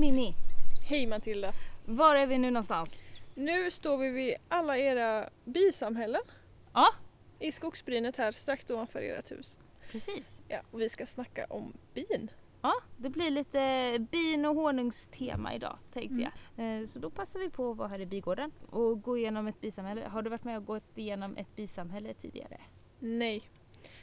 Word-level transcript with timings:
Mimmi! 0.00 0.34
Hej 0.88 1.06
Matilda! 1.06 1.52
Var 1.86 2.14
är 2.14 2.26
vi 2.26 2.38
nu 2.38 2.50
någonstans? 2.50 2.90
Nu 3.34 3.70
står 3.70 3.96
vi 3.98 4.08
vid 4.08 4.34
alla 4.48 4.78
era 4.78 5.28
bisamhällen 5.44 6.20
Ja, 6.74 6.88
i 7.38 7.52
skogsbrynet 7.52 8.16
här 8.16 8.32
strax 8.32 8.70
ovanför 8.70 9.02
ert 9.02 9.30
hus. 9.30 9.56
precis. 9.92 10.38
Ja, 10.48 10.60
och 10.70 10.80
vi 10.80 10.88
ska 10.88 11.06
snacka 11.06 11.46
om 11.48 11.72
bin. 11.94 12.30
Ja, 12.62 12.72
det 12.96 13.08
blir 13.08 13.30
lite 13.30 13.98
bin 14.10 14.44
och 14.44 14.54
honungstema 14.54 15.54
idag 15.54 15.76
tänkte 15.92 16.14
Mm. 16.14 16.28
jag. 16.56 16.80
Eh, 16.80 16.86
Så 16.86 16.98
då 16.98 17.10
passar 17.10 17.38
vi 17.40 17.50
på 17.50 17.70
att 17.70 17.76
vara 17.76 17.88
här 17.88 18.00
i 18.00 18.06
bigården 18.06 18.50
och 18.70 19.02
gå 19.02 19.18
igenom 19.18 19.46
ett 19.46 19.60
bisamhälle. 19.60 20.08
Har 20.08 20.22
du 20.22 20.30
varit 20.30 20.44
med 20.44 20.56
och 20.56 20.64
gått 20.64 20.98
igenom 20.98 21.36
ett 21.36 21.56
bisamhälle 21.56 22.14
tidigare? 22.14 22.56
Nej. 22.98 23.42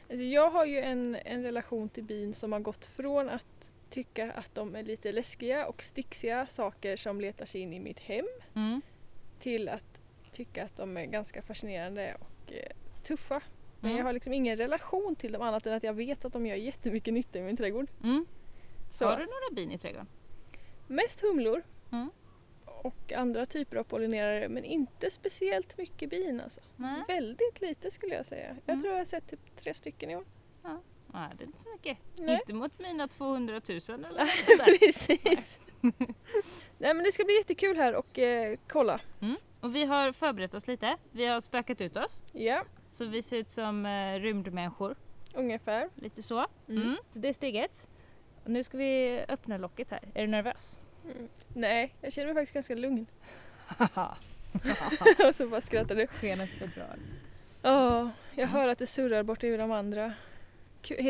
Alltså 0.10 0.24
jag 0.24 0.50
har 0.50 0.66
ju 0.66 0.80
en, 0.80 1.16
en 1.16 1.44
relation 1.44 1.90
till 1.90 2.04
bin 2.04 2.36
som 2.36 2.52
har 2.52 2.60
gått 2.60 2.86
från 2.86 3.30
att 3.30 3.44
tycka 3.90 4.32
att 4.32 4.56
de 4.56 4.76
är 4.76 4.84
lite 4.84 5.12
läskiga 5.12 5.68
och 5.68 5.84
sticksiga 5.84 6.48
saker 6.48 6.98
som 6.98 7.22
letar 7.22 7.46
sig 7.46 7.62
in 7.62 7.74
i 7.74 7.80
mitt 7.80 8.00
hem 8.00 8.26
Mm. 8.56 8.82
till 9.40 9.70
att 9.70 9.98
tycka 10.34 10.64
att 10.64 10.78
de 10.78 10.98
är 10.98 11.06
ganska 11.06 11.42
fascinerande 11.42 12.16
och 12.20 12.54
eh, 12.54 12.72
tuffa. 13.08 13.42
Men 13.80 13.90
Mm. 13.92 13.98
jag 13.98 14.06
har 14.06 14.14
liksom 14.14 14.34
ingen 14.34 14.58
relation 14.58 15.16
till 15.16 15.32
dem 15.32 15.42
annat 15.42 15.66
än 15.68 15.74
att 15.74 15.84
jag 15.84 15.94
vet 15.94 16.26
att 16.26 16.34
de 16.34 16.46
gör 16.46 16.56
jättemycket 16.56 17.14
nytta 17.14 17.40
i 17.40 17.42
min 17.42 17.58
trädgård. 17.58 17.88
Mm. 18.04 18.26
Har 19.00 19.18
du 19.18 19.26
några 19.26 19.56
bin 19.56 19.72
i 19.72 19.78
trädgården? 19.78 20.08
mest 20.88 21.22
humlor 21.22 21.64
Mm. 21.92 22.10
och 22.66 23.14
andra 23.14 23.46
typer 23.46 23.78
av 23.78 23.84
pollinerare 23.84 24.48
men 24.50 24.64
inte 24.66 25.12
speciellt 25.12 25.78
mycket 25.78 26.10
bin 26.10 26.42
alltså. 26.42 26.62
Väldigt 27.08 27.62
lite 27.62 27.92
skulle 27.92 28.16
jag 28.16 28.26
säga. 28.26 28.56
Jag 28.66 28.74
Mm. 28.74 28.82
tror 28.84 28.94
jag 28.94 29.00
har 29.02 29.06
sett 29.06 29.30
typ 29.30 29.40
tre 29.60 29.74
stycken 29.74 30.10
i 30.10 30.16
år. 30.16 30.24
Nej, 31.14 31.30
det 31.38 31.44
är 31.44 31.46
inte 31.46 31.60
så 31.60 31.70
mycket. 31.72 31.98
Nej. 32.18 32.36
Inte 32.36 32.54
mot 32.54 32.80
mina 32.80 33.08
200 33.08 33.54
000 33.54 33.60
eller 33.70 33.98
något 33.98 34.30
sånt 34.46 34.60
där. 34.66 34.78
Precis! 34.86 35.60
Nej 36.80 36.94
men 36.94 37.04
det 37.04 37.12
ska 37.12 37.24
bli 37.24 37.38
jättekul 37.38 37.78
här 37.78 37.96
och 37.96 38.20
eh, 38.20 38.58
kolla. 38.68 39.00
Och 39.62 39.76
vi 39.76 39.86
har 39.86 40.12
förberett 40.12 40.54
oss 40.54 40.68
lite. 40.68 40.98
Vi 41.12 41.26
har 41.26 41.42
spökat 41.42 41.82
ut 41.82 41.98
oss. 41.98 42.22
Ja, 42.32 42.64
Så 42.94 43.06
vi 43.06 43.22
ser 43.22 43.38
ut 43.38 43.50
som 43.50 43.86
eh, 43.86 44.20
rymdmänniskor. 44.20 44.96
ungefär. 45.34 45.90
Lite 45.96 46.24
så. 46.24 46.46
Mm. 46.70 46.82
Mm. 46.82 46.98
Så 47.14 47.20
det 47.20 47.30
är 47.30 47.34
steg 47.34 47.56
ett. 47.56 47.88
Och 48.44 48.50
nu 48.52 48.64
ska 48.64 48.78
vi 48.78 49.22
öppna 49.28 49.58
locket 49.58 49.92
här. 49.92 50.00
Är 50.14 50.22
du 50.22 50.28
nervös? 50.28 50.78
Mm. 51.06 51.28
Nej, 51.54 51.94
jag 52.02 52.14
känner 52.14 52.28
mig 52.28 52.36
faktiskt 52.36 52.54
ganska 52.54 52.76
lugn. 52.76 53.06
Och 55.28 55.36
så 55.36 55.48
bara 55.48 55.62
skrattar 55.62 55.96
du. 55.96 56.08
Skenet 56.08 56.50
bedrar. 56.60 56.96
Ja, 57.62 58.12
jag 58.36 58.48
hör 58.48 58.68
att 58.68 58.80
det 58.80 58.88
surrar 58.88 59.24
bort 59.24 59.44
i 59.44 59.58
de 59.58 59.72
andra. 59.72 60.14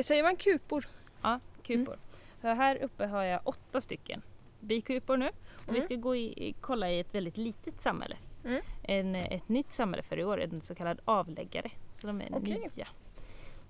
Säger 0.04 0.24
man 0.24 0.36
kupor? 0.36 0.88
Ja, 1.22 1.40
kupor. 1.64 1.96
För 2.42 2.54
här 2.56 2.76
uppe 2.84 3.06
har 3.06 3.24
jag 3.24 3.40
åtta 3.44 3.82
stycken 3.82 4.22
bikupor 4.60 5.18
nu. 5.18 5.28
Och 5.56 5.74
vi 5.74 5.78
Mm. 5.78 5.84
ska 5.86 5.96
gå 5.96 6.16
i, 6.16 6.56
kolla 6.62 6.92
i 6.92 7.00
ett 7.00 7.16
väldigt 7.16 7.38
litet 7.38 7.82
samhälle. 7.84 8.16
Mm. 8.46 8.62
En, 8.84 9.16
ett 9.16 9.50
nytt 9.50 9.74
samhälle 9.74 10.04
för 10.04 10.20
i 10.20 10.24
år, 10.24 10.42
en 10.42 10.62
så 10.62 10.76
kallad 10.76 11.00
avläggare. 11.06 11.70
Så 12.02 12.08
de 12.08 12.22
är 12.22 12.28
Okej. 12.32 12.54
nya. 12.76 12.88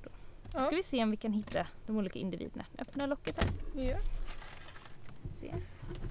Då. 0.04 0.10
Ja. 0.54 0.60
ska 0.66 0.76
vi 0.76 0.84
se 0.84 1.04
om 1.04 1.12
vi 1.12 1.18
kan 1.18 1.34
hitta 1.34 1.68
de 1.88 1.98
olika 1.98 2.20
individerna. 2.20 2.66
Öppna 2.80 3.06
locket 3.06 3.36
här. 3.42 3.50
Ja. 3.84 3.98
Se. 5.32 5.54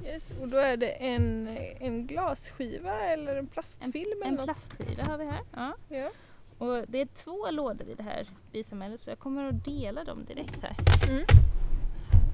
Yes. 0.04 0.30
Och 0.40 0.48
då 0.48 0.56
är 0.56 0.76
det 0.76 0.88
en, 0.90 1.48
en 1.80 2.06
glasskiva 2.06 3.00
eller 3.00 3.36
en 3.36 3.46
plastfilm 3.46 3.94
eller 4.22 4.26
En 4.26 4.34
något. 4.34 4.44
plastskiva 4.44 5.04
har 5.04 5.18
vi 5.18 5.24
här. 5.24 5.40
Ja. 5.56 5.72
Ja. 5.88 6.10
Och 6.58 6.84
det 6.88 7.00
är 7.00 7.06
två 7.06 7.50
lådor 7.50 7.88
i 7.88 7.94
det 7.94 8.02
här 8.02 8.26
bisamhället 8.52 9.00
så 9.00 9.10
jag 9.10 9.18
kommer 9.18 9.48
att 9.48 9.64
dela 9.64 10.04
dem 10.04 10.24
direkt 10.24 10.62
här. 10.62 10.76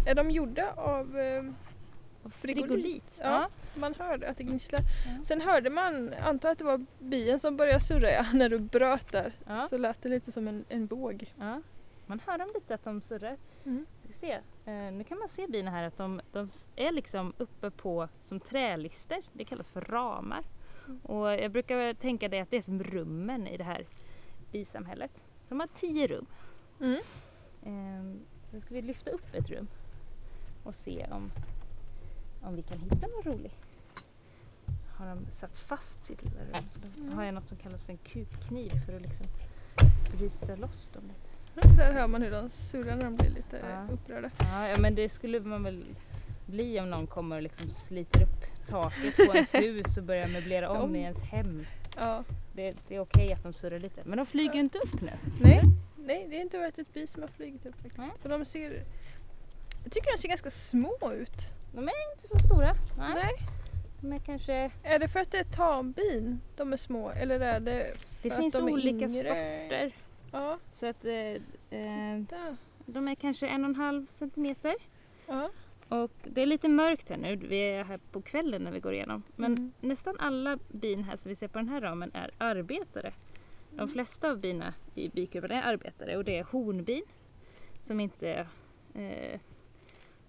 Är 0.07 0.15
de 0.15 0.31
gjorda 0.31 0.73
av... 0.77 1.19
Eh, 1.19 1.43
Frigolit. 2.31 2.71
frigolit. 2.71 3.21
Ja. 3.23 3.49
man 3.75 3.95
hörde 3.95 4.29
att 4.29 4.37
det 4.37 4.45
gnisslar. 4.45 4.81
Ja. 4.81 5.25
Sen 5.25 5.41
hörde 5.41 5.71
man, 5.71 6.15
antar 6.15 6.51
att 6.51 6.59
det 6.59 6.65
var 6.65 6.85
bien 6.99 7.41
som 7.41 7.57
började 7.57 7.81
surra 7.81 8.11
ja, 8.11 8.27
när 8.33 8.49
du 8.49 8.59
bröt 8.59 9.13
där. 9.13 9.33
Ja. 9.47 9.67
Så 9.71 9.79
lät 9.79 10.03
det 10.03 10.09
lite 10.09 10.33
som 10.33 10.49
en, 10.49 10.65
en. 10.69 10.89
Ja, 11.39 11.61
man 12.07 12.21
hör 12.27 12.39
dem 12.39 12.49
lite 12.55 12.75
att 12.75 12.85
de 12.85 13.01
surrar. 13.01 13.37
Mm. 13.65 13.87
Se. 14.21 14.33
Eh, 14.65 14.93
nu 14.93 15.05
kan 15.05 15.19
man 15.19 15.29
se 15.29 15.47
bina 15.47 15.71
här 15.71 15.83
att 15.83 15.99
de, 15.99 16.21
de 16.33 16.51
är 16.77 16.93
liksom 16.93 17.33
uppe 17.39 17.71
på 17.71 18.09
som 18.23 18.41
trälister. 18.41 19.19
Det 19.33 19.45
kallas 19.45 19.69
för 19.69 19.81
ramar. 19.81 20.45
Mm. 20.87 21.01
Och 21.01 21.29
jag 21.29 21.51
brukar 21.51 21.95
tänka 21.95 22.29
det 22.29 22.41
att 22.41 22.51
det 22.51 22.57
är 22.57 22.63
som 22.63 22.83
rummen 22.83 23.47
i 23.47 23.57
det 23.57 23.65
här 23.65 23.85
bisamhället. 24.53 25.11
De 25.49 25.61
har 25.61 25.69
tio 25.81 26.07
rum. 26.07 26.27
Mm. 26.81 27.01
Eh, 27.63 28.03
nu 28.51 28.61
ska 28.61 28.75
vi 28.75 28.83
lyfta 28.83 29.11
upp 29.11 29.35
ett 29.35 29.51
rum 29.51 29.69
och 30.65 30.75
se 30.75 31.07
om, 31.11 31.31
om 32.43 32.57
vi 32.57 32.63
kan 32.63 32.79
hitta 32.79 33.07
någon 33.07 33.23
rolig. 33.35 33.51
Har 34.97 35.07
de 35.07 35.19
satt 35.33 35.59
fast 35.59 36.05
sitt 36.05 36.23
lilla 36.25 36.41
rum 36.41 36.65
så 36.73 36.79
då 36.79 37.03
Mm. 37.03 37.17
har 37.19 37.25
jag 37.25 37.35
något 37.35 37.49
som 37.49 37.57
kallas 37.57 37.83
för 37.83 37.93
en 37.93 37.99
kupkniv 37.99 38.73
för 38.87 38.97
att 38.97 39.03
liksom 39.03 39.27
bryta 40.17 40.57
loss 40.57 40.91
dem 40.95 41.03
lite. 41.03 41.69
Där 41.77 41.93
hör 41.93 42.07
man 42.07 42.23
hur 42.23 42.31
de 42.31 42.51
surrar 42.51 42.97
när 42.97 43.05
de 43.05 43.17
blir 43.17 43.31
lite 43.31 43.61
Ja. 43.71 43.95
upprörda. 43.95 44.31
Ja, 44.39 44.69
ja 44.69 44.79
men 44.79 44.95
det 44.95 45.09
skulle 45.09 45.41
man 45.41 45.63
väl 45.63 45.85
bli 46.47 46.81
om 46.81 46.91
någon 46.91 47.07
kommer 47.07 47.37
och 47.37 47.43
liksom 47.43 47.71
sliter 47.71 48.23
upp 48.23 48.67
taket 48.69 49.17
på 49.17 49.23
ens 49.35 49.55
hus 49.55 49.97
och 49.97 50.03
börjar 50.03 50.29
möblera 50.29 50.71
Om. 50.71 50.97
i 50.97 51.01
ens 51.03 51.19
hem. 51.19 51.67
Ja. 51.97 52.25
Det, 52.53 52.75
det 52.89 52.97
är 52.97 53.01
okej 53.01 53.33
att 53.33 53.43
de 53.43 53.53
surrar 53.53 53.79
lite. 53.79 54.01
Men 54.05 54.17
de 54.19 54.27
flyger 54.27 54.55
ju 54.55 54.61
inte 54.61 54.79
upp 54.79 55.01
nu. 55.01 55.13
Nej, 55.43 55.63
nej, 55.97 56.27
det 56.31 56.37
är 56.37 56.41
inte 56.41 56.59
varit 56.59 56.79
ett 56.79 56.95
bi 56.95 57.07
som 57.07 57.23
har 57.23 57.29
flugit 57.29 57.67
upp 57.67 57.75
faktiskt. 57.75 57.99
Nej. 57.99 58.11
För 58.23 58.29
de 58.29 58.45
ser... 58.45 58.83
Jag 59.85 59.93
tycker 59.93 60.13
de 60.17 60.19
ser 60.23 60.29
ganska 60.29 60.51
små 60.51 61.13
ut. 61.13 61.37
De 61.75 61.89
är 61.89 62.13
inte 62.15 62.29
så 62.29 62.39
stora. 62.39 62.75
Nej. 62.99 63.15
Nej. 63.15 63.33
De 64.01 64.13
är 64.13 64.19
kanske... 64.19 64.71
Är 64.83 64.99
det 64.99 65.09
för 65.09 65.21
att 65.21 65.31
det 65.33 65.39
är 65.39 65.45
tambin 65.45 66.41
de 66.57 66.73
är 66.73 66.77
små 66.77 67.11
eller 67.11 67.41
är 67.41 67.61
det 67.61 67.95
Det 68.23 68.31
för 68.31 68.39
finns 68.41 68.55
att 68.55 68.61
de 68.61 68.69
är 68.69 68.73
olika 68.73 69.07
yngre? 69.07 69.23
sorter. 69.25 69.93
Ja, 70.33 70.59
Så 70.73 70.87
att 70.87 71.05
eh, 71.05 71.15
eh, 71.81 72.23
de 72.87 73.09
är 73.09 73.15
kanske 73.15 73.47
en 73.47 73.65
och 73.65 73.69
en 73.71 73.75
halv 73.77 74.07
centimeter. 74.07 74.75
Ja. 75.27 75.51
Och 76.01 76.11
det 76.25 76.43
är 76.43 76.47
lite 76.47 76.69
mörkt 76.69 77.09
här 77.09 77.17
nu. 77.17 77.37
Vi 77.37 77.57
är 77.59 77.85
här 77.85 77.99
på 78.13 78.23
kvällen 78.23 78.63
när 78.63 78.71
vi 78.71 78.81
går 78.81 78.95
igenom. 78.95 79.23
Men 79.37 79.53
Mm. 79.53 79.73
nästan 79.81 80.17
alla 80.19 80.59
bin 80.69 81.05
här 81.05 81.17
som 81.17 81.29
vi 81.29 81.37
ser 81.37 81.49
på 81.49 81.59
den 81.59 81.69
här 81.69 81.81
ramen 81.81 82.11
är 82.15 82.31
arbetare. 82.39 83.13
De 83.71 83.79
Mm. 83.79 83.93
flesta 83.93 84.31
av 84.31 84.41
bina 84.41 84.75
i 84.95 85.09
bikupan 85.09 85.51
är 85.51 85.63
arbetare 85.63 86.17
och 86.17 86.25
det 86.25 86.39
är 86.39 86.45
hornbin 86.45 87.03
som 87.83 88.01
inte 88.01 88.47
eh, 88.95 89.41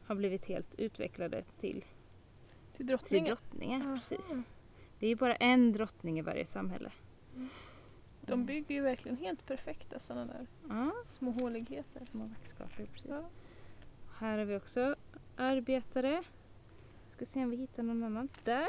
har 0.08 0.16
blivit 0.16 0.46
helt 0.46 0.80
utvecklade 0.80 1.42
till, 1.60 1.72
Till 1.82 1.84
till 2.78 2.86
drottningen. 2.88 3.26
drottningar. 3.26 4.00
Precis. 4.00 4.36
Det 5.00 5.08
är 5.08 5.16
bara 5.16 5.36
en 5.36 5.72
drottning 5.72 6.20
i 6.20 6.22
varje 6.22 6.46
samhälle. 6.46 6.92
De 8.22 8.46
bygger 8.46 8.76
ju 8.76 8.82
verkligen 8.82 9.18
helt 9.18 9.48
perfekta 9.48 10.00
sådana 10.00 10.26
där 10.26 10.48
Ja, 10.70 10.92
små 11.18 11.32
håligheter. 11.32 12.06
små 12.12 12.26
vaxkartor. 12.26 12.86
Precis. 12.94 13.10
Ja. 13.10 13.24
Här 14.20 14.38
har 14.38 14.46
vi 14.46 14.56
också 14.56 14.96
arbetare. 15.38 16.24
Ska 17.16 17.26
se 17.26 17.44
om 17.44 17.50
vi 17.50 17.56
hittar 17.58 17.84
någon 17.84 18.04
annan. 18.04 18.30
Där. 18.44 18.68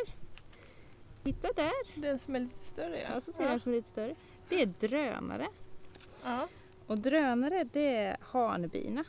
Titta 1.22 1.48
där. 1.56 2.00
Den 2.00 2.18
som 2.18 2.34
är 2.36 2.40
lite 2.40 2.64
större 2.64 3.00
ja. 3.00 3.08
Ja, 3.14 3.20
så 3.20 3.32
ser 3.32 3.44
jag 3.44 3.52
en 3.52 3.60
som 3.60 3.72
är 3.72 3.76
lite 3.76 3.88
större. 3.88 4.14
Det 4.48 4.62
är 4.62 4.66
drönare. 4.66 5.46
ja. 6.24 6.48
Och 6.86 6.98
drönare 6.98 7.64
det 7.72 7.96
är 7.96 8.16
hanbina. 8.20 9.04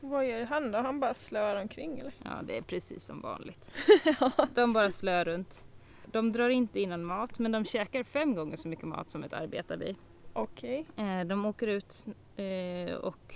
Vad 0.00 0.28
gör 0.28 0.44
han 0.44 0.70
då? 0.72 0.78
Han 0.78 1.00
bara 1.00 1.14
slör 1.14 1.60
omkring 1.60 1.98
eller? 1.98 2.12
Ja, 2.24 2.30
det 2.44 2.56
är 2.58 2.62
precis 2.62 3.04
som 3.04 3.20
vanligt. 3.20 3.70
De 4.54 4.72
bara 4.72 4.92
slör 4.92 5.24
runt. 5.24 5.62
De 6.06 6.32
drar 6.32 6.48
inte 6.48 6.80
in 6.80 6.90
någon 6.90 7.04
mat, 7.04 7.38
men 7.38 7.52
de 7.52 7.64
käkar 7.64 8.02
fem 8.04 8.34
gånger 8.34 8.56
så 8.56 8.68
mycket 8.68 8.84
mat 8.84 9.10
som 9.10 9.24
ett 9.24 9.32
arbetarbi. 9.32 9.96
Okej. 10.32 10.86
Eh, 10.96 11.20
De 11.24 11.44
åker 11.46 11.66
ut 11.66 12.04
eh, 12.36 12.94
och 12.94 13.34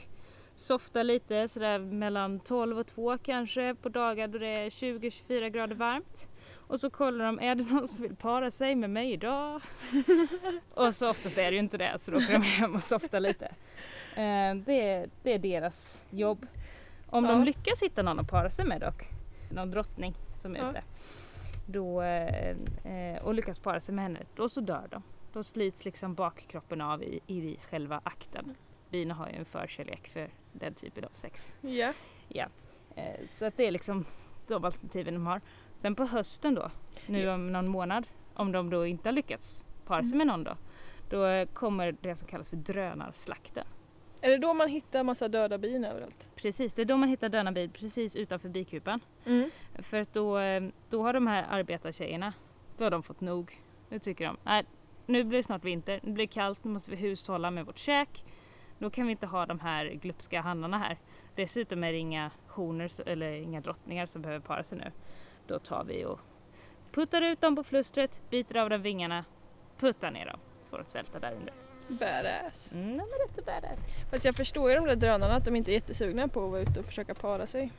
softar 0.58 1.05
lite 1.05 1.49
sådär 1.49 1.78
mellan 1.78 2.40
12 2.40 2.78
och 2.78 2.87
2 2.87 3.19
kanske 3.19 3.75
på 3.75 3.88
dagar 3.88 4.28
då 4.28 4.38
det 4.38 4.46
är 4.46 4.70
20-24 4.70 5.49
grader 5.49 5.75
varmt. 5.75 6.26
Och 6.56 6.81
så 6.81 6.90
kollar 6.90 7.25
de, 7.26 7.38
är 7.40 7.55
det 7.55 7.62
någon 7.64 7.88
som 7.88 8.02
vill 8.02 8.16
para 8.16 8.50
sig 8.50 8.75
med 8.75 8.90
mig 8.90 9.12
idag? 9.12 9.60
och 10.75 10.94
så 10.94 11.10
oftast 11.10 11.38
är 11.38 11.50
det 11.50 11.52
ju 11.55 11.58
inte 11.58 11.76
det, 11.78 11.99
så 12.05 12.10
då 12.10 12.16
åker 12.16 12.32
de 12.32 12.43
hem 12.43 12.75
och 12.75 12.82
softar 12.82 13.20
lite. 13.20 13.44
Eh, 14.14 14.55
Det 14.66 14.81
är, 14.90 15.08
det 15.22 15.32
är 15.34 15.38
deras 15.38 16.02
jobb. 16.10 16.46
Om 17.11 17.25
Ja. 17.25 17.31
de 17.31 17.44
lyckas 17.44 17.82
hitta 17.82 18.02
någon 18.02 18.19
att 18.20 18.28
para 18.31 18.50
sig 18.50 18.64
med 18.64 18.81
dock, 18.81 19.02
någon 19.50 19.70
drottning 19.70 20.14
som 20.43 20.56
är 20.56 20.61
Ja. 20.61 20.70
ute, 20.70 20.82
då, 21.66 22.02
eh, 22.02 22.49
eh, 22.84 23.22
och 23.22 23.34
lyckas 23.34 23.58
para 23.58 23.81
sig 23.81 23.94
med 23.94 24.02
henne, 24.04 24.20
då 24.37 24.49
så 24.49 24.61
dör 24.61 24.87
de. 24.90 25.02
Då 25.32 25.44
slits 25.44 25.84
liksom 25.84 26.14
bakkroppen 26.14 26.81
av 26.81 27.02
i, 27.02 27.20
i 27.26 27.56
själva 27.70 28.00
akten. 28.04 28.54
Bina 28.90 29.14
har 29.14 29.28
ju 29.28 29.34
en 29.37 29.44
förkärlek 29.44 30.08
för 30.12 30.28
den 30.58 30.75
typen 30.75 31.05
av 31.05 31.10
sex. 31.14 31.52
Ja. 32.28 32.46
Eh, 32.96 33.26
Så 33.28 33.44
att 33.44 33.56
det 33.56 33.66
är 33.66 33.70
liksom 33.70 34.05
de 34.46 34.64
alternativen 34.64 35.14
de 35.14 35.26
har. 35.26 35.40
Sen 35.76 35.94
på 35.94 36.05
hösten 36.05 36.55
då, 36.55 36.70
nu 37.06 37.28
om 37.31 37.52
någon 37.52 37.69
månad, 37.69 38.05
om 38.34 38.52
de 38.52 38.70
då 38.70 38.87
inte 38.87 39.08
har 39.08 39.12
lyckats 39.12 39.64
para 39.87 40.02
sig 40.02 40.06
Mm. 40.12 40.19
med 40.19 40.26
någon 40.26 40.44
då, 40.44 40.55
då 41.10 41.46
kommer 41.55 41.94
det 42.00 42.16
som 42.16 42.28
kallas 42.28 42.49
för 42.49 42.56
drönarslakten. 42.56 43.64
Är 44.20 44.31
det 44.31 44.38
då 44.38 44.55
man 44.55 44.69
hittar 44.69 45.02
massa 45.02 45.28
döda 45.28 45.58
bin 45.58 45.84
överallt? 45.84 46.25
Precis, 46.37 46.72
det 46.72 46.82
är 46.82 46.87
då 46.87 46.96
man 46.96 47.08
hittar 47.08 47.28
döda 47.28 47.52
bin 47.52 47.70
precis 47.70 48.16
utanför 48.16 48.49
bikupan. 48.49 49.00
Mm. 49.26 49.50
För 49.78 50.00
att 50.00 50.14
då, 50.14 50.38
eh, 50.38 50.62
då 50.90 51.02
har 51.02 51.12
de 51.12 51.26
här 51.26 51.46
arbetartjejerna, 51.50 52.32
då 52.78 52.84
har 52.84 52.90
de 52.90 53.02
fått 53.02 53.20
nog. 53.20 53.58
Nu 53.88 53.99
tycker 53.99 54.25
de, 54.26 54.37
nej 54.44 54.64
nu 55.06 55.25
blir 55.25 55.38
det 55.38 55.43
snart 55.43 55.64
vinter, 55.64 56.00
nu 56.02 56.12
blir 56.12 56.26
det 56.26 56.32
kallt, 56.32 56.64
nu 56.64 56.70
måste 56.70 56.90
vi 56.90 56.96
hushålla 56.96 57.50
med 57.50 57.66
vårt 57.66 57.78
käk. 57.78 58.25
Då 58.78 58.90
kan 58.90 59.06
vi 59.06 59.10
inte 59.10 59.26
ha 59.26 59.46
de 59.46 59.60
här 59.60 59.86
glupska 59.86 60.40
hannarna 60.40 60.78
här. 60.78 60.96
Dessutom 61.34 61.84
är 61.84 61.92
det 61.92 61.98
inga 61.98 62.30
honor 62.48 62.90
eller 63.06 63.32
inga 63.32 63.60
drottningar 63.60 64.06
som 64.06 64.22
behöver 64.22 64.40
para 64.40 64.62
sig 64.64 64.78
nu. 64.78 64.90
Då 65.46 65.58
tar 65.58 65.84
vi 65.84 66.04
och 66.04 66.20
puttar 66.92 67.22
ut 67.22 67.40
dem 67.40 67.56
på 67.56 67.64
flustret, 67.64 68.30
biter 68.30 68.56
av 68.56 68.70
dem 68.70 68.82
vingarna, 68.82 69.25
puttar 69.78 70.10
ner 70.10 70.26
dem. 70.26 70.38
Så 70.62 70.70
får 70.70 70.78
de 70.78 70.84
svälta 70.84 71.19
där 71.19 71.32
under. 71.32 71.52
Badass. 71.88 72.69
Mm, 72.72 72.88
de 72.88 73.00
är 73.02 73.26
rätt 73.28 73.34
så 73.36 73.42
badass. 73.42 73.78
Fast 74.10 74.25
jag 74.25 74.36
förstår 74.36 74.70
ju 74.70 74.76
de 74.76 74.86
där 74.86 74.96
drönarna 74.96 75.34
att 75.34 75.44
de 75.44 75.56
inte 75.56 75.70
är 75.70 75.75
jättesugna 75.75 76.28
på 76.28 76.44
att 76.44 76.50
vara 76.50 76.60
ute 76.60 76.80
och 76.80 76.86
försöka 76.86 77.14
para 77.14 77.46
sig. 77.46 77.72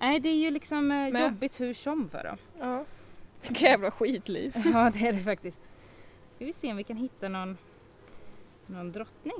Nej, 0.00 0.20
det 0.20 0.28
är 0.28 0.34
ju 0.34 0.50
liksom 0.50 0.90
eh, 0.92 1.12
Men- 1.12 1.22
jobbigt 1.22 1.60
hur 1.60 1.74
som 1.74 2.08
för 2.08 2.24
dem. 2.24 2.36
Ja. 2.60 2.84
Vilka 3.42 3.64
jävla 3.68 3.90
skitliv. 3.90 4.52
Ja, 4.72 4.90
det 4.94 5.08
är 5.08 5.12
det 5.12 5.22
faktiskt. 5.22 5.58
Ska 6.36 6.44
vi 6.44 6.52
se 6.52 6.70
om 6.70 6.76
vi 6.76 6.84
kan 6.84 6.96
hitta 6.96 7.28
någon, 7.28 7.56
någon 8.66 8.92
drottning. 8.92 9.34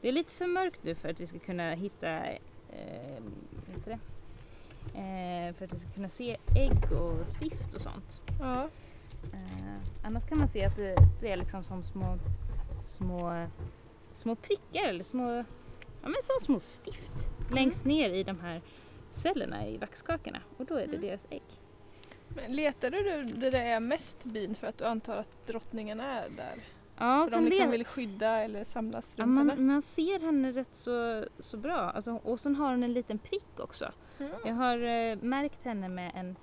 Det 0.00 0.08
är 0.08 0.12
lite 0.12 0.34
för 0.34 0.46
mörkt 0.46 0.84
nu 0.84 0.94
för 0.94 1.08
att 1.08 1.20
vi 1.20 1.26
ska 1.26 1.38
kunna 1.38 1.70
hitta 1.74 2.26
eh, 2.26 3.22
det? 3.84 3.98
Eh, 4.94 5.54
för 5.54 5.64
att 5.64 5.72
vi 5.72 5.78
ska 5.78 5.88
kunna 5.94 6.08
se 6.08 6.36
ägg 6.56 6.92
och 6.92 7.28
stift 7.28 7.74
och 7.74 7.80
sånt. 7.80 8.20
Ja. 8.40 8.68
Eh, 9.32 10.06
annars 10.06 10.28
kan 10.28 10.38
man 10.38 10.48
se 10.48 10.64
att 10.64 10.76
det, 10.76 10.96
det 11.20 11.30
är 11.32 11.36
liksom 11.36 11.64
som 11.64 11.84
små, 11.84 12.18
små, 12.82 13.46
små 14.14 14.34
prickar 14.34 14.88
eller 14.88 15.04
små, 15.04 15.30
ja 16.02 16.08
men 16.08 16.22
som 16.22 16.44
små 16.46 16.60
stift 16.60 17.12
längst 17.52 17.84
ner 17.84 18.10
i 18.10 18.22
de 18.22 18.40
här 18.40 18.60
cellerna 19.12 19.66
i 19.66 19.76
vaxkakorna 19.78 20.38
och 20.56 20.64
då 20.66 20.74
är 20.74 20.86
det 20.86 20.96
Mm. 20.96 21.00
deras 21.00 21.26
ägg. 21.30 21.42
Men 22.28 22.56
letar 22.56 22.90
du 22.90 23.02
där 23.22 23.50
det 23.50 23.58
är 23.58 23.80
mest 23.80 24.24
bin 24.24 24.54
för 24.54 24.66
att 24.66 24.78
du 24.78 24.84
antar 24.84 25.16
att 25.16 25.46
drottningen 25.46 26.00
är 26.00 26.28
där? 26.36 26.64
Ja, 27.00 27.26
för 27.30 27.36
de 27.36 27.44
liksom 27.44 27.58
lever- 27.64 27.72
vill 27.72 27.84
skydda 27.84 28.38
eller 28.40 28.64
samlas 28.64 29.12
Ja, 29.16 29.22
runt 29.24 29.32
man, 29.34 29.50
henne? 29.50 29.62
man 29.62 29.82
ser 29.82 30.20
henne 30.20 30.52
rätt 30.52 30.68
så, 30.76 31.24
så 31.38 31.56
bra. 31.56 31.76
Alltså, 31.76 32.20
och 32.22 32.40
sen 32.40 32.56
har 32.56 32.70
hon 32.70 32.82
en 32.82 32.92
liten 32.92 33.18
prick 33.18 33.60
också. 33.60 33.90
Jag 34.18 34.28
Mm. 34.46 34.56
har 34.58 34.78
eh, 34.78 35.16
märkt 35.22 35.64
henne 35.64 35.88
med 35.88 36.10
en 36.14 36.36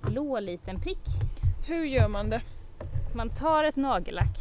blå 0.00 0.40
liten 0.40 0.80
prick. 0.80 0.98
Hur 1.68 1.84
gör 1.84 2.08
man 2.08 2.30
det? 2.30 2.42
Man 3.16 3.28
tar 3.28 3.64
ett 3.64 3.76
nagellack 3.76 4.36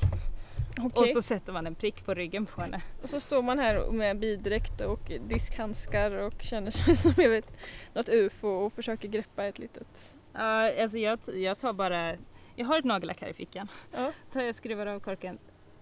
Okej. 0.80 1.02
och 1.02 1.08
så 1.10 1.22
sätter 1.22 1.54
man 1.54 1.68
en 1.68 1.76
prick 1.76 2.06
på 2.06 2.14
ryggen 2.14 2.46
på 2.46 2.62
henne. 2.62 2.82
Och 3.04 3.10
så 3.10 3.20
står 3.20 3.42
man 3.42 3.60
här 3.60 3.92
med 3.92 4.18
bidräkt 4.20 4.82
och 4.82 5.12
diskhandskar 5.28 6.12
och 6.12 6.34
känner 6.42 6.72
sig 6.72 6.96
som 7.04 7.14
jag 7.18 7.30
vet, 7.30 7.58
något 7.94 8.10
ufo 8.10 8.48
och 8.48 8.74
försöker 8.74 9.08
greppa 9.08 9.44
ett 9.46 9.60
litet... 9.60 9.88
Ja, 10.34 10.82
alltså 10.82 10.98
jag, 10.98 11.20
jag 11.36 11.60
tar 11.60 11.74
bara, 11.74 12.14
jag 12.56 12.66
har 12.66 12.80
ett 12.80 12.86
nagellack 12.86 13.22
här 13.22 13.28
i 13.30 13.34
fickan. 13.34 13.68
Ja. 13.92 14.12
Tar 14.34 14.42
jag 14.42 14.56
skruvar 14.56 14.86
av 14.88 15.00
korken, 15.00 15.38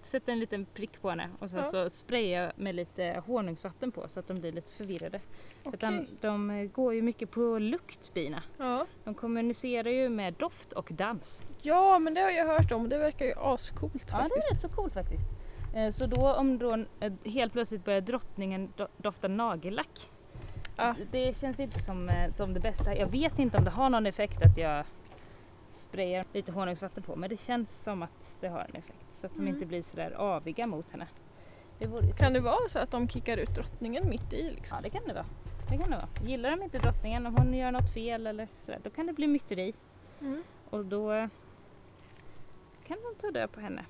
sätter 0.09 0.31
en 0.31 0.39
liten 0.39 0.65
prick 0.65 1.01
på 1.01 1.09
henne 1.09 1.29
och 1.39 1.49
sen 1.49 1.59
Ja. 1.59 1.71
så 1.71 1.89
sprayar 1.89 2.43
jag 2.43 2.51
med 2.55 2.75
lite 2.75 3.23
honungsvatten 3.27 3.91
på 3.91 4.07
så 4.07 4.19
att 4.19 4.27
de 4.27 4.39
blir 4.39 4.51
lite 4.51 4.71
förvirrade. 4.71 5.19
Utan 5.73 6.07
de 6.21 6.49
eh, 6.51 6.63
går 6.71 6.93
ju 6.93 7.01
mycket 7.01 7.31
på 7.31 7.59
lukt 7.59 8.13
bina. 8.13 8.43
Ja. 8.57 8.85
De 9.03 9.13
kommunicerar 9.13 9.89
ju 9.89 10.09
med 10.09 10.33
doft 10.33 10.73
och 10.73 10.87
dans. 10.91 11.43
ja, 11.61 11.99
men 11.99 12.13
det 12.13 12.21
har 12.21 12.29
jag 12.29 12.45
hört 12.47 12.71
om. 12.71 12.89
Det 12.89 12.97
verkar 12.97 13.25
ju 13.25 13.33
ascoolt 13.37 13.93
Ja, 14.11 14.17
det 14.17 14.23
faktiskt. 14.23 14.47
är 14.47 14.51
rätt 14.53 14.61
så 14.61 14.69
coolt 14.69 14.93
faktiskt. 14.93 15.23
Eh, 15.75 15.89
Så 15.91 16.05
då 16.05 16.33
om 16.33 16.57
då 16.57 16.73
eh, 16.99 17.13
helt 17.25 17.53
plötsligt 17.53 17.85
börjar 17.85 18.01
drottningen 18.01 18.69
do- 18.77 18.87
dofta 18.97 19.27
nagellack. 19.27 20.07
Ja. 20.77 20.95
Det 21.11 21.37
känns 21.37 21.59
inte 21.59 21.79
som, 21.83 22.11
som 22.37 22.53
det 22.53 22.59
bästa. 22.59 22.95
Jag 22.95 23.07
vet 23.07 23.39
inte 23.39 23.57
om 23.57 23.63
det 23.63 23.69
har 23.71 23.89
någon 23.89 24.05
effekt 24.05 24.41
att 24.45 24.57
jag 24.57 24.83
sprayar 25.71 26.25
lite 26.33 26.51
honungsvatten 26.51 27.03
på 27.03 27.15
men 27.15 27.29
det 27.29 27.41
känns 27.41 27.83
som 27.83 28.03
att 28.03 28.37
det 28.39 28.47
har 28.47 28.59
en 28.59 28.75
effekt 28.75 29.05
så 29.11 29.25
att 29.25 29.35
de 29.35 29.41
Mm. 29.41 29.53
inte 29.53 29.65
blir 29.65 29.83
sådär 29.83 30.13
aviga 30.17 30.67
mot 30.67 30.91
henne. 30.91 31.07
Det 31.79 32.17
Kan 32.17 32.33
det 32.33 32.39
vara 32.39 32.69
så 32.69 32.79
att 32.79 32.91
de 32.91 33.09
kickar 33.09 33.37
ut 33.37 33.55
drottningen 33.55 34.09
mitt 34.09 34.33
i 34.33 34.43
liksom? 34.51 34.77
Ja 34.77 34.81
det 34.83 34.89
kan 34.89 35.07
det 35.07 35.13
vara. 35.13 35.25
Det 35.69 35.77
kan 35.77 35.89
det 35.89 35.95
vara. 35.95 36.29
Gillar 36.29 36.51
de 36.51 36.63
inte 36.63 36.79
drottningen, 36.79 37.25
om 37.25 37.35
hon 37.35 37.53
gör 37.53 37.71
något 37.71 37.93
fel 37.93 38.27
eller 38.27 38.47
sådär, 38.65 38.79
då 38.83 38.89
kan 38.89 39.05
det 39.07 39.13
bli 39.13 39.27
myteri. 39.27 39.73
Mm. 40.21 40.43
Och 40.69 40.85
då 40.85 41.09
kan 42.87 42.97
de 43.03 43.21
ta 43.21 43.31
död 43.31 43.51
på 43.51 43.59
henne. 43.59 43.85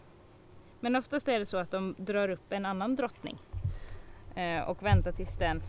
Men 0.79 0.95
oftast 0.95 1.27
är 1.27 1.39
det 1.39 1.45
så 1.45 1.57
att 1.57 1.71
de 1.71 1.95
drar 1.97 2.29
upp 2.29 2.51
en 2.51 2.65
annan 2.65 2.95
drottning 2.95 3.37
eh, 4.35 4.69
och 4.69 4.83
väntar 4.83 5.11
tills 5.11 5.37
den 5.37 5.61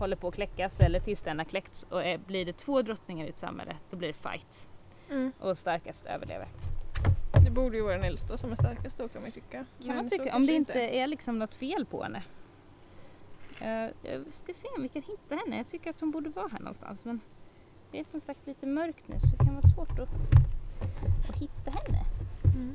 håller 0.00 0.16
på 0.16 0.28
att 0.28 0.34
kläckas 0.34 0.80
eller 0.80 1.00
tills 1.00 1.22
den 1.22 1.38
har 1.38 1.44
kläckts. 1.44 1.82
Och 1.82 2.02
blir 2.26 2.44
det 2.44 2.52
två 2.52 2.82
drottningar 2.82 3.26
i 3.26 3.28
ett 3.28 3.38
samhälle, 3.38 3.76
då 3.90 3.96
blir 3.96 4.08
det 4.08 4.14
fight. 4.14 4.66
Mm. 5.10 5.32
Och 5.40 5.58
starkast 5.58 6.06
överlever. 6.06 6.48
Det 7.44 7.50
borde 7.50 7.76
ju 7.76 7.82
vara 7.82 7.94
den 7.94 8.04
äldsta 8.04 8.38
som 8.38 8.52
är 8.52 8.56
starkast 8.56 8.98
då 8.98 9.08
kan 9.08 9.22
man 9.22 9.32
tycka. 9.32 9.50
Kan 9.58 9.66
Men 9.86 9.96
man 9.96 10.10
tycka, 10.10 10.36
om 10.36 10.46
det 10.46 10.52
inte 10.52 10.80
är 10.80 11.06
liksom 11.06 11.38
något 11.38 11.54
fel 11.54 11.86
på 11.86 12.02
henne. 12.02 12.22
Jag 14.02 14.22
ska 14.32 14.54
se 14.54 14.68
om 14.76 14.82
vi 14.82 14.88
kan 14.88 15.02
hitta 15.02 15.34
henne. 15.36 15.56
Jag 15.56 15.68
tycker 15.68 15.90
att 15.90 16.00
hon 16.00 16.10
borde 16.10 16.30
vara 16.30 16.48
här 16.52 16.58
någonstans. 16.58 17.04
Men 17.04 17.20
det 17.90 18.00
är 18.00 18.04
som 18.04 18.20
sagt 18.20 18.46
lite 18.46 18.66
mörkt 18.66 19.08
nu 19.08 19.14
så 19.20 19.26
det 19.26 19.36
kan 19.44 19.54
vara 19.54 19.66
svårt 19.68 19.98
att, 19.98 20.08
att 21.30 21.36
hitta 21.36 21.70
henne. 21.70 22.04
Mm. 22.56 22.74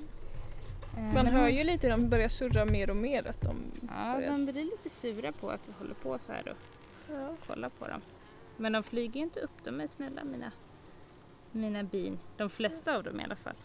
Eh, 0.98 1.04
Man 1.04 1.14
men 1.14 1.28
hör 1.28 1.42
hon- 1.42 1.56
ju 1.56 1.64
lite 1.64 1.88
hur 1.88 1.92
de 1.92 2.10
börjar 2.10 2.30
surra 2.30 2.66
mer 2.66 2.90
och 2.90 2.96
mer 2.98 3.28
att 3.28 3.42
de 3.42 3.56
Ja, 3.82 4.14
börjar... 4.16 4.32
de 4.32 4.46
blir 4.46 4.64
lite 4.64 4.90
sura 4.90 5.32
på 5.32 5.50
att 5.50 5.62
vi 5.68 5.74
håller 5.80 5.94
på 5.94 6.20
så 6.20 6.32
här 6.32 6.50
och 6.50 6.58
Ja. 7.14 7.36
kollar 7.48 7.70
på 7.70 7.88
dem. 7.88 8.02
Men 8.58 8.72
de 8.72 8.84
flyger 8.84 9.16
ju 9.16 9.22
inte 9.24 9.40
upp, 9.40 9.52
de 9.64 9.82
är 9.82 9.88
snälla 9.88 10.24
mina, 10.24 10.52
mina 11.54 11.84
bin. 11.84 12.20
De 12.38 12.50
flesta 12.50 12.96
av 12.96 13.04
dem 13.04 13.20
i 13.20 13.24
alla 13.24 13.36
fall. 13.36 13.56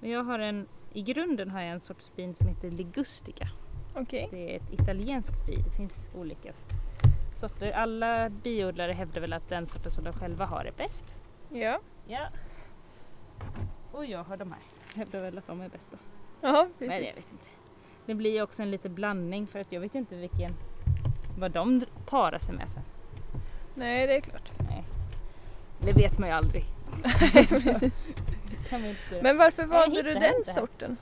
Men 0.00 0.10
jag 0.10 0.24
har 0.24 0.38
en, 0.38 0.66
i 0.92 1.02
grunden 1.02 1.50
har 1.50 1.60
jag 1.60 1.70
en 1.70 1.80
sorts 1.80 2.12
bin 2.16 2.34
som 2.34 2.46
heter 2.46 2.70
ligustica. 2.70 3.48
Okej. 3.94 4.28
Det 4.30 4.52
är 4.52 4.56
ett 4.56 4.72
italienskt 4.72 5.46
bi, 5.46 5.56
det 5.56 5.70
finns 5.76 6.06
olika 6.14 6.52
sorter. 7.34 7.72
Alla 7.72 8.28
biodlare 8.28 8.92
hävdar 8.92 9.20
väl 9.20 9.32
att 9.32 9.48
den 9.48 9.66
sorten 9.66 9.90
som 9.92 10.04
de 10.04 10.12
själva 10.12 10.46
har 10.46 10.64
är 10.64 10.72
bäst. 10.76 11.04
Ja. 11.52 11.80
Ja. 12.06 12.26
Och 13.92 14.06
jag 14.06 14.24
har 14.24 14.36
de 14.36 14.52
här. 14.52 14.60
Hävdar 14.94 15.20
väl 15.20 15.38
att 15.38 15.46
de 15.46 15.60
är 15.60 15.68
bästa. 15.68 15.96
Ja, 16.40 16.68
Nej, 16.78 16.88
jag 16.88 16.98
precis. 16.98 17.16
vet 17.16 17.32
inte. 17.32 17.44
Det 18.06 18.14
blir 18.14 18.32
ju 18.34 18.42
också 18.42 18.62
en 18.62 18.70
liten 18.70 18.94
blandning 18.94 19.46
för 19.46 19.58
att 19.60 19.72
jag 19.72 19.80
vet 19.80 19.94
ju 19.94 19.98
inte 19.98 20.16
vilken, 20.16 20.52
vad 21.38 21.50
de 21.50 21.84
parar 22.06 22.38
sig 22.38 22.54
med 22.54 22.68
sen. 22.68 22.82
Nej, 23.74 24.06
det 24.06 24.16
är 24.16 24.20
klart. 24.20 24.50
Nej. 24.58 24.84
Det 25.84 25.92
vet 25.92 26.18
man 26.18 26.28
ju 26.28 26.34
aldrig. 26.34 26.64
Kan 28.68 28.80
man 28.80 28.90
inte. 28.90 29.22
Men 29.22 29.36
varför 29.36 29.64
valde 29.64 30.02
du 30.02 30.14
den 30.14 30.44
sorten? 30.44 30.96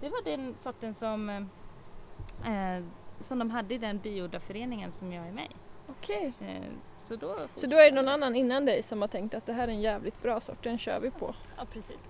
Det 0.00 0.08
var 0.08 0.24
den 0.24 0.54
sorten 0.54 0.94
som, 0.94 1.30
eh, 1.30 2.84
som 3.20 3.38
de 3.38 3.50
hade 3.50 3.74
i 3.74 3.78
den 3.78 3.98
biodlarföreningen 3.98 4.92
som 4.92 5.12
jag 5.12 5.26
är 5.26 5.32
med 5.32 5.44
i. 5.44 5.56
Okej. 5.88 6.32
Eh, 6.40 6.62
så 6.98 7.16
då, 7.16 7.36
Så 7.54 7.66
då 7.66 7.76
är 7.76 7.90
det 7.90 7.96
någon 7.96 8.08
annan 8.08 8.36
innan 8.36 8.64
dig 8.64 8.82
som 8.82 9.00
har 9.00 9.08
tänkt 9.08 9.34
att 9.34 9.46
det 9.46 9.52
här 9.52 9.68
är 9.68 9.72
en 9.72 9.80
jävligt 9.80 10.22
bra 10.22 10.40
sort, 10.40 10.62
den 10.62 10.78
kör 10.78 11.00
vi 11.00 11.10
på. 11.10 11.34
Ja 11.56 11.64
precis. 11.72 12.08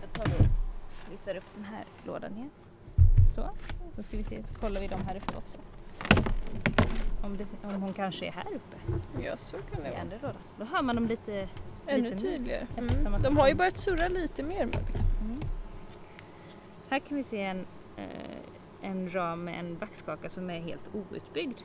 Jag 0.00 0.12
tar 0.12 0.34
och 0.34 0.46
flyttar 1.06 1.36
upp 1.36 1.44
den 1.54 1.64
här 1.64 1.84
lådan 2.04 2.34
igen. 2.34 2.50
Så, 3.34 3.48
då 3.96 4.02
ska 4.02 4.16
vi 4.16 4.24
se, 4.24 4.42
så 4.42 4.60
kollar 4.60 4.80
vi 4.80 4.86
dem 4.86 5.00
här 5.06 5.16
uppe 5.16 5.36
också. 5.36 5.56
Om, 7.22 7.36
det, 7.36 7.46
om 7.62 7.82
hon 7.82 7.92
kanske 7.92 8.26
är 8.26 8.32
här 8.32 8.46
uppe 8.54 8.76
Ja, 9.24 9.36
så 9.36 9.56
kan 9.56 9.82
det 9.82 10.18
vara. 10.22 10.32
Då 10.58 10.64
hör 10.64 10.82
man 10.82 10.96
dem 10.96 11.06
lite. 11.06 11.48
Ännu 11.86 12.02
lite 12.10 12.20
tydligare. 12.22 12.66
Mm. 12.76 13.04
De 13.12 13.22
de- 13.22 13.36
har 13.36 13.48
ju 13.48 13.54
börjat 13.54 13.78
surra 13.78 14.08
lite 14.08 14.42
mer 14.42 14.66
med 14.66 14.76
liksom. 14.92 15.06
Mm. 15.24 15.40
Här 16.90 16.98
kan 16.98 17.16
vi 17.16 17.24
se 17.24 17.42
en, 17.42 17.66
eh, 17.96 18.04
en 18.90 19.10
ram 19.14 19.44
med 19.44 19.58
en 19.60 19.78
vaxkaka 19.78 20.28
som 20.28 20.50
är 20.50 20.60
helt 20.60 20.94
outbyggd. 20.94 21.58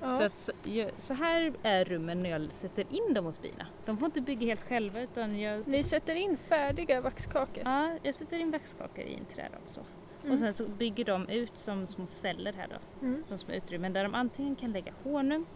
Ja. 0.00 0.16
Så, 0.16 0.22
att, 0.22 0.38
så, 0.38 0.52
så 0.98 1.14
här 1.14 1.52
är 1.62 1.84
rummen 1.84 2.22
när 2.22 2.30
jag 2.30 2.48
sätter 2.52 2.84
in 2.90 3.14
dem 3.14 3.24
hos 3.24 3.42
bina. 3.42 3.66
De 3.86 3.98
får 3.98 4.06
inte 4.06 4.20
bygga 4.20 4.46
helt 4.46 4.68
själva 4.68 5.00
utan 5.00 5.38
jag, 5.40 5.66
Ni 5.68 5.84
sätter 5.84 6.14
in 6.14 6.36
färdiga 6.48 7.00
vaxkakor? 7.00 7.62
ja, 7.64 7.90
jag 8.02 8.14
sätter 8.14 8.38
in 8.38 8.50
vaxkakor 8.50 9.04
i 9.04 9.14
en 9.14 9.24
träram 9.24 9.60
så. 9.70 9.80
Mm. 10.22 10.32
Och 10.32 10.38
sen 10.38 10.54
så 10.54 10.68
bygger 10.68 11.04
de 11.04 11.28
ut 11.28 11.52
som 11.56 11.86
små 11.86 12.06
celler 12.06 12.52
här 12.52 12.66
då, 12.68 13.06
Mm. 13.06 13.24
som 13.28 13.38
små 13.38 13.54
utrymmen 13.54 13.92
där 13.92 14.02
de 14.02 14.14
antingen 14.14 14.56
kan 14.56 14.72
lägga 14.72 14.92
honung 15.02 15.46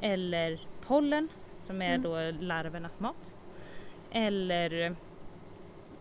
eller 0.00 0.60
pollen 0.86 1.28
som 1.66 1.82
är 1.82 1.94
Mm. 1.94 2.02
då 2.02 2.44
larvernas 2.46 3.00
mat. 3.00 3.34
Eller 4.10 4.96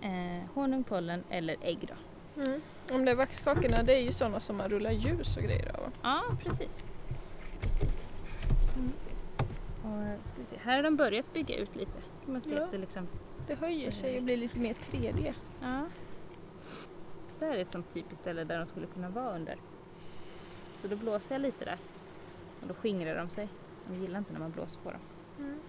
eh, 0.02 0.44
honung, 0.54 0.84
pollen 0.84 1.24
eller 1.30 1.56
ägg 1.62 1.78
då. 1.88 2.42
Mm. 2.42 2.62
De 2.88 3.06
där 3.06 3.16
vaxkakorna 3.16 3.84
det 3.84 3.94
är 3.94 4.00
ju 4.02 4.12
sådana 4.12 4.40
som 4.40 4.58
man 4.58 4.70
rullar 4.70 4.92
ljus 4.92 5.38
och 5.38 5.44
grejer 5.44 5.76
av? 5.80 5.92
Ja, 6.02 6.24
precis. 6.44 6.80
precis. 7.62 8.06
Mm. 8.76 8.92
Och, 9.84 10.26
ska 10.28 10.36
vi 10.40 10.46
se. 10.46 10.56
Här 10.64 10.76
har 10.76 10.84
de 10.84 10.96
börjat 10.96 11.34
bygga 11.34 11.56
ut 11.56 11.76
lite. 11.76 11.92
Kan 12.26 12.34
man 12.34 12.42
se 12.42 12.50
Ja. 12.56 12.64
att 12.64 12.72
det 12.72 12.78
liksom, 12.78 13.08
Det 13.48 13.56
höjer 13.56 13.92
sig 13.92 14.18
och 14.18 14.24
blir 14.24 14.38
lite 14.38 14.60
mer 14.60 14.74
3D. 14.92 15.34
ja. 15.62 15.86
Det 17.40 17.46
här 17.46 17.54
är 17.58 17.62
ett 17.62 17.72
sånt 17.72 17.94
typiskt 17.94 18.18
ställe 18.22 18.44
där 18.44 18.58
de 18.58 18.66
skulle 18.66 18.86
kunna 18.86 19.10
vara 19.10 19.36
under. 19.36 19.56
Så 20.82 20.88
då 20.88 20.96
blåser 20.96 21.36
jag 21.36 21.42
lite 21.42 21.66
där. 21.66 21.78
Och 22.62 22.68
då 22.68 22.74
skingrar 22.74 23.16
de 23.18 23.30
sig. 23.30 23.48
De 23.88 23.96
gillar 24.02 24.20
inte 24.20 24.34
när 24.34 24.40
man 24.40 24.52
blåser 24.52 24.80
på 24.80 24.92
dem. 24.92 25.00
Mm. 25.40 25.60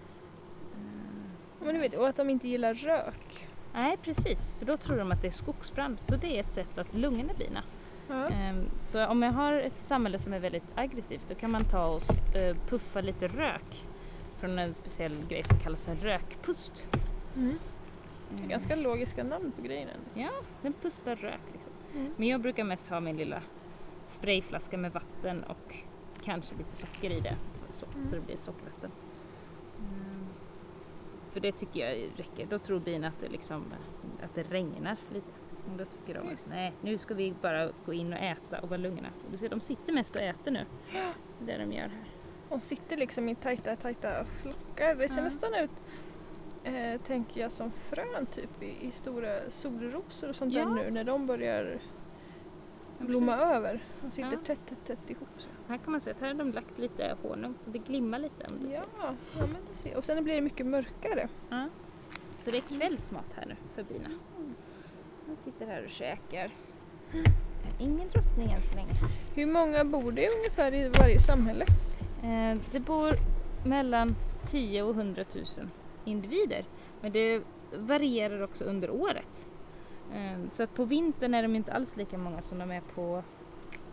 Men 1.59 1.73
du 1.75 1.79
vet, 1.81 1.95
och 1.95 2.07
att 2.07 2.17
de 2.17 2.29
inte 2.29 2.47
gillar 2.47 2.73
rök. 2.73 3.47
Nej 3.73 3.97
precis, 3.97 4.51
för 4.59 4.65
då 4.65 4.77
tror 4.77 4.97
de 4.97 5.11
att 5.11 5.21
det 5.21 5.27
är 5.27 5.31
skogsbrand. 5.31 5.97
Så 6.01 6.15
det 6.15 6.27
är 6.37 6.39
ett 6.39 6.53
sätt 6.53 6.77
att 6.77 6.93
lugna 6.93 7.33
bina. 7.33 7.63
Ja. 8.07 8.29
Ehm, 8.29 8.65
Så 8.85 9.05
om 9.07 9.21
jag 9.23 9.31
har 9.31 9.53
ett 9.53 9.73
samhälle 9.85 10.19
som 10.19 10.33
är 10.33 10.39
väldigt 10.39 10.63
aggressivt 10.75 11.25
då 11.29 11.35
kan 11.35 11.51
man 11.51 11.63
ta 11.63 11.87
och 11.87 12.35
eh, 12.35 12.55
puffa 12.69 13.01
lite 13.01 13.27
rök 13.27 13.83
från 14.39 14.59
en 14.59 14.73
speciell 14.73 15.17
grej 15.29 15.43
som 15.43 15.59
kallas 15.59 15.83
för 15.83 15.95
rökpust. 15.95 16.87
Mm. 17.35 17.57
Mm. 18.35 18.47
Ganska 18.49 18.75
logiska 18.75 19.23
namn 19.23 19.51
på 19.51 19.61
grejen. 19.61 19.89
Ja, 20.13 20.29
den 20.61 20.73
pustar 20.73 21.15
rök 21.15 21.41
liksom. 21.53 21.73
Mm. 21.95 22.13
Men 22.17 22.27
jag 22.27 22.41
brukar 22.41 22.63
mest 22.63 22.87
ha 22.87 22.99
min 22.99 23.17
lilla 23.17 23.41
sprayflaska 24.07 24.77
med 24.77 24.91
vatten 24.91 25.43
och 25.43 25.75
kanske 26.23 26.55
lite 26.55 26.75
socker 26.77 27.11
i 27.11 27.19
det. 27.19 27.35
Så, 27.71 27.85
Mm. 27.85 28.07
så 28.09 28.15
det 28.15 28.21
blir 28.21 28.37
sockervatten. 28.37 28.91
Mm. 31.35 31.41
För 31.41 31.41
det 31.41 31.51
tycker 31.51 31.79
jag 31.79 32.09
räcker. 32.17 32.45
Då 32.49 32.59
tror 32.59 32.79
bina 32.79 33.07
att 33.07 33.21
det, 33.21 33.27
liksom, 33.29 33.63
att 34.23 34.35
det 34.35 34.43
regnar 34.43 34.97
lite. 35.13 35.27
Och 35.71 35.77
då 35.77 35.85
tycker 35.85 36.19
de 36.19 36.27
att 36.33 36.39
nej, 36.49 36.73
nu 36.81 36.97
ska 36.97 37.13
vi 37.13 37.33
bara 37.41 37.69
gå 37.85 37.93
in 37.93 38.13
och 38.13 38.19
äta 38.19 38.59
och 38.61 38.69
vara 38.69 38.77
lugna. 38.77 39.07
Och 39.25 39.31
du 39.31 39.37
ser, 39.37 39.49
de 39.49 39.59
sitter 39.61 39.93
mest 39.93 40.15
och 40.15 40.21
äter 40.21 40.51
nu. 40.51 40.65
Det 41.39 41.51
är 41.53 41.57
det 41.57 41.65
de 41.65 41.71
gör 41.73 41.81
här. 41.81 42.05
De 42.49 42.61
sitter 42.61 42.97
liksom 42.97 43.29
i 43.29 43.35
tajta, 43.35 43.75
tajta 43.75 44.25
flockar. 44.41 44.95
Det 44.95 45.09
ser 45.09 45.17
Ja. 45.17 45.23
nästan 45.23 45.55
ut, 45.55 45.71
eh, 46.63 47.01
tänker 47.01 47.41
jag, 47.41 47.51
som 47.51 47.71
frön 47.89 48.25
typ 48.25 48.63
i, 48.63 48.87
i 48.87 48.91
stora 48.91 49.49
solrosor 49.49 50.29
och 50.29 50.35
sånt 50.35 50.53
Ja. 50.53 50.65
där 50.65 50.73
nu 50.75 50.91
när 50.91 51.03
de 51.03 51.27
börjar 51.27 51.63
Ja, 51.63 51.79
blomma 53.07 53.35
precis. 53.37 53.53
över. 53.55 53.79
De 54.01 54.11
sitter 54.11 54.31
Ja. 54.31 54.37
tätt, 54.45 54.59
tätt, 54.69 54.85
tätt 54.87 55.09
ihop. 55.09 55.27
Så. 55.37 55.47
Här 55.67 55.77
kan 55.77 55.91
man 55.91 56.01
se 56.01 56.11
att 56.11 56.19
här 56.19 56.27
har 56.27 56.33
de 56.33 56.51
lagt 56.51 56.77
lite 56.79 57.15
honung 57.23 57.53
så 57.63 57.69
det 57.69 57.79
glimmar 57.79 58.19
lite. 58.19 58.45
Om 58.53 58.59
du 58.67 58.71
Ja, 58.71 58.83
men 59.39 59.49
det 59.71 59.89
ser. 59.89 59.97
Och 59.97 60.05
sen 60.05 60.23
blir 60.23 60.35
det 60.35 60.41
mycket 60.41 60.65
mörkare. 60.65 61.27
Ja. 61.49 61.65
Så 62.43 62.51
det 62.51 62.57
är 62.57 62.61
kvällsmat 62.61 63.25
här 63.35 63.45
nu 63.45 63.55
för 63.75 63.83
bina. 63.93 64.09
De 65.25 65.35
sitter 65.43 65.65
här 65.65 65.83
och 65.83 65.89
käkar. 65.91 66.51
Ingen 67.79 68.09
drottning 68.09 68.51
än 68.51 68.61
så 68.61 68.75
länge. 68.75 68.93
Hur 69.35 69.45
många 69.45 69.83
bor 69.85 70.11
det 70.11 70.29
ungefär 70.37 70.73
i 70.73 70.89
varje 70.89 71.19
samhälle? 71.19 71.65
Eh, 72.23 72.57
det 72.71 72.79
bor 72.79 73.15
mellan 73.65 74.15
10 74.45 74.83
och 74.83 74.93
100 74.95 75.23
000 75.35 75.45
individer. 76.05 76.65
Men 77.01 77.11
det 77.11 77.41
varierar 77.77 78.41
också 78.43 78.63
under 78.63 78.89
året. 78.89 79.45
Eh, 80.13 80.49
så 80.53 80.63
att 80.63 80.73
på 80.75 80.85
vintern 80.85 81.33
är 81.33 81.41
de 81.41 81.55
inte 81.55 81.73
alls 81.73 81.95
lika 81.97 82.17
många 82.17 82.41
som 82.41 82.59
de 82.59 82.71
är 82.71 82.81
på, 82.95 83.23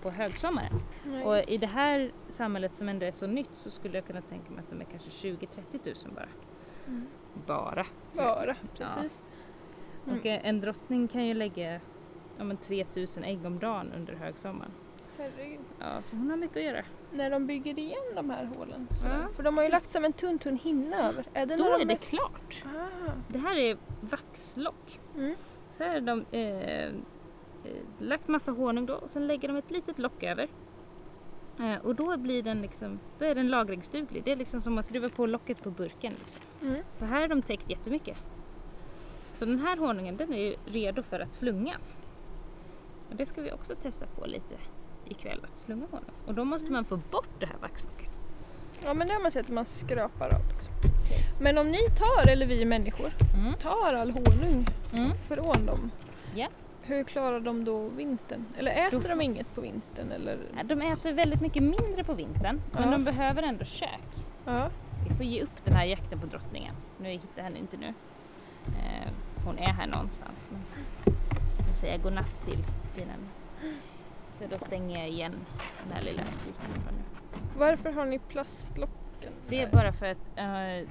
på 0.02 0.10
högsommaren. 0.10 0.72
Nej. 1.06 1.24
Och 1.24 1.38
i 1.50 1.58
det 1.58 1.66
här 1.66 2.10
samhället 2.28 2.76
som 2.76 2.88
ändå 2.88 3.06
är 3.06 3.12
så 3.12 3.26
nytt 3.26 3.50
så 3.54 3.70
skulle 3.70 3.94
jag 3.98 4.06
kunna 4.06 4.20
tänka 4.20 4.50
mig 4.50 4.58
att 4.60 4.70
de 4.70 4.80
är 4.80 4.84
kanske 4.84 5.08
20-30 5.10 5.46
000 5.84 6.14
bara. 6.14 6.26
Mm. 6.86 7.06
Bara. 7.46 7.86
Bara, 8.16 8.56
Ja. 8.78 8.86
precis. 8.96 9.20
Mm. 10.06 10.18
Och 10.18 10.26
eh, 10.26 10.40
en 10.46 10.60
drottning 10.60 11.08
kan 11.08 11.24
ju 11.26 11.34
lägga 11.34 11.80
ja, 12.38 12.44
men 12.44 12.56
3000 12.56 13.24
ägg 13.24 13.44
om 13.46 13.58
dagen 13.58 13.92
under 13.96 14.14
högsommaren. 14.14 14.70
Herregud. 15.18 15.60
Ja, 15.78 16.02
så 16.02 16.16
hon 16.16 16.30
har 16.30 16.36
mycket 16.36 16.56
att 16.56 16.62
göra. 16.62 16.84
När 17.12 17.30
de 17.30 17.46
bygger 17.46 17.78
igen 17.78 18.02
de 18.14 18.30
här 18.30 18.44
hålen. 18.44 18.88
sådär. 19.00 19.18
Ja, 19.22 19.28
För 19.36 19.42
de 19.42 19.56
har 19.56 19.64
ju 19.64 19.70
precis. 19.70 19.84
lagt 19.84 19.92
som 19.92 20.04
en 20.04 20.12
tunn 20.12 20.38
tunn 20.38 20.56
hinna 20.56 21.08
över. 21.08 21.24
Är 21.34 21.46
det 21.46 21.56
Då 21.56 21.64
när 21.64 21.74
är 21.74 21.78
de 21.78 21.84
det 21.84 21.96
klart. 21.96 22.64
Ah. 22.76 23.10
Det 23.28 23.38
här 23.38 23.56
är 23.56 23.76
vaxlock. 24.00 24.98
Mm. 25.16 25.34
Så 25.82 25.88
har 25.88 26.00
de 26.00 26.24
eh, 26.30 26.84
eh, 26.84 26.92
lagt 27.98 28.28
massa 28.28 28.52
honung 28.52 28.86
då 28.86 28.94
och 28.94 29.10
sen 29.10 29.26
lägger 29.26 29.48
de 29.48 29.56
ett 29.56 29.70
litet 29.70 29.98
lock 29.98 30.22
över. 30.22 30.48
Eh, 31.60 31.86
och 31.86 31.94
då 31.94 32.16
blir 32.16 32.42
den 32.42 32.62
liksom, 32.62 32.98
då 33.18 33.24
är 33.24 33.34
den 33.34 33.48
lagringsduglig. 33.48 34.24
Det 34.24 34.32
är 34.32 34.36
liksom 34.36 34.60
som 34.60 34.78
att 34.78 34.84
skruva 34.84 35.08
på 35.08 35.26
locket 35.26 35.62
på 35.62 35.70
burken. 35.70 36.12
Liksom. 36.18 36.40
Mm. 36.62 36.82
För 36.98 37.06
här 37.06 37.20
har 37.20 37.28
de 37.28 37.42
täckt 37.42 37.70
jättemycket. 37.70 38.16
Så 39.38 39.44
den 39.44 39.58
här 39.58 39.76
honungen 39.76 40.16
den 40.16 40.32
är 40.32 40.42
ju 40.42 40.54
redo 40.66 41.02
för 41.02 41.20
att 41.20 41.32
slungas. 41.32 41.98
Och 43.10 43.16
det 43.16 43.26
ska 43.26 43.42
vi 43.42 43.52
också 43.52 43.74
testa 43.74 44.06
på 44.06 44.26
lite 44.26 44.54
ikväll, 45.04 45.40
att 45.52 45.58
slunga 45.58 45.86
honung. 45.90 46.14
Och 46.26 46.34
då 46.34 46.44
måste 46.44 46.72
man 46.72 46.84
få 46.84 46.96
bort 46.96 47.40
det 47.40 47.46
här 47.46 47.58
vaxlocket. 47.60 48.11
Ja 48.84 48.94
men 48.94 49.06
det 49.08 49.14
har 49.14 49.20
man 49.22 49.32
sett 49.32 49.46
att 49.46 49.52
man 49.52 49.66
skrapar 49.66 50.34
av. 50.34 50.40
Liksom. 50.48 50.72
Precis. 50.82 51.40
Men 51.40 51.58
om 51.58 51.70
ni 51.70 51.78
tar, 51.98 52.30
eller 52.32 52.46
vi 52.46 52.64
människor, 52.64 53.12
Mm. 53.34 53.54
tar 53.54 53.94
all 53.94 54.10
honung 54.10 54.66
Mm. 54.92 55.10
från 55.28 55.66
dem. 55.66 55.90
Ja. 56.34 56.48
Hur 56.82 57.04
klarar 57.04 57.40
de 57.40 57.64
då 57.64 57.88
vintern? 57.88 58.44
Eller 58.58 58.86
äter 58.86 59.00
Då- 59.00 59.08
de 59.08 59.20
inget 59.20 59.54
på 59.54 59.60
vintern? 59.60 60.12
Eller? 60.12 60.38
Ja, 60.56 60.62
De 60.64 60.82
äter 60.82 61.12
väldigt 61.12 61.40
mycket 61.40 61.62
mindre 61.62 62.04
på 62.04 62.14
vintern, 62.14 62.60
men 62.72 62.82
Ja. 62.84 62.90
de 62.90 63.04
behöver 63.04 63.42
ändå 63.42 63.64
kök. 63.64 64.00
Ja. 64.44 64.68
Vi 65.08 65.14
får 65.14 65.26
ge 65.26 65.42
upp 65.42 65.64
den 65.64 65.74
här 65.74 65.84
jakten 65.84 66.20
på 66.20 66.26
drottningen. 66.26 66.74
Nu 66.98 67.08
hittar 67.08 67.42
henne 67.42 67.58
inte 67.58 67.76
nu. 67.76 67.86
Eh, 68.66 69.08
hon 69.44 69.58
är 69.58 69.72
här 69.72 69.86
någonstans. 69.86 70.48
Men 70.50 70.60
jag 71.58 71.66
får 71.66 71.74
säga 71.74 71.96
godnatt 71.96 72.44
till 72.44 72.58
binan. 72.96 73.28
Så 74.32 74.44
då 74.50 74.58
stänger 74.58 74.98
jag 74.98 75.08
igen 75.08 75.34
den 75.84 75.92
här 75.92 76.02
lilla 76.02 76.22
nu. 76.22 76.52
Varför 77.58 77.92
har 77.92 78.06
ni 78.06 78.18
plastlocken? 78.18 79.32
Det 79.48 79.60
är 79.62 79.70
bara 79.70 79.92
för 79.92 80.06
att 80.06 80.18
eh, 80.36 80.76
eh, 80.76 80.82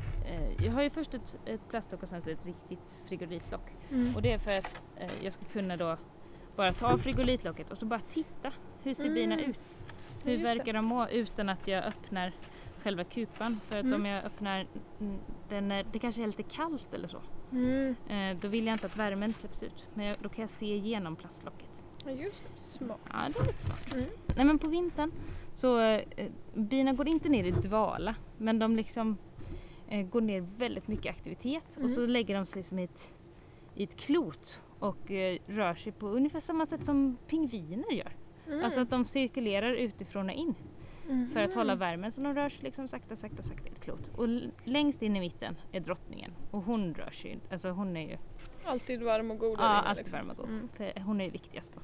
jag 0.65 0.71
har 0.71 0.83
ju 0.83 0.89
först 0.89 1.13
ett, 1.13 1.37
ett 1.45 1.69
plastlock 1.69 2.03
och 2.03 2.09
sen 2.09 2.21
så 2.21 2.29
ett 2.29 2.45
riktigt 2.45 2.97
frigolitlock. 3.07 3.61
Mm. 3.91 4.15
Och 4.15 4.21
det 4.21 4.31
är 4.31 4.37
för 4.37 4.51
att 4.57 4.81
eh, 4.97 5.09
jag 5.23 5.33
ska 5.33 5.45
kunna 5.45 5.77
då 5.77 5.97
bara 6.55 6.73
ta 6.73 6.97
frigolitlocket 6.97 7.71
och 7.71 7.77
så 7.77 7.85
bara 7.85 7.99
titta. 8.13 8.51
Hur 8.83 8.93
ser 8.93 9.03
Mm. 9.03 9.15
bina 9.15 9.41
ut? 9.41 9.75
Hur 10.23 10.37
det. 10.37 10.43
verkar 10.43 10.73
de 10.73 10.85
må 10.85 11.07
utan 11.07 11.49
att 11.49 11.67
jag 11.67 11.83
öppnar 11.83 12.31
själva 12.83 13.03
kupan? 13.03 13.59
För 13.67 13.77
att 13.77 13.83
Mm. 13.85 14.01
om 14.01 14.05
jag 14.05 14.23
öppnar 14.23 14.65
den, 15.49 15.71
är- 15.71 15.85
det 15.91 15.99
kanske 15.99 16.23
är 16.23 16.27
lite 16.27 16.43
kallt 16.43 16.93
eller 16.93 17.07
så. 17.07 17.17
Mm. 17.51 17.95
Då 18.41 18.47
vill 18.47 18.65
jag 18.65 18.75
inte 18.75 18.85
att 18.85 18.97
värmen 18.97 19.33
släpps 19.33 19.63
ut. 19.63 19.83
Men 19.93 20.05
jag, 20.05 20.17
då 20.21 20.29
kan 20.29 20.41
jag 20.41 20.51
se 20.51 20.75
igenom 20.75 21.15
plastlocket. 21.15 21.67
Ja 22.05 22.11
just 22.11 22.43
det, 22.43 22.63
smart. 22.63 22.99
Ja, 23.13 23.29
det 23.33 23.39
är 23.39 23.47
lite 23.47 23.61
smart. 23.63 23.93
Mm. 23.93 24.05
Nej 24.35 24.45
men 24.45 24.59
på 24.59 24.67
vintern 24.67 25.11
så 25.53 25.79
eh, 25.81 26.01
bina 26.53 26.93
går 26.93 27.07
inte 27.07 27.29
ner 27.29 27.43
i 27.43 27.51
dvala 27.51 28.15
men 28.37 28.59
de 28.59 28.75
liksom 28.75 29.17
eh, 29.89 30.07
går 30.07 30.21
ner 30.21 30.41
väldigt 30.57 30.87
mycket 30.87 31.15
aktivitet 31.15 31.63
och 31.73 31.77
Mm. 31.81 31.95
så 31.95 32.05
lägger 32.05 32.35
de 32.35 32.45
sig 32.45 32.63
som 32.63 32.79
i 32.79 32.83
ett, 32.83 33.07
i 33.75 33.83
ett 33.83 33.97
klot 33.97 34.59
och 34.79 35.11
eh, 35.11 35.37
rör 35.47 35.75
sig 35.75 35.91
på 35.91 36.07
ungefär 36.07 36.39
samma 36.39 36.65
sätt 36.65 36.85
som 36.85 37.17
pingviner 37.27 37.91
gör. 37.91 38.11
Mm. 38.47 38.65
Alltså 38.65 38.79
att 38.79 38.89
de 38.89 39.05
cirkulerar 39.05 39.73
utifrån 39.73 40.29
och 40.29 40.35
in 40.35 40.55
för 41.33 41.43
att 41.43 41.53
hålla 41.53 41.75
värmen 41.75 42.11
så 42.11 42.21
de 42.21 42.35
rör 42.35 42.49
sig 42.49 42.59
liksom 42.61 42.87
sakta, 42.87 43.15
sakta, 43.15 43.43
sakta 43.43 43.67
i 43.67 43.71
ett 43.71 43.81
klot. 43.83 44.11
Och 44.15 44.27
längst 44.63 45.01
in 45.01 45.15
i 45.15 45.19
mitten 45.19 45.55
är 45.71 45.79
drottningen 45.79 46.31
och 46.51 46.61
hon 46.61 46.93
rör 46.93 47.11
sig 47.11 47.39
alltså 47.51 47.69
hon 47.69 47.97
är 47.97 48.09
ju 48.09 48.17
Alltid 48.65 49.03
varm 49.03 49.31
och 49.31 49.37
god 49.37 49.59
Ja, 49.59 49.63
alltid 49.63 50.03
liksom. 50.05 50.19
varm 50.19 50.29
och 50.29 50.37
god. 50.37 50.49
Mm. 50.49 50.67
För 50.77 50.99
hon 50.99 51.21
är 51.21 51.25
ju 51.25 51.31
viktigast 51.31 51.73
då. 51.75 51.81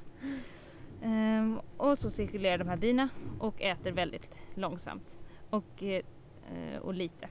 Ehm, 1.03 1.59
och 1.77 1.99
så 1.99 2.09
cirkulerar 2.09 2.57
de 2.57 2.67
här 2.67 2.77
bina 2.77 3.09
och 3.39 3.61
äter 3.61 3.91
väldigt 3.91 4.29
långsamt 4.55 5.15
och, 5.49 5.83
eh, 5.83 6.01
och 6.81 6.93
lite. 6.93 7.27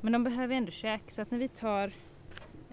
Men 0.00 0.12
de 0.12 0.24
behöver 0.24 0.54
ändå 0.54 0.70
käk 0.70 1.10
så 1.10 1.22
att 1.22 1.30
när 1.30 1.38
vi 1.38 1.48
tar 1.48 1.92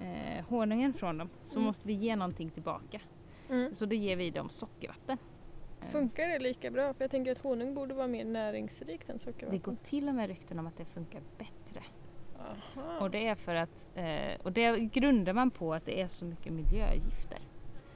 eh, 0.01 0.45
honungen 0.49 0.93
från 0.93 1.17
dem 1.17 1.29
så 1.45 1.55
Mm. 1.59 1.67
måste 1.67 1.87
vi 1.87 1.93
ge 1.93 2.15
någonting 2.15 2.49
tillbaka. 2.49 2.99
Mm. 3.49 3.75
Så 3.75 3.85
då 3.85 3.95
ger 3.95 4.15
vi 4.15 4.29
dem 4.29 4.49
sockervatten. 4.49 5.17
Ehm, 5.81 5.91
Funkar 5.91 6.27
det 6.27 6.39
lika 6.39 6.71
bra? 6.71 6.93
För 6.93 7.03
jag 7.03 7.11
tänker 7.11 7.31
att 7.31 7.37
honung 7.43 7.73
borde 7.73 7.93
vara 7.93 8.07
mer 8.07 8.25
näringsrikt 8.25 9.09
än 9.09 9.17
det 9.17 9.23
sockervatten. 9.23 9.59
går 9.59 9.75
till 9.89 10.07
och 10.09 10.15
med 10.15 10.27
rykten 10.29 10.59
om 10.59 10.67
att 10.67 10.77
det 10.77 10.85
funkar 10.85 11.21
bättre. 11.37 11.83
Aha. 12.39 12.99
Och 12.99 13.11
det 13.11 13.27
är 13.27 13.35
för 13.35 13.55
att, 13.55 13.69
eh, 13.95 14.41
och 14.43 14.51
det 14.51 14.79
grundar 14.79 15.33
man 15.33 15.51
på 15.51 15.73
att 15.73 15.85
det 15.85 16.01
är 16.01 16.07
så 16.07 16.25
mycket 16.25 16.53
miljögifter. 16.53 17.39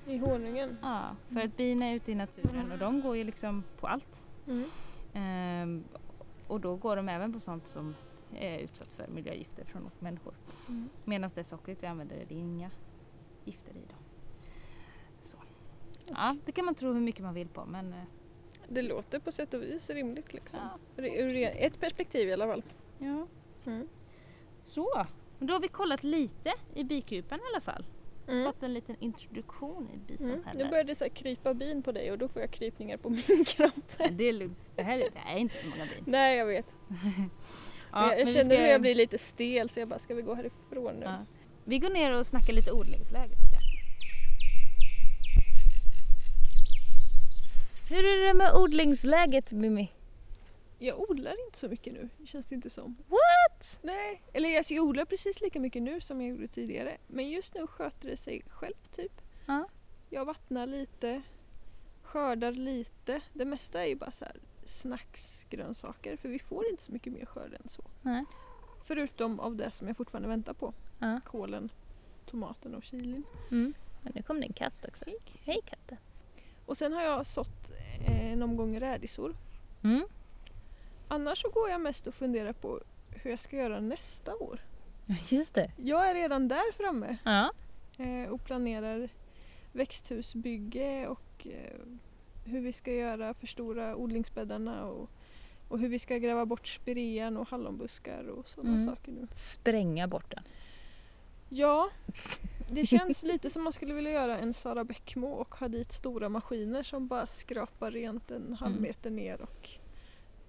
I 0.07 0.17
honungen? 0.17 0.77
Ja, 0.81 1.01
för 1.33 1.41
att 1.41 1.57
bina 1.57 1.85
är 1.85 1.95
ute 1.95 2.11
i 2.11 2.15
naturen 2.15 2.71
och 2.71 2.77
de 2.77 3.01
går 3.01 3.17
ju 3.17 3.23
liksom 3.23 3.63
på 3.79 3.87
allt. 3.87 4.21
Mm. 4.47 4.69
Ehm, 5.13 5.83
och 6.47 6.59
då 6.59 6.75
går 6.75 6.95
de 6.95 7.09
även 7.09 7.33
på 7.33 7.39
sånt 7.39 7.67
som 7.69 7.95
är 8.39 8.59
utsatt 8.59 8.87
för 8.87 9.07
miljögifter 9.07 9.65
från 9.65 9.85
oss 9.85 10.01
människor. 10.01 10.33
Mm. 10.69 10.89
Medan 11.05 11.31
det 11.35 11.43
sockret 11.43 11.83
vi 11.83 11.87
använder 11.87 12.15
det 12.29 12.35
är 12.35 12.39
inga 12.39 12.69
gifter 13.45 13.71
i 13.71 13.79
dem. 13.87 13.97
Ja, 16.15 16.35
det 16.45 16.51
kan 16.51 16.65
man 16.65 16.75
tro 16.75 16.93
hur 16.93 17.01
mycket 17.01 17.21
man 17.23 17.33
vill 17.33 17.47
på 17.47 17.65
men 17.65 17.93
eh, 17.93 17.99
Det 18.69 18.81
låter 18.81 19.19
på 19.19 19.31
sätt 19.31 19.53
och 19.53 19.61
vis 19.63 19.89
rimligt 19.89 20.33
liksom. 20.33 20.59
ja. 20.95 21.03
Ur 21.03 21.35
ett 21.57 21.79
perspektiv 21.79 22.29
i 22.29 22.33
alla 22.33 22.47
fall. 22.47 22.63
ja. 22.99 23.27
Mm. 23.65 23.87
Så, 24.63 25.05
då 25.39 25.53
har 25.53 25.59
vi 25.59 25.67
kollat 25.67 26.03
lite 26.03 26.53
i 26.73 26.83
bikupan 26.83 27.39
i 27.39 27.43
alla 27.53 27.61
fall. 27.61 27.85
Mm. 28.27 28.45
Fått 28.45 28.63
en 28.63 28.73
liten 28.73 28.95
introduktion 28.99 29.87
i 29.93 29.95
Mm. 29.95 30.05
bisamhället. 30.07 30.53
Nu 30.65 30.69
börjar 30.69 30.83
det 30.83 30.95
så 30.95 31.09
krypa 31.09 31.53
bin 31.53 31.83
på 31.83 31.91
dig 31.91 32.11
och 32.11 32.17
då 32.17 32.27
får 32.27 32.41
jag 32.41 32.51
krypningar 32.51 32.97
på 32.97 33.09
min 33.27 33.45
kropp. 33.45 33.73
Men 33.97 34.17
Det 34.17 34.23
är 34.29 34.33
lugnt. 34.33 34.59
Det 34.75 34.83
här 34.83 34.97
är, 34.99 35.09
det 35.09 35.19
här 35.19 35.35
är 35.35 35.39
inte 35.39 35.55
så 35.61 35.67
många 35.67 35.85
bin. 35.85 36.03
Nej 36.05 36.37
jag 36.37 36.45
vet. 36.45 36.65
Ja, 37.93 38.09
jag 38.11 38.19
jag 38.19 38.27
känner 38.27 38.55
ska- 38.55 38.61
hur 38.63 38.67
jag 38.69 38.81
blir 38.81 38.95
lite 38.95 39.17
stel 39.17 39.69
så 39.69 39.79
jag 39.79 39.87
bara, 39.87 39.99
ska 39.99 40.13
vi 40.15 40.21
gå 40.21 40.33
härifrån 40.35 40.93
nu? 40.95 41.05
Ja. 41.05 41.15
Vi 41.65 41.79
går 41.79 41.89
ner 41.89 42.11
och 42.19 42.27
snackar 42.27 42.53
lite 42.53 42.71
odlingsläge 42.71 43.35
Hur 47.91 48.05
är 48.05 48.27
det 48.27 48.33
med 48.33 48.55
odlingsläget 48.55 49.51
Mimmi? 49.51 49.91
Jag 50.79 50.99
odlar 51.09 51.45
inte 51.47 51.59
så 51.59 51.67
mycket 51.67 51.93
nu, 51.93 52.09
känns 52.25 52.45
det 52.45 52.55
inte 52.55 52.69
som. 52.69 52.97
What? 53.09 53.79
Nej, 53.81 54.21
eller 54.33 54.57
alltså, 54.57 54.73
jag 54.73 54.85
odlar 54.85 55.05
precis 55.05 55.41
lika 55.41 55.59
mycket 55.59 55.83
nu 55.83 56.01
som 56.01 56.21
jag 56.21 56.29
gjorde 56.29 56.47
tidigare. 56.47 56.97
Men 57.07 57.29
just 57.29 57.53
nu 57.55 57.67
sköter 57.67 58.09
det 58.09 58.17
sig 58.17 58.41
själv 58.49 58.73
typ. 58.95 59.11
Ja. 59.45 59.65
Jag 60.09 60.25
vattnar 60.25 60.67
lite, 60.67 61.21
skördar 62.03 62.51
lite. 62.51 63.21
Det 63.33 63.45
mesta 63.45 63.81
är 63.81 63.87
ju 63.87 63.95
bara 63.95 64.11
så 64.11 64.25
här 64.25 64.35
snacksgrönsaker 64.81 66.17
för 66.17 66.29
vi 66.29 66.39
får 66.39 66.67
inte 66.67 66.83
så 66.83 66.91
mycket 66.91 67.13
mer 67.13 67.25
skörd 67.25 67.53
än 67.53 67.69
så. 67.69 67.83
Nej. 68.01 68.25
Förutom 68.87 69.39
av 69.39 69.55
det 69.55 69.71
som 69.71 69.87
jag 69.87 69.97
fortfarande 69.97 70.29
väntar 70.29 70.53
på. 70.53 70.73
Ja. 70.99 71.19
Kålen, 71.25 71.69
tomaten 72.25 72.75
och 72.75 72.83
chilin. 72.83 73.23
Mm. 73.51 73.73
Men 74.01 74.13
nu 74.15 74.21
kom 74.21 74.41
din 74.41 74.53
katt 74.53 74.85
också. 74.87 75.05
Hej 75.45 75.59
katten. 75.65 75.97
Och 76.65 76.77
sen 76.77 76.93
har 76.93 77.01
jag 77.01 77.27
sått 77.27 77.60
en 78.07 78.43
omgång 78.43 78.79
rädisor. 78.79 79.33
Mm. 79.83 80.05
Annars 81.07 81.41
så 81.41 81.49
går 81.49 81.69
jag 81.69 81.81
mest 81.81 82.07
och 82.07 82.13
funderar 82.13 82.53
på 82.53 82.79
hur 83.11 83.31
jag 83.31 83.41
ska 83.41 83.55
göra 83.57 83.79
nästa 83.79 84.35
år. 84.35 84.59
Just 85.29 85.53
det. 85.53 85.71
Jag 85.77 86.09
är 86.09 86.13
redan 86.13 86.47
där 86.47 86.71
framme 86.77 87.17
Ja. 87.23 87.51
eh, 87.97 88.29
och 88.29 88.43
planerar 88.45 89.09
växthusbygge 89.73 91.07
och 91.07 91.47
eh, 91.47 91.77
hur 92.45 92.61
vi 92.61 92.73
ska 92.73 92.91
göra 92.93 93.33
förstora 93.33 93.95
odlingsbäddarna 93.95 94.85
och, 94.85 95.09
och 95.69 95.79
hur 95.79 95.87
vi 95.87 95.99
ska 95.99 96.17
gräva 96.17 96.45
bort 96.45 96.67
spirean 96.67 97.37
och 97.37 97.47
hallonbuskar 97.49 98.27
och 98.29 98.49
sådana 98.49 98.75
Mm. 98.75 98.95
saker 98.95 99.11
nu. 99.11 99.27
Spränga 99.33 100.07
bort 100.07 100.29
den. 100.35 100.43
Ja, 101.49 101.89
det 102.71 102.85
känns 102.85 103.23
lite 103.23 103.49
som 103.49 103.63
man 103.63 103.73
skulle 103.73 103.93
vilja 103.93 104.11
göra 104.11 104.37
en 104.39 104.53
Sara 104.53 104.83
Bäckmo 104.83 105.27
och 105.27 105.55
ha 105.55 105.67
dit 105.67 105.93
stora 105.93 106.29
maskiner 106.29 106.83
som 106.83 107.07
bara 107.07 107.27
skrapar 107.27 107.91
rent 107.91 108.31
en 108.31 108.53
halv 108.59 108.71
Mm. 108.71 108.83
meter 108.83 109.09
ner 109.09 109.41
och 109.41 109.69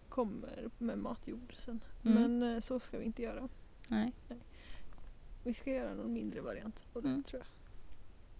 kommer 0.08 0.68
med 0.78 0.98
matjord 0.98 1.54
sen. 1.64 1.80
Mm. 2.04 2.22
Men 2.38 2.54
eh, 2.56 2.62
så 2.62 2.80
ska 2.80 2.98
vi 2.98 3.04
inte 3.04 3.22
göra. 3.22 3.48
Nej. 3.88 4.12
Vi 5.44 5.54
ska 5.54 5.70
göra 5.70 5.94
någon 5.94 6.12
mindre 6.12 6.40
variant 6.40 6.92
på 6.92 7.00
det 7.00 7.08
Mm. 7.08 7.22
tror 7.22 7.40
jag. 7.42 7.46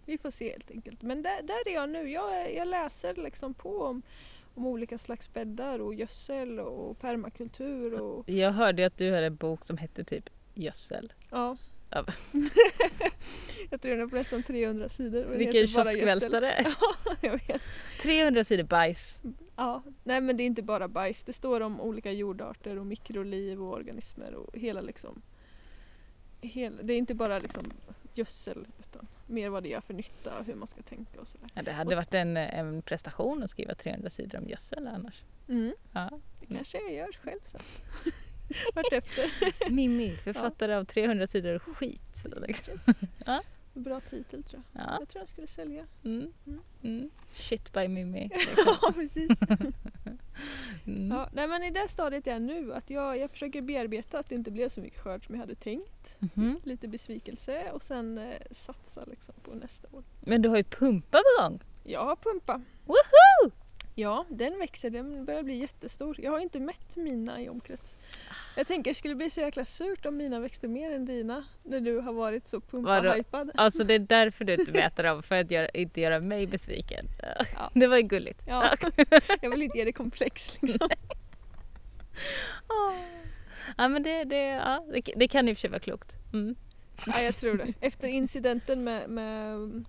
Vi 0.06 0.18
får 0.18 0.30
se 0.30 0.50
helt 0.52 0.70
enkelt. 0.70 1.02
Men 1.02 1.22
där, 1.22 1.42
där 1.42 1.68
är 1.68 1.74
jag 1.74 1.88
nu. 1.90 2.10
Jag, 2.10 2.54
jag 2.54 2.68
läser 2.68 3.14
liksom 3.14 3.54
på 3.54 3.82
om, 3.82 4.02
om 4.54 4.66
olika 4.66 4.98
slags 4.98 5.32
bäddar 5.34 5.78
och 5.78 5.94
gödsel 5.94 6.60
och 6.60 6.98
permakultur 7.00 8.00
och 8.00 8.28
Jag 8.28 8.52
hörde 8.52 8.86
att 8.86 8.98
du 8.98 9.12
hade 9.14 9.26
en 9.26 9.36
bok 9.36 9.64
som 9.66 9.76
hette 9.78 10.04
typ 10.04 10.28
Gödsel. 10.54 11.12
ja. 11.30 11.56
Ja. 11.92 12.04
jag 13.70 13.80
tror 13.80 13.90
den 13.90 14.00
är 14.00 14.06
på 14.06 14.16
nästan 14.16 14.42
300 14.42 14.88
sidor. 14.88 15.24
och 15.24 15.40
Vilken 15.40 15.66
kioskvältare. 15.66 16.74
Ja, 16.80 17.16
jag 17.20 17.32
vet. 17.46 17.62
300 18.02 18.44
sidor 18.44 18.62
bajs. 18.64 19.18
Ja, 19.56 19.82
nej 20.04 20.20
men 20.20 20.36
det 20.36 20.42
är 20.42 20.46
inte 20.46 20.62
bara 20.62 20.88
bajs. 20.88 21.22
Det 21.22 21.32
står 21.32 21.60
om 21.60 21.80
olika 21.80 22.12
jordarter 22.12 22.78
och 22.78 22.86
mikroliv 22.86 23.62
och 23.62 23.72
organismer 23.72 24.34
och 24.34 24.58
hela 24.58 24.80
liksom. 24.80 25.22
Hela, 26.40 26.76
det 26.82 26.92
är 26.92 26.98
inte 26.98 27.14
bara 27.14 27.38
liksom 27.38 27.72
gödsel 28.14 28.66
utan 28.78 29.06
mer 29.26 29.48
vad 29.48 29.62
det 29.62 29.68
gör 29.68 29.80
för 29.80 29.94
nytta 29.94 30.38
och 30.38 30.44
hur 30.44 30.54
man 30.54 30.68
ska 30.68 30.82
tänka 30.82 31.20
och 31.20 31.28
sådär. 31.28 31.48
Ja, 31.54 31.62
det 31.62 31.72
hade 31.72 31.96
varit 31.96 32.14
en, 32.14 32.36
en 32.36 32.82
prestation 32.82 33.42
att 33.42 33.50
skriva 33.50 33.74
300 33.74 34.10
sidor 34.10 34.38
om 34.38 34.48
gödsel 34.48 34.86
annars. 34.88 35.14
Mm, 35.48 35.72
Ja. 35.92 36.10
det 36.40 36.54
kanske 36.54 36.78
jag 36.78 36.92
gör 36.94 37.12
själv 37.24 37.40
sen. 37.52 37.60
Vartefter. 38.74 39.30
Mimmi, 39.70 40.16
författare 40.24 40.74
av 40.74 40.84
300 40.84 41.26
sidor 41.26 41.58
skit. 41.58 42.24
Liksom. 42.46 42.74
Yes. 42.74 42.96
Ja. 43.26 43.42
Bra 43.74 44.00
titel 44.00 44.42
tror 44.42 44.62
jag. 44.72 44.82
Ja. 44.82 44.96
Jag 45.00 45.08
tror 45.08 45.22
jag 45.22 45.28
skulle 45.28 45.46
sälja. 45.46 45.84
Mm. 46.04 46.32
Mm. 46.46 46.60
Mm. 46.82 47.10
Shit 47.34 47.72
by 47.72 47.88
Mimmi. 47.88 48.30
ja 48.56 48.92
precis. 48.94 49.30
Mm. 50.86 51.10
Ja, 51.10 51.28
nej 51.32 51.48
men 51.48 51.62
i 51.62 51.70
det 51.70 51.88
stadiet 51.88 52.26
jag 52.26 52.36
är 52.36 52.40
nu 52.40 52.72
att 52.74 52.90
jag, 52.90 53.18
jag 53.18 53.30
försöker 53.30 53.60
bearbeta 53.62 54.18
att 54.18 54.28
det 54.28 54.34
inte 54.34 54.50
blev 54.50 54.68
så 54.70 54.80
mycket 54.80 55.00
skörd 55.00 55.26
som 55.26 55.34
jag 55.34 55.40
hade 55.40 55.54
tänkt. 55.54 56.02
Mhm. 56.18 56.60
Lite 56.64 56.88
besvikelse 56.88 57.70
och 57.72 57.82
sen 57.82 58.18
eh, 58.18 58.24
satsa 58.56 59.04
liksom 59.10 59.34
på 59.42 59.54
nästa 59.54 59.96
år. 59.96 60.02
Men 60.20 60.42
du 60.42 60.48
har 60.48 60.56
ju 60.56 60.64
pumpa 60.64 61.18
på 61.18 61.42
gång. 61.42 61.60
Jag 61.84 62.04
har 62.04 62.16
pumpa. 62.16 62.60
Woho! 62.86 63.50
Ja, 63.94 64.24
den 64.28 64.58
växer. 64.58 64.90
Den 64.90 65.24
börjar 65.24 65.42
bli 65.42 65.54
jättestor. 65.56 66.16
Jag 66.20 66.30
har 66.30 66.40
inte 66.40 66.60
mätt 66.60 66.96
mina 66.96 67.40
i 67.40 67.48
omkrets. 67.48 67.82
Jag 68.56 68.66
tänker 68.66 68.90
det 68.90 68.94
skulle 68.94 69.14
bli 69.14 69.30
så 69.30 69.40
jäkla 69.40 69.64
surt 69.64 70.06
om 70.06 70.16
mina 70.16 70.40
växte 70.40 70.68
mer 70.68 70.92
än 70.92 71.06
dina 71.06 71.44
när 71.62 71.80
du 71.80 71.98
har 71.98 72.12
varit 72.12 72.48
så 72.48 72.60
Vadå? 72.70 73.08
pumpa-hypad. 73.08 73.50
Alltså 73.54 73.84
det 73.84 73.94
är 73.94 73.98
därför 73.98 74.44
du 74.44 74.54
inte 74.54 74.72
mäter 74.72 75.02
dem, 75.02 75.22
för 75.22 75.40
att 75.40 75.50
göra, 75.50 75.68
inte 75.68 76.00
göra 76.00 76.20
mig 76.20 76.46
besviken. 76.46 77.06
Ja. 77.54 77.70
Det 77.74 77.86
var 77.86 77.96
ju 77.96 78.02
gulligt. 78.02 78.42
Ja, 78.46 78.76
jag 79.42 79.50
vill 79.50 79.62
inte 79.62 79.78
ge 79.78 79.84
dig 79.84 79.92
komplex 79.92 80.52
liksom. 80.60 80.88
Åh. 82.68 82.94
Ja 83.76 83.88
men 83.88 84.02
det, 84.02 84.24
det, 84.24 84.42
ja, 84.42 84.84
det, 84.92 85.12
det 85.16 85.28
kan 85.28 85.48
i 85.48 85.52
och 85.52 85.56
för 85.56 85.60
sig 85.60 85.70
vara 85.70 85.80
klokt. 85.80 86.12
Mm. 86.32 86.54
Ja, 87.06 87.20
jag 87.20 87.36
tror 87.36 87.54
det. 87.54 87.72
Efter 87.80 88.08
incidenten 88.08 88.84
med, 88.84 89.08
med 89.08 89.54
mm, 89.54 89.84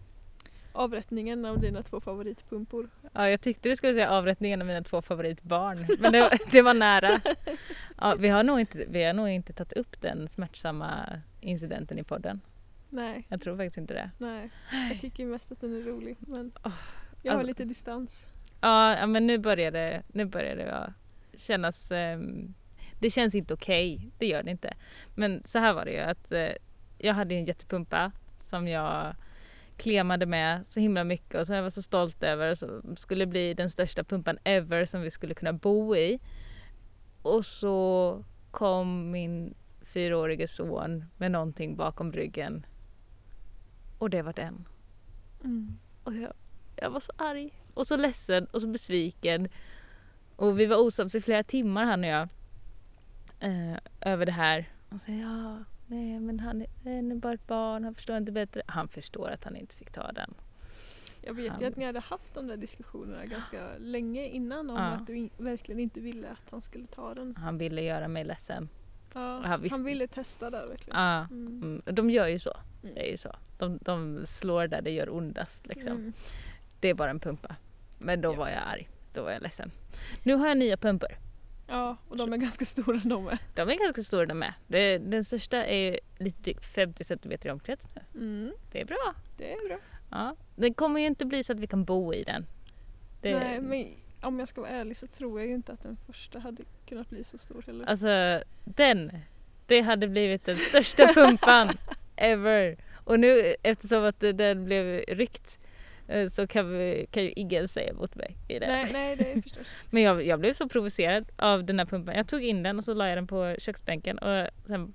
avrättningen 0.71 1.45
av 1.45 1.59
dina 1.59 1.83
två 1.83 1.99
favoritpumpor. 1.99 2.89
Ja, 3.13 3.29
jag 3.29 3.41
tyckte 3.41 3.69
du 3.69 3.75
skulle 3.75 3.93
säga 3.93 4.09
avrättningen 4.09 4.61
av 4.61 4.67
mina 4.67 4.81
två 4.81 5.01
favoritbarn, 5.01 5.87
men 5.99 6.11
det, 6.11 6.39
det 6.51 6.61
var 6.61 6.73
nära. 6.73 7.21
Ja, 8.03 8.15
vi, 8.15 8.29
har 8.29 8.43
nog 8.43 8.59
inte, 8.59 8.85
vi 8.87 9.03
har 9.03 9.13
nog 9.13 9.29
inte 9.29 9.53
tagit 9.53 9.73
upp 9.73 10.01
den 10.01 10.27
smärtsamma 10.29 11.05
incidenten 11.41 11.99
i 11.99 12.03
podden. 12.03 12.41
Nej, 12.89 13.25
Jag 13.29 13.41
tror 13.41 13.57
faktiskt 13.57 13.77
inte 13.77 13.93
det. 13.93 14.09
nej. 14.17 14.49
Jag 14.89 15.01
tycker 15.01 15.25
mest 15.25 15.51
att 15.51 15.61
den 15.61 15.75
är 15.81 15.85
rolig. 15.85 16.15
Men 16.19 16.51
Åh, 16.63 16.71
jag 17.21 17.31
har 17.33 17.39
alltså- 17.39 17.47
lite 17.47 17.63
distans. 17.63 18.21
Ja, 18.61 19.05
men 19.07 19.27
nu 19.27 19.37
börjar 19.37 19.71
det, 19.71 20.01
nu 20.07 20.25
börjar 20.25 20.55
det 20.55 20.63
ja, 20.63 20.87
kännas... 21.37 21.91
ehm, 21.91 22.53
det 22.99 23.09
känns 23.09 23.35
inte 23.35 23.53
okej, 23.53 24.07
det 24.17 24.27
gör 24.27 24.43
det 24.43 24.51
inte. 24.51 24.73
Men 25.15 25.43
så 25.45 25.59
här 25.59 25.73
var 25.73 25.85
det 25.85 25.91
ju 25.91 25.99
att 25.99 26.31
eh, 26.31 26.49
jag 26.97 27.13
hade 27.13 27.35
en 27.35 27.45
jättepumpa 27.45 28.11
som 28.39 28.67
jag 28.67 29.15
klemade 29.77 30.25
med 30.25 30.67
så 30.67 30.79
himla 30.79 31.03
mycket 31.03 31.35
och 31.39 31.45
som 31.45 31.55
jag 31.55 31.63
var 31.63 31.69
så 31.69 31.81
stolt 31.81 32.23
över 32.23 32.55
som 32.55 32.95
skulle 32.97 33.25
bli 33.25 33.53
den 33.53 33.69
största 33.69 34.03
pumpan 34.03 34.37
ever 34.43 34.85
som 34.85 35.01
vi 35.01 35.11
skulle 35.11 35.33
kunna 35.33 35.53
bo 35.53 35.95
i. 35.95 36.19
Och 37.23 37.45
så 37.45 38.23
kom 38.51 39.11
min 39.11 39.53
fyraårige 39.81 40.47
son 40.47 41.05
med 41.17 41.31
någonting 41.31 41.75
bakom 41.75 42.11
ryggen 42.11 42.65
och 44.03 44.09
det 44.09 44.21
var 44.21 44.33
den. 44.33 44.65
Mm. 45.43 45.77
Och 46.03 46.15
jag, 46.15 46.33
jag 46.75 46.89
var 46.89 46.99
så 46.99 47.11
arg 47.17 47.49
och 47.73 47.87
så 47.87 47.97
ledsen 47.97 48.45
och 48.45 48.61
så 48.61 48.67
besviken. 48.67 49.49
Och 50.35 50.59
vi 50.59 50.65
var 50.65 50.77
osams 50.77 51.15
i 51.15 51.21
flera 51.21 51.43
timmar 51.43 51.85
han 51.85 52.03
och 52.03 52.09
jag. 52.09 52.27
Eh, 53.39 53.77
över 54.01 54.25
det 54.25 54.31
här. 54.31 54.69
Och 54.89 55.01
så 55.01 55.11
ja, 55.11 55.57
nej 55.87 56.19
men 56.19 56.39
han 56.39 56.61
är, 56.61 56.67
han 56.83 57.11
är 57.11 57.15
bara 57.15 57.33
ett 57.33 57.47
barn, 57.47 57.83
han 57.83 57.95
förstår 57.95 58.17
inte 58.17 58.31
bättre. 58.31 58.61
Han 58.67 58.87
förstår 58.87 59.29
att 59.29 59.43
han 59.43 59.55
inte 59.55 59.75
fick 59.75 59.91
ta 59.91 60.11
den. 60.11 60.33
Jag 61.25 61.33
vet 61.33 61.45
ju 61.45 61.49
Han- 61.49 61.65
att 61.65 61.75
ni 61.75 61.85
hade 61.85 61.99
haft 61.99 62.33
de 62.33 62.47
där 62.47 62.57
diskussionerna 62.57 63.25
ganska 63.25 63.67
länge 63.79 64.27
innan 64.27 64.69
om 64.69 64.75
Ja. 64.75 64.81
att 64.81 65.07
du 65.07 65.15
in, 65.17 65.29
verkligen 65.37 65.79
inte 65.79 65.99
ville 65.99 66.29
att 66.29 66.51
han 66.51 66.61
skulle 66.61 66.87
ta 66.87 67.13
den. 67.13 67.35
Han 67.35 67.57
ville 67.57 67.81
göra 67.81 68.07
mig 68.07 68.23
ledsen. 68.23 68.69
Ja, 69.13 69.41
Ja, 69.49 69.57
visst. 69.57 69.71
han 69.71 69.83
ville 69.83 70.07
testa 70.07 70.49
där 70.49 70.67
verkligen. 70.67 70.99
Ja, 70.99 71.27
Mm. 71.31 71.47
mm, 71.63 71.81
de 71.85 72.09
gör 72.09 72.27
ju 72.27 72.39
så. 72.39 72.53
Mm. 72.83 72.95
Det 72.95 73.07
är 73.07 73.11
ju 73.11 73.17
så. 73.17 73.35
De, 73.57 73.77
de 73.81 74.25
slår 74.25 74.67
där 74.67 74.81
det 74.81 74.91
gör 74.91 75.09
ondast 75.15 75.67
liksom. 75.67 75.87
Mm. 75.91 76.13
Det 76.79 76.89
är 76.89 76.93
bara 76.93 77.09
en 77.09 77.19
pumpa. 77.19 77.55
Men 77.99 78.21
då 78.21 78.29
Ja. 78.33 78.35
var 78.37 78.49
jag 78.49 78.61
arg. 78.67 78.87
Då 79.13 79.23
var 79.23 79.31
jag 79.31 79.41
ledsen. 79.41 79.71
Nu 80.23 80.33
har 80.35 80.47
jag 80.47 80.57
nya 80.57 80.77
pumpor. 80.77 81.09
Ja, 81.67 81.97
och 82.09 82.17
de 82.17 82.33
är 82.33 82.37
ganska 82.37 82.65
stora 82.65 83.01
de 83.05 83.23
med. 83.25 83.37
De 83.55 83.61
är 83.69 83.75
ganska 83.85 84.03
stora 84.03 84.25
de 84.25 84.33
med. 84.39 84.53
Den 85.01 85.23
största 85.23 85.65
är 85.65 85.99
lite 86.17 86.41
drygt 86.41 86.65
50 86.65 87.03
cm 87.03 87.31
i 87.43 87.49
omkrets 87.49 87.87
nu. 87.95 88.01
Mm, 88.21 88.53
Det 88.71 88.81
är 88.81 88.85
bra. 88.85 89.13
det 89.37 89.53
är 89.53 89.67
bra. 89.67 89.77
Ja. 90.13 90.35
Det 90.55 90.73
kommer 90.73 90.99
ju 90.99 91.05
inte 91.05 91.25
bli 91.25 91.43
så 91.43 91.53
att 91.53 91.59
vi 91.59 91.67
kan 91.67 91.83
bo 91.83 92.13
i 92.13 92.23
den. 92.23 92.45
Det, 93.21 93.39
Nej, 93.39 93.61
men 93.61 93.87
om 94.21 94.39
jag 94.39 94.49
ska 94.49 94.61
vara 94.61 94.71
ärlig 94.71 94.97
så 94.97 95.07
tror 95.07 95.39
jag 95.39 95.49
ju 95.49 95.55
inte 95.55 95.71
att 95.71 95.83
den 95.83 95.97
första 96.07 96.39
hade 96.39 96.63
kunnat 96.85 97.09
bli 97.09 97.23
så 97.23 97.37
stor 97.37 97.63
heller. 97.67 97.85
Alltså 97.85 98.41
den, 98.63 99.11
det 99.67 99.81
hade 99.81 100.07
blivit 100.07 100.45
den 100.45 100.57
största 100.57 101.07
pumpan 101.13 101.77
ever. 102.15 102.75
Och 103.03 103.19
nu 103.19 103.55
eftersom 103.63 104.03
att 104.05 104.19
den 104.19 104.65
blev 104.65 105.03
ryckt 105.07 105.57
eh, 106.07 106.29
så 106.29 106.47
kan, 106.47 106.77
vi, 106.77 107.07
kan 107.11 107.23
ju 107.23 107.31
ingen 107.31 107.67
säga 107.67 107.89
emot 107.89 108.15
mig 108.15 108.35
i 108.47 108.59
det. 108.59 108.67
Nej, 108.67 108.89
nej, 108.93 109.15
det 109.15 109.31
är 109.31 109.41
förstås. 109.41 109.67
Men 109.89 110.03
jag, 110.03 110.25
jag 110.25 110.39
blev 110.39 110.53
så 110.53 110.67
provocerad 110.67 111.25
av 111.35 111.63
den 111.63 111.79
här 111.79 111.85
pumpan. 111.85 112.15
Jag 112.15 112.27
tog 112.27 112.43
in 112.43 112.63
den 112.63 112.77
och 112.77 112.83
så 112.83 112.93
la 112.93 113.07
jag 113.07 113.17
den 113.17 113.27
på 113.27 113.55
köksbänken 113.59 114.17
och 114.17 114.47
sen 114.67 114.93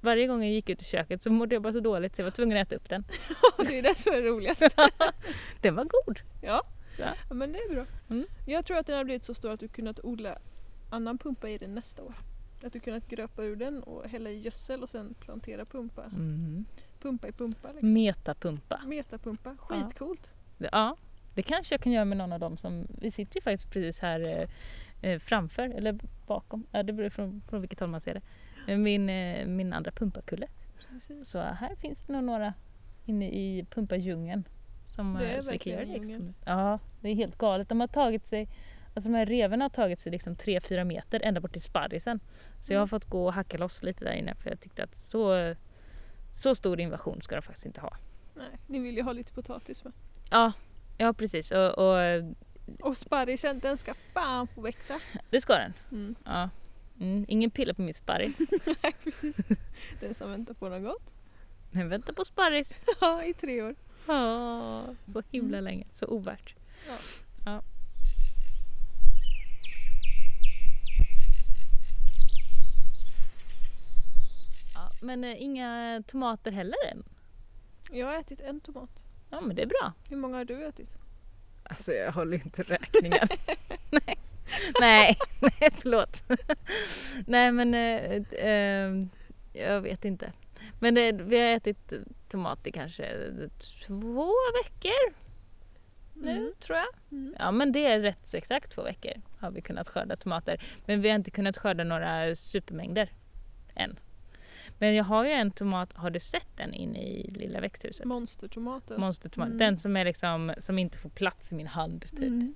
varje 0.00 0.26
gång 0.26 0.42
jag 0.42 0.52
gick 0.52 0.68
ut 0.68 0.82
i 0.82 0.84
köket 0.84 1.22
så 1.22 1.30
mådde 1.30 1.54
jag 1.54 1.62
bara 1.62 1.72
så 1.72 1.80
dåligt 1.80 2.16
så 2.16 2.20
jag 2.20 2.24
var 2.24 2.30
tvungen 2.30 2.58
att 2.58 2.66
äta 2.66 2.76
upp 2.76 2.88
den. 2.88 3.04
det 3.58 3.78
är 3.78 3.82
det 3.82 3.98
som 3.98 4.12
är 4.12 4.22
roligast. 4.22 4.62
Den 5.60 5.74
var 5.74 5.84
god. 5.84 6.18
Ja. 6.42 6.62
Ja. 6.98 7.14
ja, 7.28 7.34
men 7.34 7.52
det 7.52 7.58
är 7.58 7.74
bra. 7.74 7.84
Mm. 8.10 8.26
Jag 8.46 8.66
tror 8.66 8.78
att 8.78 8.86
den 8.86 8.96
har 8.96 9.04
blivit 9.04 9.24
så 9.24 9.34
stor 9.34 9.52
att 9.52 9.60
du 9.60 9.68
kunnat 9.68 10.04
odla 10.04 10.38
annan 10.90 11.18
pumpa 11.18 11.48
i 11.48 11.58
den 11.58 11.74
nästa 11.74 12.02
år. 12.02 12.14
Att 12.64 12.72
du 12.72 12.80
kunnat 12.80 13.08
gröpa 13.08 13.42
ur 13.42 13.56
den 13.56 13.82
och 13.82 14.08
hälla 14.08 14.30
i 14.30 14.40
gödsel 14.40 14.82
och 14.82 14.90
sen 14.90 15.14
plantera 15.20 15.64
pumpa. 15.64 16.04
Mm. 16.04 16.64
Pumpa 17.02 17.28
i 17.28 17.32
pumpa 17.32 17.68
liksom. 17.72 17.92
Metapumpa. 17.92 18.80
Metapumpa, 18.86 19.56
skitcoolt. 19.58 20.26
Ja, 20.58 20.96
det 21.34 21.42
kanske 21.42 21.74
jag 21.74 21.82
kan 21.82 21.92
göra 21.92 22.04
med 22.04 22.18
någon 22.18 22.32
av 22.32 22.40
dem 22.40 22.56
som... 22.56 22.86
Vi 23.00 23.10
sitter 23.10 23.36
ju 23.36 23.40
faktiskt 23.42 23.72
precis 23.72 23.98
här 23.98 24.48
eh, 25.02 25.18
framför 25.18 25.62
eller 25.62 25.98
bakom, 26.26 26.64
ja, 26.70 26.82
det 26.82 26.92
beror 26.92 27.10
från, 27.10 27.40
från 27.50 27.60
vilket 27.60 27.80
håll 27.80 27.88
man 27.88 28.00
ser 28.00 28.14
det, 28.14 28.20
eh, 28.20 28.22
min, 28.66 29.10
eh, 29.10 29.46
min 29.46 29.72
andra 29.72 29.90
pumpakulle. 29.90 30.46
Så 31.24 31.38
här 31.38 31.74
finns 31.74 32.04
det 32.06 32.12
nog 32.12 32.24
några 32.24 32.54
inne 33.06 33.28
i 33.28 33.66
pumpadjungeln. 33.70 34.44
Som, 34.88 35.14
Det 35.14 35.26
är 35.26 35.34
eh, 35.36 35.40
som 35.40 35.52
verkligen 35.52 35.92
djungeln. 35.92 36.34
Ja, 36.44 36.78
det 37.00 37.08
är 37.08 37.14
helt 37.14 37.38
galet. 37.38 37.68
De 37.68 37.80
har 37.80 37.86
tagit 37.88 38.26
sig, 38.26 38.48
alltså 38.94 39.10
de 39.10 39.14
här 39.16 39.26
revorna 39.26 39.64
har 39.64 39.68
tagit 39.70 40.00
sig 40.00 40.12
liksom 40.12 40.34
3-4 40.36 40.84
meter 40.84 41.20
ända 41.24 41.40
bort 41.40 41.52
till 41.52 41.62
sparrisen. 41.62 42.20
Så 42.60 42.72
jag 42.72 42.78
har 42.78 42.82
Mm. 42.82 42.88
fått 42.88 43.04
gå 43.04 43.26
och 43.26 43.32
hacka 43.34 43.58
loss 43.58 43.82
lite 43.82 44.04
där 44.04 44.12
inne 44.12 44.34
för 44.34 44.50
jag 44.50 44.60
tyckte 44.60 44.84
att 44.84 44.96
så, 44.96 45.54
så 46.42 46.54
stor 46.54 46.80
invasion 46.80 47.22
ska 47.22 47.34
de 47.36 47.42
faktiskt 47.42 47.66
inte 47.66 47.80
ha. 47.80 47.96
Nej, 48.34 48.46
ni 48.66 48.78
vill 48.78 48.96
ju 48.96 49.02
ha 49.02 49.12
lite 49.12 49.32
potatis 49.32 49.84
med. 49.84 49.92
Ja, 50.30 50.52
ja 50.98 51.12
precis. 51.12 51.50
Och, 51.50 51.78
och 51.78 52.00
eh, 52.00 52.24
Och 52.80 52.96
sparrisen 52.96 53.58
den 53.58 53.78
ska 53.78 53.94
fan 54.14 54.46
få 54.46 54.60
växa. 54.60 55.00
det 55.30 55.40
ska 55.40 55.54
den. 55.54 55.72
Mm. 55.92 56.14
Ja. 56.24 56.48
Mm, 57.00 57.24
ingen 57.28 57.50
pilla 57.50 57.74
på 57.74 57.82
min 57.82 57.94
sparris. 57.94 58.36
Nej 58.82 58.94
precis. 59.04 59.36
Den 60.00 60.14
som 60.14 60.30
väntar 60.30 60.54
på 60.54 60.68
något 60.68 60.82
gott. 60.82 61.10
Men 61.70 61.88
vänta 61.88 62.12
på 62.12 62.24
sparris. 62.24 62.84
Ja, 63.00 63.24
i 63.24 63.34
tre 63.34 63.62
år. 63.62 63.74
Ja, 64.06 64.84
så 65.12 65.22
himla 65.30 65.60
länge. 65.60 65.86
Så 65.94 66.06
ovärt. 66.06 66.54
Ja. 66.86 66.96
Ja. 67.44 67.62
Ja, 74.74 74.92
men 75.00 75.24
eh, 75.24 75.42
inga 75.42 76.02
tomater 76.06 76.50
heller 76.52 76.76
än. 76.90 77.02
Jag 77.90 78.06
har 78.06 78.14
ätit 78.14 78.40
en 78.40 78.60
tomat. 78.60 78.90
Ja 79.30 79.40
men 79.40 79.56
det 79.56 79.62
är 79.62 79.66
bra. 79.66 79.92
Hur 80.08 80.16
många 80.16 80.36
har 80.36 80.44
du 80.44 80.64
ätit? 80.64 80.88
Alltså 81.62 81.92
jag 81.92 82.12
håller 82.12 82.34
inte 82.44 82.62
räkningen. 82.62 83.28
nej. 83.90 84.18
nej, 84.80 85.16
nej 85.40 85.70
förlåt. 85.80 86.22
nej 87.26 87.52
men 87.52 87.74
eh, 87.74 88.22
eh, 88.46 89.06
jag 89.52 89.80
vet 89.80 90.04
inte. 90.04 90.32
Men 90.78 90.94
det, 90.94 91.12
vi 91.12 91.38
har 91.38 91.46
ätit 91.46 91.92
tomat 92.28 92.66
i 92.66 92.72
kanske 92.72 93.30
två 93.86 94.32
veckor 94.64 95.12
nu 96.14 96.30
Mm. 96.30 96.52
tror 96.60 96.78
jag. 96.78 96.86
Mm. 97.12 97.34
Ja 97.38 97.50
men 97.50 97.72
det 97.72 97.86
är 97.86 98.00
rätt 98.00 98.28
så 98.28 98.36
exakt 98.36 98.72
två 98.72 98.82
veckor 98.82 99.12
har 99.40 99.50
vi 99.50 99.60
kunnat 99.60 99.88
skörda 99.88 100.16
tomater. 100.16 100.62
Men 100.86 101.00
vi 101.00 101.08
har 101.08 101.16
inte 101.16 101.30
kunnat 101.30 101.56
skörda 101.56 101.84
några 101.84 102.34
supermängder 102.34 103.08
än. 103.74 103.98
Men 104.78 104.94
jag 104.94 105.04
har 105.04 105.24
ju 105.24 105.30
en 105.30 105.50
tomat, 105.50 105.92
har 105.94 106.10
du 106.10 106.20
sett 106.20 106.56
den 106.56 106.74
inne 106.74 107.02
i 107.02 107.30
lilla 107.30 107.60
växthuset? 107.60 108.04
Monstertomaten. 108.06 109.00
Monstertomat. 109.00 109.46
Mm. 109.46 109.58
Den 109.58 109.78
som 109.78 109.96
är 109.96 110.04
liksom, 110.04 110.54
som 110.58 110.78
inte 110.78 110.98
får 110.98 111.08
plats 111.10 111.52
i 111.52 111.54
min 111.54 111.66
hand 111.66 112.02
typ. 112.10 112.18
Mm. 112.20 112.54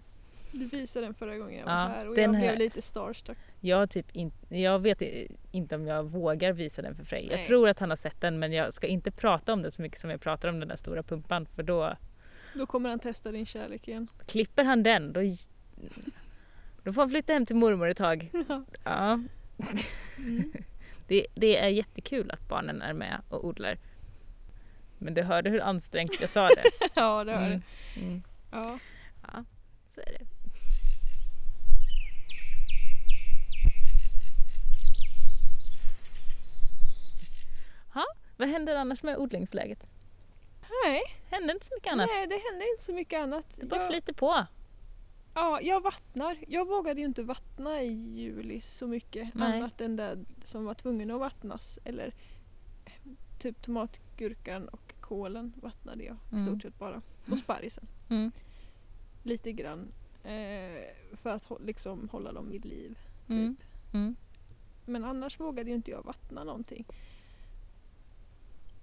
Du 0.55 0.67
visade 0.67 1.07
den 1.07 1.14
förra 1.14 1.37
gången 1.38 1.59
jag 1.59 1.67
var 1.67 1.73
Ja, 1.73 1.88
här 1.88 2.09
och 2.09 2.19
jag 2.19 2.29
har 2.29 2.40
blev 2.40 2.59
lite 2.59 2.83
starstruck. 2.83 3.38
Jag, 3.61 3.90
typ 3.90 4.17
in, 4.17 4.33
jag 4.49 4.79
vet 4.79 5.03
inte 5.51 5.75
om 5.75 5.87
jag 5.87 6.03
vågar 6.05 6.53
visa 6.53 6.83
den 6.83 6.95
för 6.97 7.05
Frej. 7.05 7.29
Jag 7.31 7.45
tror 7.47 7.69
att 7.69 7.79
han 7.79 7.90
har 7.90 7.97
sett 7.97 8.21
den 8.21 8.38
men 8.38 8.53
jag 8.53 8.73
ska 8.73 8.87
inte 8.87 9.11
prata 9.11 9.53
om 9.53 9.62
den 9.62 9.73
så 9.73 9.83
mycket 9.83 10.01
som 10.01 10.11
jag 10.11 10.21
pratar 10.21 10.49
om 10.49 10.61
den 10.61 10.69
där 10.69 10.77
stora 10.77 11.03
pumpan 11.03 11.47
för 11.47 11.62
då 11.62 11.95
Då 12.55 12.67
kommer 12.67 12.90
han 12.90 12.99
testa 12.99 13.33
din 13.33 13.47
kärlek 13.47 13.88
igen. 13.88 14.09
klipper 14.27 14.64
han 14.64 14.83
den 14.83 15.12
då, 15.12 15.21
då 16.83 16.93
får 16.93 17.03
han 17.03 17.11
flytta 17.11 17.33
hem 17.33 17.47
till 17.47 17.57
mormor 17.57 17.88
ett 17.88 17.97
tag. 17.97 18.31
Ja. 18.85 19.21
Mm. 20.19 20.53
Det, 21.09 21.27
det 21.35 21.57
är 21.57 21.69
jättekul 21.69 22.31
att 22.31 22.49
barnen 22.49 22.83
är 22.83 22.93
med 22.93 23.21
och 23.29 23.45
odlar. 23.45 23.77
Men 24.99 25.14
du 25.14 25.23
hörde 25.23 25.51
hur 25.51 25.61
ansträngt 25.61 26.12
jag 26.21 26.31
sa 26.31 26.49
det. 26.49 26.64
ja, 26.95 27.25
det 27.25 27.33
har 27.33 27.43
Mm. 27.47 27.62
Mm. 27.97 28.23
Ja. 28.51 28.79
Ja, 29.23 29.45
så 29.95 30.01
är 30.01 30.12
det. 30.19 30.25
Ha, 37.95 38.05
vad 38.37 38.49
händer 38.49 38.77
annars 38.77 39.03
med 39.03 39.16
odlingsläget? 39.18 39.87
Nej, 40.85 41.03
Händer 41.31 41.55
inte 41.55 41.66
så 41.66 41.75
mycket 41.77 41.92
annat? 41.92 42.09
nej, 42.12 42.27
det 42.27 42.35
händer 42.51 42.73
inte 42.73 42.85
så 42.85 42.92
mycket 42.92 43.20
annat. 43.20 43.44
Det 43.57 43.66
bara 43.66 43.81
jag, 43.81 43.90
flyter 43.90 44.12
på. 44.12 44.47
ja, 45.35 45.61
jag 45.61 45.81
vattnar. 45.81 46.37
Jag 46.49 46.66
vågade 46.66 47.01
ju 47.01 47.07
inte 47.07 47.23
vattna 47.23 47.83
i 47.83 47.92
juli 47.92 48.62
så 48.79 48.87
mycket. 48.87 49.35
Nej. 49.35 49.57
Annat 49.59 49.81
än 49.81 49.97
det 49.97 50.18
som 50.47 50.64
var 50.64 50.75
tvungen 50.75 51.11
att 51.11 51.20
vattnas. 51.20 51.79
Eller 51.85 52.12
typ 53.38 53.62
tomatgurkan 53.62 54.68
och 54.68 54.94
kålen 55.01 55.53
vattnade 55.57 56.05
jag 56.05 56.16
Mm. 56.33 56.47
stort 56.47 56.62
sett 56.62 56.79
bara. 56.79 57.03
Och 57.31 57.38
sparrisen. 57.38 57.87
Mm. 58.11 58.33
Lite 59.23 59.53
grann. 59.53 59.88
Eh, 60.25 60.83
för 61.23 61.31
att 61.31 61.42
liksom 61.61 62.09
hålla 62.12 62.33
dem 62.33 62.51
vid 62.51 62.64
liv. 62.64 62.99
Mm. 63.29 63.57
Typ. 63.57 63.94
Mm. 63.94 64.16
Men 64.87 65.05
annars 65.05 65.40
vågade 65.40 65.70
ju 65.70 65.77
inte 65.77 65.90
jag 65.90 66.03
vattna 66.05 66.44
någonting. 66.44 66.85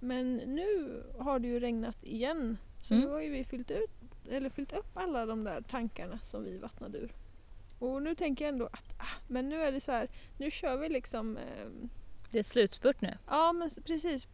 Men 0.02 0.36
nu 0.36 1.02
har 1.18 1.38
det 1.38 1.48
ju 1.48 1.60
regnat 1.60 2.04
igen. 2.04 2.58
Så 2.82 2.94
Mm. 2.94 3.04
nu 3.06 3.10
har 3.12 3.20
ju 3.20 3.30
vi 3.30 3.44
fyllt, 3.44 3.70
ut, 3.70 3.90
eller 4.30 4.50
fyllt 4.50 4.72
upp 4.72 4.90
alla 4.94 5.26
de 5.26 5.44
där 5.44 5.60
tankarna 5.60 6.18
som 6.30 6.44
vi 6.44 6.58
vattnade 6.58 6.98
ur. 6.98 7.12
Och 7.78 8.02
nu 8.02 8.14
tänker 8.14 8.44
jag 8.44 8.52
ändå 8.52 8.66
att 8.66 9.00
ah, 9.00 9.16
men 9.28 9.48
nu 9.48 9.62
är 9.62 9.72
det 9.72 9.80
så 9.80 9.92
här, 9.92 10.08
nu 10.38 10.50
kör 10.50 10.76
vi 10.76 10.88
liksom, 10.88 11.36
eh, 11.36 11.66
Det 12.30 12.38
är 12.38 12.42
slutspurt 12.42 13.00
nu. 13.00 13.16
ja 13.26 13.52
men 13.52 13.70
precis, 13.70 14.26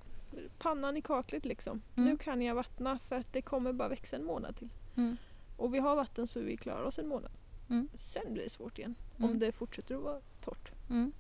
pannan 0.59 0.97
i 0.97 1.01
kaklet 1.03 1.45
liksom. 1.45 1.83
Mm. 1.97 2.09
Nu 2.11 2.17
kan 2.17 2.43
jag 2.43 2.55
vattna 2.55 2.99
för 3.09 3.17
att 3.17 3.33
det 3.33 3.43
kommer 3.43 3.73
bara 3.73 3.89
växa 3.89 4.17
en 4.17 4.25
månad 4.25 4.57
till. 4.57 4.69
Mm. 4.97 5.17
Och 5.57 5.75
vi 5.75 5.79
har 5.79 5.97
vatten 5.97 6.27
så 6.29 6.41
vi 6.41 6.57
klarar 6.57 6.83
oss 6.83 6.99
en 6.99 7.09
månad. 7.09 7.31
Mm. 7.71 7.89
Sen 8.13 8.33
blir 8.35 8.45
det 8.45 8.51
svårt 8.51 8.79
igen 8.79 8.95
Mm. 9.19 9.31
om 9.31 9.39
det 9.39 9.53
fortsätter 9.53 9.95
att 9.95 10.03
vara 10.03 10.21
torrt. 10.45 10.69
Mm. 10.91 11.13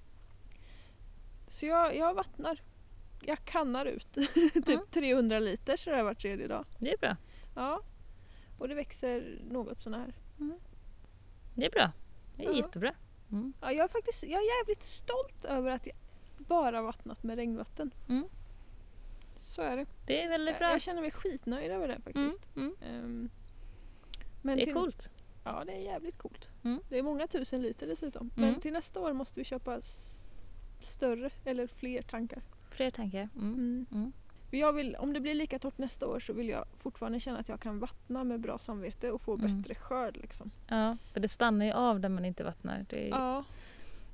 Så 1.50 1.66
jag, 1.66 1.96
jag 1.96 2.14
vattnar. 2.14 2.60
Jag 3.20 3.44
kannar 3.44 3.86
ut 3.86 4.14
typ 4.14 4.68
Mm. 4.68 4.80
300 4.92 5.38
liter 5.38 5.76
så 5.76 5.90
det 5.90 5.96
har 5.96 6.02
varit 6.04 6.20
tredje 6.20 6.46
dag. 6.46 6.64
Det 6.78 6.92
är 6.92 6.96
bra. 6.98 7.16
Ja. 7.56 7.80
Och 8.58 8.68
det 8.68 8.74
växer 8.74 9.38
något 9.50 9.82
sånär. 9.82 10.12
Det 11.54 11.66
är 11.66 11.70
bra. 11.70 11.92
Det 12.36 12.44
är 12.44 12.50
Ja. 12.50 12.56
jättebra. 12.56 12.92
Mm. 13.32 13.52
Ja, 13.60 13.72
jag, 13.72 13.84
är 13.84 13.88
faktiskt, 13.88 14.22
jag 14.22 14.42
är 14.42 14.58
jävligt 14.58 14.84
stolt 14.84 15.44
över 15.44 15.70
att 15.70 15.86
jag 15.86 15.96
bara 16.36 16.82
vattnat 16.82 17.22
med 17.22 17.36
regnvatten. 17.36 17.90
Mm. 18.08 18.24
Så 19.40 19.62
är 19.62 19.76
det. 19.76 19.86
Det 20.06 20.22
är 20.22 20.28
väldigt 20.28 20.52
Jag, 20.52 20.58
bra. 20.58 20.70
jag 20.70 20.82
känner 20.82 21.00
mig 21.02 21.10
skitnöjd 21.10 21.70
över 21.72 21.88
det 21.88 21.94
Mm. 21.94 22.02
faktiskt. 22.30 22.56
Mm. 22.56 22.74
Ehm, 22.82 23.28
men 24.42 24.56
Det 24.56 24.62
är 24.62 24.64
till, 24.64 24.74
coolt. 24.74 25.10
Ja, 25.44 25.62
det 25.66 25.72
är 25.72 25.80
jävligt 25.80 26.18
coolt. 26.18 26.44
Mm. 26.64 26.80
Det 26.88 26.98
är 26.98 27.02
många 27.02 27.26
tusen 27.26 27.62
liter 27.62 27.86
dessutom. 27.86 28.30
Mm. 28.36 28.50
Men 28.52 28.60
till 28.60 28.72
nästa 28.72 29.00
år 29.00 29.12
måste 29.12 29.40
vi 29.40 29.44
köpa 29.44 29.80
större 30.88 31.30
eller 31.44 31.66
fler 31.66 32.02
tankar. 32.02 32.42
Fler 32.78 32.90
tankar. 32.90 33.28
Mm. 33.36 33.54
Mm. 33.54 33.86
Mm. 33.92 34.12
Jag 34.50 34.72
vill, 34.72 34.96
om 34.96 35.12
det 35.12 35.20
blir 35.20 35.34
lika 35.34 35.58
torrt 35.58 35.78
nästa 35.78 36.06
år 36.06 36.20
så 36.20 36.32
vill 36.32 36.48
jag 36.48 36.64
fortfarande 36.82 37.20
känna 37.20 37.38
att 37.38 37.48
jag 37.48 37.60
kan 37.60 37.78
vattna 37.78 38.24
med 38.24 38.40
bra 38.40 38.58
samvete 38.58 39.10
och 39.10 39.20
få 39.22 39.34
Mm. 39.34 39.60
bättre 39.62 39.74
skörd. 39.74 40.16
Liksom. 40.16 40.50
Ja, 40.68 40.96
för 41.12 41.20
det 41.20 41.28
stannar 41.28 41.66
ju 41.66 41.72
av 41.72 42.00
där 42.00 42.08
man 42.08 42.24
inte 42.24 42.44
vattnar. 42.44 42.84
Är... 42.90 43.08
Ja, 43.08 43.44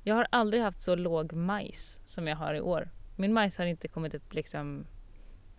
Jag 0.03 0.15
har 0.15 0.27
aldrig 0.29 0.63
haft 0.63 0.81
så 0.81 0.95
låg 0.95 1.33
majs 1.33 1.97
som 2.05 2.27
jag 2.27 2.35
har 2.35 2.53
i 2.53 2.61
år. 2.61 2.87
Min 3.17 3.33
majs 3.33 3.57
har 3.57 3.65
inte 3.65 3.87
kommit 3.87 4.13
upp 4.15 4.33
liksom 4.33 4.85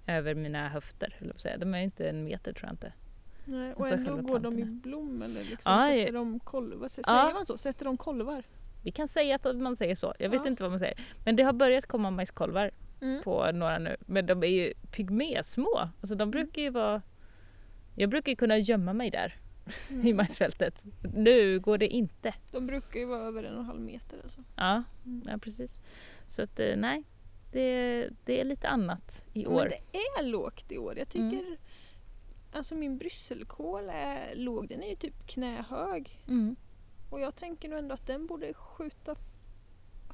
över 0.06 0.34
mina 0.34 0.68
höfter. 0.68 1.14
att 1.34 1.40
säga. 1.40 1.56
De 1.58 1.74
är 1.74 1.78
inte 1.80 2.08
en 2.08 2.24
meter 2.24 2.52
tror 2.52 2.64
jag 2.64 2.72
inte. 2.72 2.92
nej, 3.44 3.72
och 3.74 3.86
Alltså 3.86 3.94
ändå 4.10 4.16
går 4.16 4.38
de 4.38 4.58
i 4.58 4.64
blom 4.64 5.22
eller 5.22 5.44
liksom 5.44 5.72
Ja, 5.72 5.86
sätter 5.88 6.12
de 6.12 6.40
kolvar. 6.40 6.88
Säger 6.88 7.08
Ja. 7.08 7.30
man 7.34 7.46
så? 7.46 7.58
Sätter 7.58 7.84
de 7.84 7.96
kolvar? 7.96 8.42
Vi 8.84 8.90
kan 8.92 9.08
säga 9.08 9.34
att 9.36 9.56
man 9.56 9.76
säger 9.76 9.94
så. 9.94 10.14
Jag 10.18 10.30
vet 10.30 10.40
Ja. 10.44 10.48
inte 10.50 10.62
vad 10.62 10.72
man 10.72 10.78
säger. 10.78 11.00
Men 11.24 11.36
det 11.36 11.42
har 11.42 11.52
börjat 11.52 11.86
komma 11.86 12.10
majskolvar 12.10 12.70
Mm. 13.00 13.22
på 13.22 13.52
några 13.52 13.78
nu. 13.78 13.96
Men 14.06 14.26
de 14.26 14.42
är 14.42 14.46
ju 14.46 14.72
pygmésmå. 14.90 15.88
Alltså 16.00 16.14
de 16.14 16.30
brukar 16.30 16.62
ju 16.62 16.70
vara... 16.70 17.02
Jag 17.94 18.10
brukar 18.10 18.32
ju 18.32 18.36
kunna 18.36 18.58
gömma 18.58 18.92
mig 18.92 19.10
där 19.10 19.34
i 19.88 19.92
Mm. 19.94 20.16
majsfältet. 20.16 20.74
Nu 21.14 21.58
går 21.60 21.78
det 21.78 21.88
inte. 21.88 22.34
De 22.52 22.66
brukar 22.66 23.00
ju 23.00 23.06
vara 23.06 23.20
över 23.26 23.42
en 23.44 23.54
och 23.54 23.60
en 23.60 23.66
halv 23.66 23.80
meter. 23.80 24.18
Alltså. 24.24 24.40
Ja, 24.56 24.82
Mm. 25.06 25.22
ja 25.30 25.38
precis. 25.38 25.76
Så 26.28 26.42
att 26.42 26.60
eh, 26.60 26.76
nej, 26.76 27.02
det, 27.52 28.08
det 28.24 28.40
är 28.40 28.44
lite 28.44 28.68
annat 28.68 29.22
i 29.32 29.44
Men 29.44 29.52
år. 29.52 29.72
det 29.92 29.98
är 29.98 30.22
lågt 30.22 30.72
i 30.72 30.78
år. 30.78 30.98
Jag 30.98 31.08
tycker 31.08 31.42
Alltså 32.52 32.74
min 32.74 32.98
brysselkål 32.98 33.88
är 33.92 34.34
låg. 34.34 34.68
Den 34.68 34.82
är 34.82 34.88
ju 34.88 34.96
typ 34.96 35.26
knähög. 35.26 36.20
Mm. 36.28 36.56
Och 37.10 37.20
jag 37.20 37.36
tänker 37.36 37.68
nog 37.68 37.78
ändå 37.78 37.94
att 37.94 38.06
den 38.06 38.26
borde 38.26 38.54
skjuta 38.54 39.14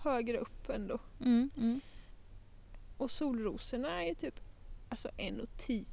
högre 0.02 0.38
upp 0.38 0.70
ändå. 0.70 0.98
Mm, 1.20 1.50
mm, 1.56 1.80
Och 3.02 3.10
solrosorna 3.10 4.04
är 4.04 4.14
typ 4.14 4.34
alltså 4.88 5.08
1,10 5.08 5.84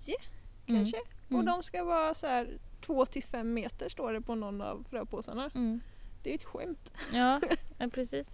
Mm. 0.67 0.81
kanske. 0.81 0.97
Och 1.27 1.31
mm, 1.31 1.45
de 1.45 1.63
ska 1.63 1.83
vara 1.83 2.13
så 2.15 2.27
här 2.27 2.47
2-5 2.85 3.43
meter 3.43 3.89
står 3.89 4.13
det 4.13 4.21
på 4.21 4.35
någon 4.35 4.61
av 4.61 4.85
fröpåsarna. 4.89 5.49
mm. 5.55 5.81
Det 6.23 6.31
är 6.31 6.35
ett 6.35 6.43
skämt. 6.43 6.89
Ja, 7.13 7.41
ja, 7.77 7.87
precis. 7.93 8.27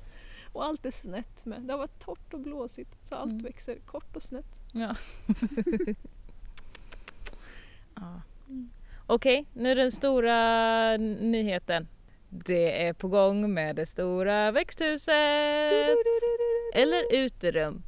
Och 0.54 0.66
allt 0.66 0.86
är 0.86 0.92
snett 0.92 1.46
med. 1.46 1.62
Det 1.62 1.74
har 1.74 1.78
varit 1.78 2.00
torrt 2.06 2.34
och 2.34 2.40
blåsigt 2.40 3.10
så 3.10 3.16
allt 3.16 3.32
Mm. 3.32 3.44
växer 3.44 3.76
kort 3.76 4.16
och 4.16 4.24
snett. 4.24 4.46
Ja. 4.72 4.96
ja. 7.96 8.22
Mm. 8.48 8.70
Okej, 9.08 9.46
nu 9.54 9.76
den 9.76 9.92
stora 9.92 10.98
nyheten. 10.98 11.88
det 12.30 12.86
är 12.88 12.94
på 12.94 13.08
gång 13.08 13.54
med 13.54 13.76
det 13.76 13.86
stora 13.86 14.52
växthuset. 14.52 15.14
Eller 16.74 17.14
uterum. 17.14 17.82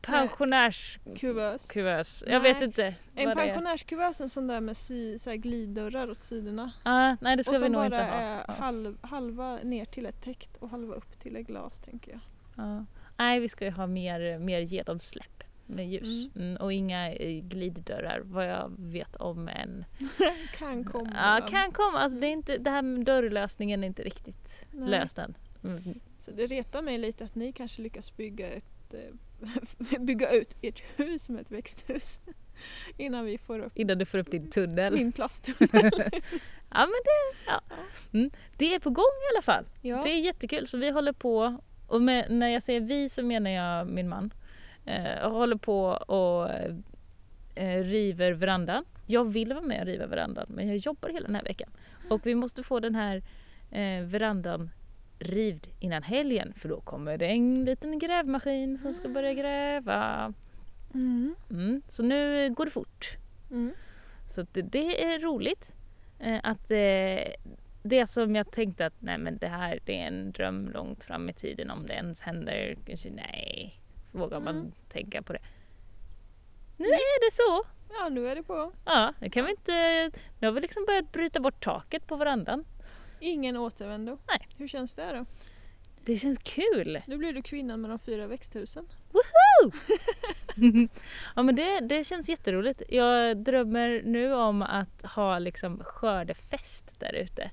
Pensionärskuvös. 0.00 1.62
Kuvös. 1.66 2.24
Jag 2.26 2.42
Nej. 2.42 2.52
vet 2.52 2.62
inte 2.62 2.84
En 2.86 2.94
det 3.14 3.22
är. 3.22 3.34
pensionärskuvös, 3.34 4.20
en 4.20 4.30
sån 4.30 4.46
där 4.46 4.60
med 4.60 4.76
si, 4.76 5.18
så 5.18 5.30
här 5.30 5.36
gliddörrar 5.36 6.10
åt 6.10 6.24
sidorna. 6.24 6.72
Ah, 6.82 7.16
nej 7.20 7.36
det 7.36 7.44
ska 7.44 7.52
och 7.56 7.62
vi 7.62 7.66
som 7.66 7.72
nog 7.72 7.80
bara 7.80 7.84
inte 7.86 7.96
ha. 7.96 8.20
är 8.20 8.44
Ja. 8.48 8.54
halv, 8.54 8.98
halva 9.00 9.58
ner 9.62 9.84
till 9.84 10.06
ett 10.06 10.22
täckt 10.24 10.56
och 10.56 10.70
halva 10.70 10.94
upp 10.94 11.20
till 11.22 11.36
ett 11.36 11.46
glas 11.46 11.80
tänker 11.84 12.10
jag. 12.10 12.20
Ja. 12.56 12.84
Nej, 13.16 13.40
vi 13.40 13.48
ska 13.48 13.64
ju 13.64 13.70
ha 13.70 13.86
mer, 13.86 14.38
mer 14.38 14.60
genomsläpp 14.60 15.42
med 15.66 15.88
ljus. 15.88 16.36
Mm. 16.36 16.56
och 16.56 16.72
inga 16.72 17.12
eh, 17.12 17.42
gliddörrar 17.42 18.20
vad 18.24 18.46
jag 18.48 18.70
vet 18.78 19.16
om 19.16 19.48
än. 19.48 19.84
kan 20.58 20.84
komma. 20.84 21.10
Ja, 21.14 21.46
kan 21.50 21.72
komma. 21.72 21.98
Alltså, 21.98 22.18
det, 22.18 22.26
är 22.26 22.30
inte, 22.30 22.58
det 22.58 22.70
här 22.70 22.82
med 22.82 23.04
dörrlösningen 23.06 23.84
är 23.84 23.86
inte 23.88 24.02
riktigt 24.02 24.60
Nej. 24.72 24.88
löst 24.90 25.18
än. 25.18 25.34
Mm. 25.64 25.82
Så 26.24 26.30
det 26.30 26.46
retar 26.46 26.82
mig 26.82 26.98
lite 26.98 27.24
att 27.24 27.34
ni 27.34 27.52
kanske 27.52 27.82
lyckas 27.82 28.16
bygga, 28.16 28.48
ett, 28.48 28.94
eh, 28.94 29.14
bygga 30.00 30.30
ut 30.30 30.54
ert 30.62 30.82
hus 30.96 31.28
med 31.28 31.40
ett 31.40 31.50
växthus. 31.50 32.18
Innan 32.96 33.24
vi 33.24 33.38
får 33.38 33.58
upp 33.58 33.72
Innan 33.76 33.98
du 33.98 34.04
får 34.04 34.18
upp 34.18 34.30
din 34.30 34.50
tunnel. 34.50 34.94
min 34.94 35.12
plasttunnel. 35.12 36.10
Ja, 36.70 36.80
men 36.80 37.00
det, 37.04 37.38
ja. 37.46 37.60
Mm. 38.12 38.30
det 38.56 38.74
är 38.74 38.78
på 38.78 38.90
gång 38.90 39.04
i 39.04 39.36
alla 39.36 39.42
fall. 39.42 39.64
Ja. 39.82 40.02
Det 40.02 40.10
är 40.10 40.18
jättekul. 40.18 40.68
Så 40.68 40.78
vi 40.78 40.90
håller 40.90 41.12
på, 41.12 41.58
och 41.86 42.02
med, 42.02 42.30
när 42.30 42.48
jag 42.48 42.62
säger 42.62 42.80
vi 42.80 43.08
så 43.08 43.22
menar 43.22 43.50
jag 43.50 43.86
min 43.86 44.08
man. 44.08 44.30
Eh, 44.86 45.30
håller 45.30 45.56
på 45.56 45.84
och 45.86 46.50
eh, 47.54 47.82
river 47.82 48.32
verandan. 48.32 48.84
Jag 49.06 49.24
vill 49.24 49.52
vara 49.52 49.64
med 49.64 49.80
och 49.80 49.86
riva 49.86 50.06
verandan 50.06 50.46
men 50.48 50.68
jag 50.68 50.76
jobbar 50.76 51.08
hela 51.08 51.26
den 51.26 51.34
här 51.34 51.42
veckan. 51.42 51.68
Och 52.08 52.26
vi 52.26 52.34
måste 52.34 52.62
få 52.62 52.80
den 52.80 52.94
här 52.94 53.22
eh, 53.70 54.04
verandan 54.04 54.70
rivd 55.18 55.66
innan 55.78 56.02
helgen 56.02 56.52
för 56.56 56.68
då 56.68 56.80
kommer 56.80 57.18
det 57.18 57.26
en 57.26 57.64
liten 57.64 57.98
grävmaskin 57.98 58.78
som 58.82 58.94
ska 58.94 59.08
börja 59.08 59.34
gräva. 59.34 60.32
Mm. 60.94 61.34
Mm. 61.50 61.82
Så 61.90 62.02
nu 62.02 62.50
går 62.54 62.64
det 62.64 62.70
fort. 62.70 63.10
Mm. 63.50 63.72
Så 64.34 64.46
det, 64.52 64.62
det 64.62 65.02
är 65.04 65.18
roligt. 65.18 65.72
Eh, 66.20 66.40
att 66.42 66.70
eh, 66.70 67.32
det 67.82 68.06
som 68.06 68.36
jag 68.36 68.50
tänkte 68.50 68.86
att 68.86 68.94
nej 69.02 69.18
men 69.18 69.38
det 69.38 69.48
här 69.48 69.78
det 69.84 70.02
är 70.02 70.06
en 70.06 70.32
dröm 70.32 70.70
långt 70.74 71.04
fram 71.04 71.28
i 71.28 71.32
tiden 71.32 71.70
om 71.70 71.86
det 71.86 71.92
ens 71.94 72.20
händer. 72.20 72.76
Kanske 72.86 73.10
nej, 73.10 73.78
vågar 74.12 74.40
man 74.40 74.56
Mm. 74.56 74.72
tänka 74.92 75.22
på 75.22 75.32
det. 75.32 75.38
Nu 76.76 76.86
är 76.86 77.30
det 77.30 77.34
så. 77.36 77.64
Ja, 77.90 78.08
nu 78.08 78.28
är 78.28 78.34
det 78.36 78.42
på. 78.42 78.72
Ja, 78.84 79.12
det 79.20 79.30
kan 79.30 79.44
vi 79.44 79.50
inte. 79.50 80.10
Nu 80.40 80.46
har 80.46 80.52
vi 80.52 80.60
liksom 80.60 80.84
börjat 80.86 81.12
bryta 81.12 81.40
bort 81.40 81.64
taket 81.64 82.06
på 82.06 82.16
verandan. 82.16 82.64
Ingen 83.20 83.56
återvändo. 83.56 84.18
Nej. 84.28 84.48
Hur 84.56 84.68
känns 84.68 84.94
det 84.94 85.12
då? 85.12 85.24
Det 86.04 86.18
känns 86.18 86.38
kul. 86.38 87.02
Nu 87.06 87.16
blir 87.16 87.32
du 87.32 87.42
kvinnan 87.42 87.80
med 87.80 87.90
de 87.90 87.98
fyra 87.98 88.26
växthusen. 88.26 88.86
ja 91.36 91.42
men 91.42 91.56
det, 91.56 91.80
det 91.80 92.04
känns 92.04 92.28
jätteroligt. 92.28 92.82
Jag 92.88 93.36
drömmer 93.36 94.02
nu 94.04 94.34
om 94.34 94.62
att 94.62 95.02
ha 95.02 95.38
liksom 95.38 95.80
skördefest 95.84 97.00
där 97.00 97.12
ute. 97.12 97.50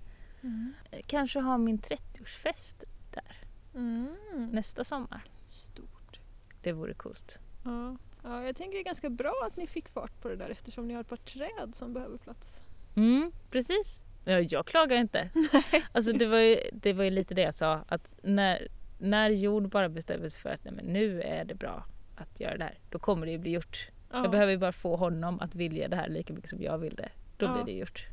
Kanske 1.08 1.40
ha 1.40 1.58
min 1.58 1.80
30-årsfest 1.80 2.84
där 3.14 3.38
Mm. 3.76 4.16
nästa 4.52 4.84
sommar. 4.84 5.22
Stort. 5.50 6.20
Det 6.62 6.72
vore 6.72 6.94
coolt. 6.94 7.38
Ja. 7.64 7.96
ja, 8.24 8.44
jag 8.44 8.56
tänker 8.58 8.74
det 8.78 8.82
är 8.82 8.84
ganska 8.84 9.10
bra 9.10 9.44
att 9.48 9.58
ni 9.58 9.68
fick 9.68 9.90
fart 9.90 10.22
på 10.22 10.30
det 10.30 10.36
där 10.36 10.50
eftersom 10.50 10.88
ni 10.88 10.94
har 10.94 11.02
ett 11.02 11.10
par 11.10 11.18
träd 11.18 11.74
som 11.76 11.94
behöver 11.94 12.18
plats. 12.18 12.60
Mm, 12.96 13.32
precis. 13.52 14.02
Ja, 14.26 14.40
jag 14.40 14.66
klagar 14.66 14.98
inte. 14.98 15.30
Alltså 15.92 16.14
det 16.14 16.26
var, 16.26 16.40
ju, 16.40 16.60
det 16.74 16.94
var 16.94 17.04
ju 17.04 17.10
lite 17.10 17.34
det 17.34 17.42
jag 17.42 17.56
sa 17.56 17.82
att 17.88 18.08
när, 18.24 18.68
när 19.00 19.30
Jon 19.30 19.70
bara 19.70 19.90
bestämmer 19.90 20.30
sig 20.30 20.42
för 20.42 20.50
att 20.50 20.64
nej, 20.64 20.74
men 20.74 20.86
nu 20.86 21.22
är 21.22 21.46
det 21.46 21.54
bra 21.56 21.86
att 22.16 22.40
göra 22.40 22.58
det 22.58 22.64
här, 22.64 22.74
då 22.90 23.00
kommer 23.00 23.26
det 23.26 23.32
ju 23.32 23.38
bli 23.38 23.52
gjort. 23.52 23.88
Ja. 24.12 24.22
Jag 24.22 24.32
behöver 24.32 24.52
ju 24.52 24.58
bara 24.58 24.72
få 24.72 24.96
honom 24.96 25.40
att 25.42 25.56
vilja 25.56 25.88
det 25.88 25.96
här 25.96 26.08
lika 26.08 26.34
mycket 26.34 26.50
som 26.50 26.62
jag 26.62 26.78
vill 26.78 26.96
det. 26.96 27.10
Då 27.38 27.46
Ja. 27.46 27.54
blir 27.54 27.74
det 27.74 27.80
gjort. 27.80 28.06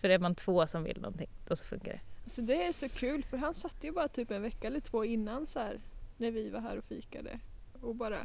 För 0.00 0.08
är 0.08 0.18
man 0.18 0.34
två 0.34 0.66
som 0.66 0.84
vill 0.84 1.00
någonting, 1.00 1.28
då 1.48 1.56
så 1.56 1.64
funkar 1.64 1.92
det. 1.92 2.00
Alltså 2.24 2.40
det 2.40 2.62
är 2.64 2.72
så 2.72 2.88
kul 2.88 3.22
för 3.22 3.36
han 3.36 3.54
satt 3.54 3.74
ju 3.84 3.92
bara 3.92 4.08
typ 4.08 4.30
en 4.30 4.42
vecka 4.42 4.66
eller 4.66 4.80
två 4.80 5.04
innan 5.04 5.46
så 5.46 5.58
här 5.58 5.76
när 6.16 6.30
vi 6.30 6.50
var 6.50 6.60
här 6.60 6.78
och 6.78 6.84
fikade 6.84 7.30
och 7.82 7.94
bara 7.94 8.18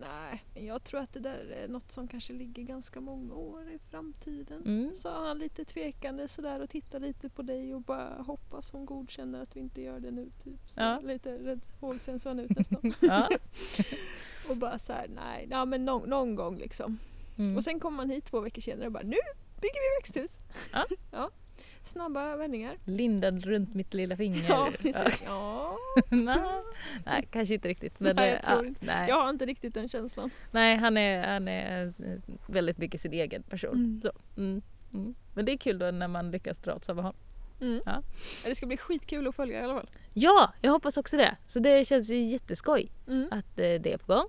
Nej, 0.00 0.44
men 0.54 0.66
jag 0.66 0.84
tror 0.84 1.00
att 1.00 1.12
det 1.12 1.20
där 1.20 1.52
är 1.64 1.68
något 1.68 1.92
som 1.92 2.08
kanske 2.08 2.32
ligger 2.32 2.62
ganska 2.62 3.00
många 3.00 3.34
år 3.34 3.62
i 3.70 3.78
framtiden. 3.90 4.62
Mm. 4.64 4.92
Sa 5.02 5.26
han 5.28 5.38
lite 5.38 5.64
tvekande 5.64 6.28
sådär 6.28 6.62
och 6.62 6.70
tittade 6.70 7.06
lite 7.06 7.28
på 7.28 7.42
dig 7.42 7.74
och 7.74 7.82
bara 7.82 8.08
hoppas 8.26 8.72
hon 8.72 8.86
godkänner 8.86 9.42
att 9.42 9.56
vi 9.56 9.60
inte 9.60 9.82
gör 9.82 10.00
det 10.00 10.10
nu. 10.10 10.24
Typ. 10.44 10.58
Så 10.74 10.80
Ja. 10.80 11.00
Lite 11.02 11.38
rädd 11.38 11.60
hågsen 11.80 12.20
såg 12.20 12.30
han 12.30 12.40
ut 12.40 12.58
nästan. 12.58 12.94
Ja. 13.00 13.28
och 14.48 14.56
bara 14.56 14.78
så 14.78 14.92
här, 14.92 15.06
nej, 15.14 15.46
ja, 15.50 15.64
men 15.64 15.84
någon, 15.84 16.08
någon 16.08 16.34
gång 16.34 16.58
liksom. 16.58 16.98
Mm. 17.38 17.56
Och 17.56 17.64
sen 17.64 17.80
kom 17.80 17.94
man 17.94 18.10
hit 18.10 18.24
två 18.24 18.40
veckor 18.40 18.62
senare 18.62 18.86
och 18.86 18.92
bara 18.92 19.02
nu 19.02 19.16
bygger 19.60 19.80
vi 19.80 20.00
växthus. 20.00 20.30
Ja. 20.72 20.86
Snabba 21.92 22.36
vändningar. 22.36 22.74
Lindad 22.84 23.44
runt 23.44 23.74
mitt 23.74 23.94
lilla 23.94 24.16
finger. 24.16 24.48
Ja, 24.48 24.70
Ja. 24.82 24.92
precis. 24.92 25.20
Ja. 25.24 25.76
nej, 26.08 26.38
nej, 27.06 27.28
kanske 27.30 27.54
inte 27.54 27.68
riktigt. 27.68 28.00
Men, 28.00 28.16
Nej, 28.16 28.28
eh, 28.28 28.34
jag 28.34 28.42
tror 28.44 28.62
ja, 28.64 28.68
inte. 28.68 28.84
nej. 28.86 29.08
Jag 29.08 29.20
har 29.22 29.30
inte 29.30 29.46
riktigt 29.46 29.74
den 29.74 29.88
känslan. 29.88 30.30
nej 30.50 30.76
han, 30.76 30.96
är, 30.96 31.26
han 31.26 31.48
är 31.48 31.86
eh, 31.86 31.92
väldigt 32.46 32.78
mycket 32.78 33.00
sin 33.00 33.12
egen 33.12 33.42
person. 33.42 33.74
Mm. 33.74 34.00
Så, 34.02 34.40
mm, 34.40 34.62
mm. 34.94 35.14
Men 35.34 35.44
det 35.44 35.52
är 35.52 35.56
kul 35.58 35.78
då 35.78 35.90
när 35.90 36.08
man 36.08 36.30
lyckas 36.30 36.58
dra 36.58 36.74
åt 36.74 36.84
samma 36.84 37.02
håll. 37.02 37.14
Mm. 37.60 37.80
Ja. 37.86 38.02
Det 38.44 38.54
ska 38.54 38.66
bli 38.66 38.76
skitkul 38.76 39.26
att 39.28 39.36
följa 39.36 39.60
i 39.60 39.64
alla 39.64 39.74
fall. 39.74 39.88
Ja, 40.14 40.52
jag 40.62 40.70
hoppas 40.72 40.96
också 40.96 41.16
det. 41.16 41.36
Så 41.46 41.58
det 41.60 41.84
känns 41.88 42.10
ju 42.10 42.24
jätteskoj 42.24 42.88
Mm. 43.08 43.28
att 43.30 43.58
eh, 43.58 43.74
det 43.80 43.92
är 43.92 43.96
på 43.98 44.14
gång. 44.14 44.26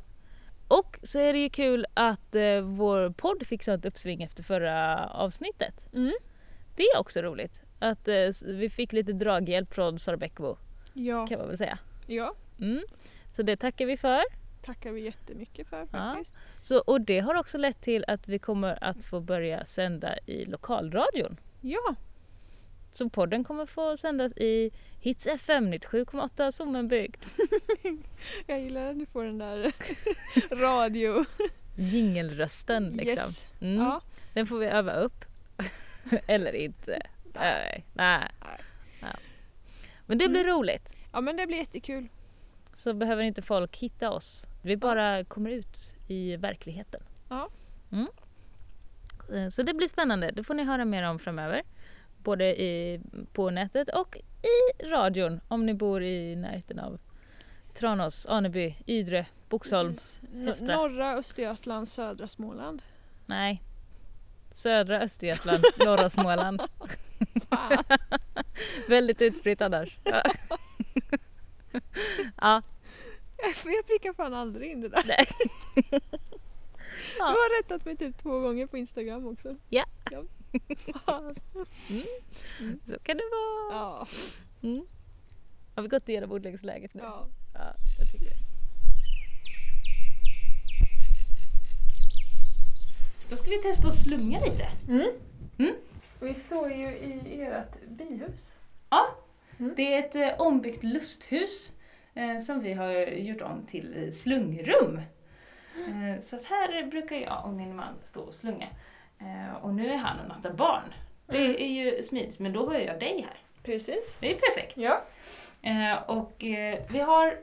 Och 0.67 0.97
så 1.03 1.19
är 1.19 1.33
det 1.33 1.39
ju 1.39 1.49
kul 1.49 1.85
att 1.93 2.35
eh, 2.35 2.61
vår 2.61 3.09
podd 3.09 3.47
fick 3.47 3.63
sånt 3.63 3.85
uppsving 3.85 4.23
efter 4.23 4.43
förra 4.43 5.07
avsnittet. 5.07 5.93
Mm. 5.93 6.13
Det 6.79 6.83
är 6.83 6.97
också 6.97 7.21
roligt. 7.21 7.51
Att 7.79 8.07
eh, 8.07 8.29
vi 8.45 8.69
fick 8.69 8.93
lite 8.93 9.13
draghjälp 9.13 9.73
från 9.73 9.99
Sara 9.99 10.17
Bäckbo 10.17 10.57
Ja. 10.93 11.27
kan 11.27 11.39
man 11.39 11.47
väl 11.47 11.57
säga. 11.57 11.77
ja, 12.07 12.33
Mm. 12.61 12.83
Så 13.35 13.41
det 13.43 13.57
tackar 13.57 13.85
vi 13.85 13.97
för. 13.97 14.21
tackar 14.65 14.91
vi 14.91 15.01
jättemycket 15.01 15.67
för 15.67 15.79
Ja. 15.79 15.85
faktiskt. 15.87 16.31
Så, 16.61 16.79
och 16.79 17.01
det 17.01 17.19
har 17.19 17.35
också 17.35 17.57
lett 17.57 17.81
till 17.81 18.05
att 18.07 18.27
vi 18.27 18.39
kommer 18.39 18.83
att 18.83 19.03
få 19.03 19.19
börja 19.19 19.65
sända 19.65 20.17
i 20.25 20.45
lokalradion. 20.45 21.37
Ja, 21.61 21.95
Så 22.93 23.09
podden 23.09 23.43
kommer 23.43 23.65
få 23.65 23.97
sändas 23.97 24.37
i 24.37 24.71
Hits 25.01 25.27
FM 25.27 25.73
97,8 25.73 26.51
Sommenbygd. 26.51 27.15
jag 28.47 28.59
gillar 28.61 28.89
att 28.89 28.99
du 28.99 29.05
får 29.05 29.23
den 29.23 29.37
där 29.37 29.71
radio. 30.55 31.25
Jingelrösten 31.75 32.83
liksom. 32.89 33.27
Yes. 33.29 33.41
Mm. 33.61 33.75
Ja. 33.83 34.01
Den 34.33 34.47
får 34.47 34.57
vi 34.59 34.65
öva 34.65 34.93
upp. 34.93 35.25
Eller 36.27 36.55
inte. 36.55 37.01
Nej. 37.33 37.83
Nej. 37.93 38.27
Nej. 38.41 38.59
Ja. 39.01 39.07
Men 40.05 40.17
det 40.17 40.27
blir 40.29 40.41
Mm. 40.43 40.53
roligt. 40.57 40.89
ja, 41.11 41.21
men 41.21 41.37
det 41.37 41.47
blir 41.47 41.57
jättekul. 41.57 42.07
Så 42.77 42.93
behöver 42.93 43.23
inte 43.23 43.41
folk 43.41 43.77
hitta 43.77 44.11
oss. 44.11 44.45
Vi 44.63 44.77
bara 44.77 45.23
kommer 45.23 45.49
ut 45.49 45.91
i 46.07 46.35
verkligheten. 46.35 47.01
Ja. 47.29 47.47
Mm. 47.91 48.07
Eh, 49.33 49.49
Så 49.49 49.63
det 49.63 49.73
blir 49.73 49.87
spännande. 49.87 50.31
Det 50.31 50.43
får 50.43 50.53
ni 50.53 50.63
höra 50.63 50.85
mer 50.85 51.03
om 51.03 51.19
framöver. 51.19 51.61
Både 52.23 52.61
i, 52.61 53.01
på 53.33 53.49
nätet 53.49 53.89
och 53.89 54.17
i 54.17 54.83
radion 54.85 55.41
om 55.47 55.65
ni 55.65 55.73
bor 55.73 56.03
i 56.03 56.35
närheten 56.35 56.79
av 56.79 56.99
Tranås, 57.73 58.25
Aneby, 58.25 58.75
Ydre, 58.87 59.25
Boxholm. 59.49 59.99
Norra 60.61 61.13
Östergötland, 61.17 61.89
södra 61.89 62.27
Småland. 62.27 62.81
Nej. 63.25 63.61
Södra 64.59 65.01
Östergötland, 65.01 65.65
norra 65.77 66.09
Småland. 66.09 66.61
Väldigt 68.87 69.21
utspritt 69.21 69.61
annars. 69.61 69.97
Ja. 70.03 70.23
ja, 72.41 72.61
jag 73.37 73.85
prickar 73.87 74.13
fan 74.13 74.33
aldrig 74.33 74.71
in 74.71 74.81
det 74.81 74.87
där. 74.89 75.03
nej. 75.07 75.27
Du 77.17 77.23
har 77.23 77.61
rättat 77.61 77.85
mig 77.85 77.97
typ 77.97 78.21
två 78.21 78.39
gånger 78.39 78.67
på 78.67 78.77
Instagram 78.77 79.27
också. 79.27 79.55
Ja. 79.69 79.85
Ja. 80.11 80.23
Så 82.85 82.99
kan 83.03 83.17
det 83.17 83.23
vara. 83.31 83.71
ja. 83.71 84.07
Mm. 84.63 84.85
Har 85.75 85.83
vi 85.83 85.89
gått 85.89 86.09
igenom 86.09 86.31
ordläggsläget 86.31 86.93
nu? 86.93 87.01
ja. 87.03 87.27
Ja, 87.53 87.73
jag 87.99 88.11
tycker 88.11 88.25
det. 88.25 88.38
Då 93.29 93.35
ska 93.35 93.49
vi 93.49 93.57
testa 93.57 93.87
att 93.87 93.95
slunga 93.95 94.39
lite. 94.39 94.67
Mm. 94.87 95.07
Mm. 95.59 95.73
Vi 96.21 96.33
står 96.33 96.71
ju 96.71 96.85
i 96.87 97.41
ert 97.41 97.81
bihus. 97.87 98.51
Ja, 98.89 99.05
Mm. 99.59 99.73
det 99.77 99.93
är 99.93 99.99
ett 99.99 100.15
eh, 100.15 100.41
ombyggt 100.41 100.83
lusthus 100.83 101.73
eh, 102.13 102.37
som 102.37 102.59
vi 102.63 102.73
har 102.73 102.91
gjort 103.07 103.41
om 103.41 103.65
till 103.67 104.03
eh, 104.03 104.09
slungrum. 104.09 104.97
Eh, 105.75 106.19
så 106.19 106.35
att 106.35 106.43
här 106.45 106.85
brukar 106.85 107.15
jag 107.15 107.45
och 107.45 107.53
min 107.53 107.75
man 107.75 107.93
stå 108.03 108.21
och 108.21 108.33
slunga. 108.33 108.67
Eh, 109.19 109.55
och 109.63 109.73
nu 109.73 109.89
är 109.91 109.97
han 109.97 110.19
och 110.19 110.27
nattar 110.27 110.53
barn. 110.53 110.93
Det 111.27 111.37
Mm. 111.37 111.51
är 111.55 111.67
ju 111.83 112.03
smidigt, 112.03 112.39
men 112.39 112.53
då 112.53 112.67
har 112.69 112.75
jag 112.75 112.99
dig 112.99 113.21
här. 113.27 113.37
Precis. 113.63 114.17
Det 114.19 114.31
är 114.31 114.35
perfekt. 114.39 114.77
Ja. 114.77 115.03
Eh, 115.61 116.03
och 116.09 116.43
eh, 116.45 116.79
vi 116.89 116.99
har 116.99 117.37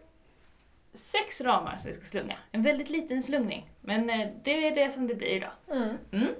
sex 0.96 1.40
ramar 1.40 1.76
som 1.76 1.90
vi 1.90 1.96
ska 1.96 2.04
slunga. 2.04 2.38
En 2.52 2.62
väldigt 2.62 2.88
liten 2.88 3.22
slungning, 3.22 3.70
men 3.80 4.10
eh, 4.10 4.28
det 4.42 4.66
är 4.66 4.74
det 4.74 4.90
som 4.90 5.06
det 5.06 5.14
blir 5.14 5.28
idag. 5.28 5.50
Mm. 5.70 5.96
Mm. 6.12 6.34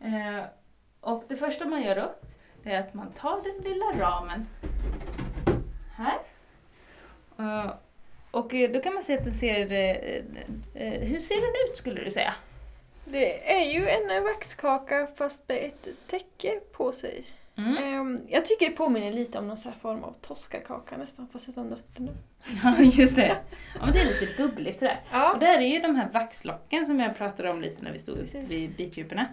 Eh, 0.00 0.44
och 1.00 1.24
det 1.28 1.36
första 1.36 1.64
man 1.64 1.82
gör 1.82 1.96
då, 1.96 2.14
det 2.62 2.70
är 2.70 2.80
att 2.80 2.94
man 2.94 3.12
tar 3.12 3.42
den 3.42 3.72
lilla 3.72 4.06
ramen 4.06 4.46
här. 5.96 6.18
Eh, 7.38 7.74
och 8.30 8.54
då 8.72 8.80
kan 8.80 8.94
man 8.94 9.02
se 9.02 9.18
att 9.18 9.24
den 9.24 9.34
ser... 9.34 9.72
eh, 10.74 11.00
hur 11.00 11.18
ser 11.18 11.34
den 11.34 11.70
ut 11.70 11.76
skulle 11.76 12.04
du 12.04 12.10
säga? 12.10 12.34
Det 13.04 13.52
är 13.52 13.64
ju 13.64 13.88
en 13.88 14.24
vaxkaka 14.24 15.06
fast 15.16 15.48
med 15.48 15.64
ett 15.64 15.88
täcke 16.10 16.60
på 16.72 16.92
sig. 16.92 17.24
Mm. 17.56 17.76
Ehm, 17.76 18.20
jag 18.28 18.44
tycker 18.46 18.66
det 18.70 18.72
påminner 18.76 19.12
lite 19.12 19.38
om 19.38 19.48
någon 19.48 19.58
så 19.58 19.68
här 19.68 19.76
form 19.76 20.04
av 20.04 20.14
toskakaka 20.20 20.96
nästan 20.96 21.28
fast 21.32 21.48
utan 21.48 21.66
nötterna. 21.68 22.12
Ja, 22.64 22.78
just 22.80 23.16
det. 23.16 23.26
Ja, 23.74 23.84
men 23.84 23.92
det 23.92 24.00
är 24.00 24.04
lite 24.20 24.42
bubbligt 24.42 24.78
sådär. 24.78 25.00
Och 25.04 25.08
Ja. 25.16 25.36
där 25.40 25.58
är 25.58 25.66
ju 25.66 25.78
de 25.78 25.96
här 25.96 26.08
vaxlocken 26.12 26.86
som 26.86 27.00
jag 27.00 27.16
pratade 27.16 27.50
om 27.50 27.60
lite 27.60 27.82
när 27.82 27.92
vi 27.92 27.98
stod 27.98 28.18
Precis. 28.18 28.50
vid 28.50 28.70
bitdjuporna. 28.70 29.26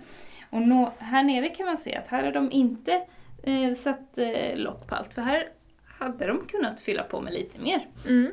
Och 0.49 0.61
nå, 0.61 0.93
här 0.97 1.23
nere 1.23 1.49
kan 1.49 1.65
man 1.65 1.77
se 1.77 1.95
att 1.95 2.07
här 2.07 2.23
har 2.23 2.31
de 2.31 2.51
inte 2.51 3.05
eh, 3.43 3.73
satt 3.73 4.17
eh, 4.17 4.55
lock 4.57 4.87
på 4.87 4.95
allt, 4.95 5.13
för 5.13 5.21
här 5.21 5.49
hade 5.85 6.27
de 6.27 6.45
kunnat 6.45 6.81
fylla 6.81 7.03
på 7.03 7.21
med 7.21 7.33
lite 7.33 7.59
mer. 7.59 7.87
Mm. 8.07 8.31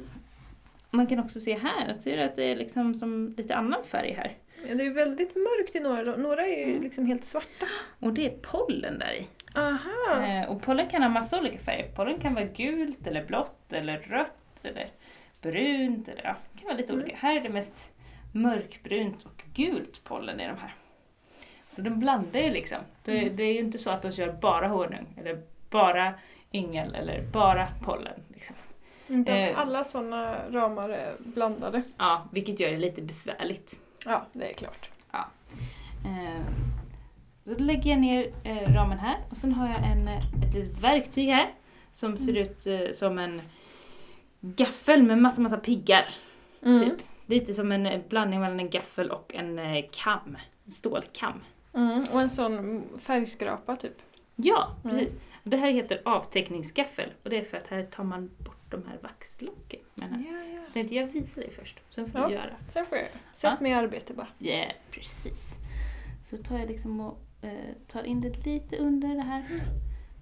Man 0.90 1.06
kan 1.06 1.18
också 1.18 1.40
se 1.40 1.58
här, 1.58 1.88
att, 1.90 2.02
ser 2.02 2.16
du 2.16 2.22
att 2.22 2.36
det 2.36 2.44
är 2.44 2.56
liksom 2.56 2.94
som 2.94 3.34
lite 3.36 3.54
annan 3.56 3.84
färg 3.84 4.12
här. 4.12 4.36
ja. 4.68 4.74
Det 4.74 4.86
är 4.86 4.90
väldigt 4.90 5.34
mörkt 5.36 5.76
i 5.76 5.80
några, 5.80 6.16
några 6.16 6.46
är 6.46 6.56
ju 6.66 6.70
Mm. 6.70 6.82
liksom 6.82 7.06
helt 7.06 7.24
svarta. 7.24 7.66
Och 8.00 8.12
det 8.12 8.26
är 8.26 8.30
pollen 8.42 8.98
där 8.98 9.12
i. 9.12 9.26
Aha! 9.54 10.22
Eh, 10.26 10.48
och 10.50 10.62
pollen 10.62 10.88
kan 10.88 11.02
ha 11.02 11.08
massa 11.08 11.38
olika 11.38 11.58
färger. 11.58 11.88
Pollen 11.94 12.18
kan 12.20 12.34
vara 12.34 12.44
gult 12.44 13.06
eller 13.06 13.24
blått 13.24 13.72
eller 13.72 13.98
rött 13.98 14.64
eller 14.64 14.90
brunt. 15.42 16.08
Eller, 16.08 16.22
ja, 16.24 16.36
kan 16.58 16.64
vara 16.66 16.76
lite 16.76 16.92
Mm. 16.92 17.04
olika. 17.04 17.16
Här 17.16 17.36
är 17.36 17.40
det 17.40 17.48
mest 17.48 17.92
mörkbrunt 18.32 19.24
och 19.24 19.42
gult 19.54 20.04
pollen 20.04 20.40
i 20.40 20.46
de 20.46 20.56
här. 20.58 20.72
Så 21.66 21.82
de 21.82 21.90
blandar 21.90 22.40
ju 22.40 22.50
liksom. 22.50 22.78
Det, 23.04 23.18
Mm. 23.18 23.36
det 23.36 23.42
är 23.42 23.52
ju 23.52 23.58
inte 23.58 23.78
så 23.78 23.90
att 23.90 24.02
de 24.02 24.12
kör 24.12 24.32
bara 24.32 24.68
honung 24.68 25.06
eller 25.16 25.42
bara 25.70 26.14
yngel 26.52 26.94
eller 26.94 27.22
bara 27.22 27.68
pollen. 27.84 28.20
Liksom. 28.34 28.56
Utan 29.08 29.34
Eh. 29.36 29.58
Alla 29.58 29.84
sådana 29.84 30.50
ramar 30.50 30.88
är 30.88 31.16
blandade. 31.18 31.82
Ja, 31.98 32.28
vilket 32.32 32.60
gör 32.60 32.70
det 32.70 32.78
lite 32.78 33.02
besvärligt. 33.02 33.80
Ja, 34.04 34.26
det 34.32 34.50
är 34.50 34.54
klart. 34.54 34.90
Eh, 36.04 36.40
så 37.48 37.54
då 37.54 37.64
lägger 37.64 37.90
jag 37.90 37.98
ner 38.00 38.32
eh, 38.44 38.74
ramen 38.74 38.98
här 38.98 39.16
och 39.30 39.36
sen 39.36 39.52
har 39.52 39.68
jag 39.68 39.90
en, 39.90 40.08
ett 40.08 40.54
litet 40.54 40.78
verktyg 40.80 41.28
här 41.28 41.54
som 41.92 42.16
ser 42.16 42.36
ut 42.36 42.66
eh, 42.66 42.80
som 42.92 43.18
en 43.18 43.42
gaffel 44.40 45.02
med 45.02 45.18
massa, 45.18 45.40
massa 45.40 45.56
piggar. 45.56 46.08
Mm. 46.62 46.80
Typ. 46.84 46.94
Lite 47.26 47.54
som 47.54 47.72
en 47.72 48.02
blandning 48.08 48.40
mellan 48.40 48.60
en 48.60 48.70
gaffel 48.70 49.10
och 49.10 49.34
en 49.34 49.58
eh, 49.58 49.84
kam. 49.92 50.36
En 50.64 50.70
stålkam. 50.70 51.40
Mm. 51.74 52.04
Och 52.12 52.20
en 52.20 52.30
sån 52.30 52.84
färgskrapa 53.02 53.76
typ. 53.76 53.96
Ja, 54.36 54.76
Mm. 54.84 54.96
precis. 54.98 55.18
Det 55.44 55.56
här 55.56 55.70
heter 55.70 56.02
avteckningsgaffel 56.04 57.12
och 57.22 57.30
det 57.30 57.36
är 57.38 57.42
för 57.44 57.56
att 57.56 57.66
här 57.66 57.82
tar 57.82 58.04
man 58.04 58.30
bort 58.38 58.70
de 58.70 58.82
här 58.88 58.98
vaxlocken. 59.02 59.80
med 59.94 60.10
den 60.10 60.20
här. 60.24 60.32
Ja, 60.32 60.54
ja. 60.56 60.62
Så 60.62 60.72
tänkte 60.72 60.94
jag 60.94 61.06
visa 61.06 61.40
dig 61.40 61.50
först, 61.50 61.80
sen 61.88 62.10
får 62.12 62.20
Ja. 62.20 62.28
du 62.28 62.34
göra. 62.34 62.56
Sen 62.72 62.86
får 62.86 62.98
jag 62.98 63.06
Sätt 63.34 63.50
Ja. 63.50 63.56
mig 63.60 63.72
i 63.72 63.74
arbete 63.74 64.12
bara. 64.14 64.26
Ja, 64.38 64.50
yeah, 64.50 64.72
precis. 64.90 65.56
Så 66.22 66.36
tar 66.36 66.58
jag 66.58 66.68
liksom 66.68 67.00
och 67.00 67.18
eh, 67.42 67.50
tar 67.86 68.02
in 68.02 68.20
det 68.20 68.46
lite 68.46 68.76
under 68.76 69.08
det 69.08 69.22
här 69.22 69.44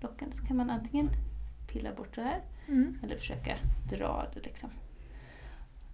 locken 0.00 0.32
så 0.32 0.46
kan 0.46 0.56
man 0.56 0.70
antingen 0.70 1.10
pilla 1.72 1.92
bort 1.94 2.14
det 2.14 2.22
här 2.22 2.40
Mm. 2.68 2.98
eller 3.02 3.16
försöka 3.16 3.56
dra 3.90 4.26
det 4.34 4.40
liksom. 4.40 4.70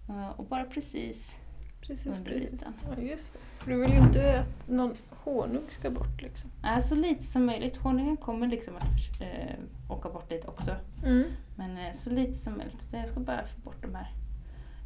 Eh, 0.09 0.29
och 0.29 0.45
bara 0.45 0.65
precis 0.65 1.37
Precis, 1.81 2.05
under 2.05 2.31
precis. 2.31 2.53
ytan. 2.53 2.73
Ja, 2.97 3.01
just 3.01 3.33
det. 3.33 3.39
För 3.63 3.71
du 3.71 3.81
vill 3.81 3.91
ju 3.91 3.97
inte 3.99 4.39
att 4.39 4.67
någon 4.69 4.95
honung 5.09 5.63
ska 5.69 5.89
bort 5.89 6.21
liksom. 6.21 6.49
Äh, 6.63 6.79
så 6.79 6.95
lite 6.95 7.23
som 7.23 7.45
möjligt. 7.45 7.77
Honungen 7.77 8.17
kommer 8.17 8.47
liksom 8.47 8.75
att 8.75 9.21
eh, 9.21 9.55
åka 9.89 10.09
bort 10.09 10.31
lite 10.31 10.47
också. 10.47 10.75
Mm. 11.05 11.23
Men 11.55 11.77
eh, 11.77 11.91
så 11.93 12.09
lite 12.09 12.33
som 12.33 12.57
möjligt. 12.57 12.87
Jag 12.91 13.09
ska 13.09 13.19
bara 13.19 13.45
få 13.47 13.59
bort 13.61 13.81
de 13.81 13.95
här 13.95 14.11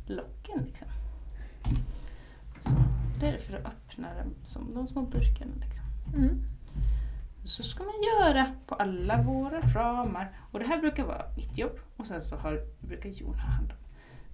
locken 0.05 0.63
liksom. 0.65 0.87
Så. 2.61 2.75
Det 3.19 3.27
är 3.27 3.37
för 3.37 3.57
att 3.57 3.65
öppna 3.65 4.07
dem 4.13 4.33
som 4.43 4.73
de 4.73 4.87
små 4.87 5.01
burkarna 5.01 5.51
liksom. 5.65 5.85
Mm. 6.15 6.43
Så 7.45 7.63
ska 7.63 7.83
man 7.83 7.93
göra 8.03 8.51
på 8.67 8.75
alla 8.75 9.21
våra 9.21 9.59
ramar. 9.61 10.27
Och 10.51 10.59
det 10.59 10.65
här 10.65 10.77
brukar 10.77 11.03
vara 11.05 11.21
mitt 11.37 11.57
jobb. 11.57 11.79
Och 11.97 12.07
sen 12.07 12.23
så 12.23 12.35
har, 12.35 12.61
brukar 12.79 13.09
Jon 13.09 13.33
ha 13.33 13.49
hand 13.51 13.71
om 13.71 13.77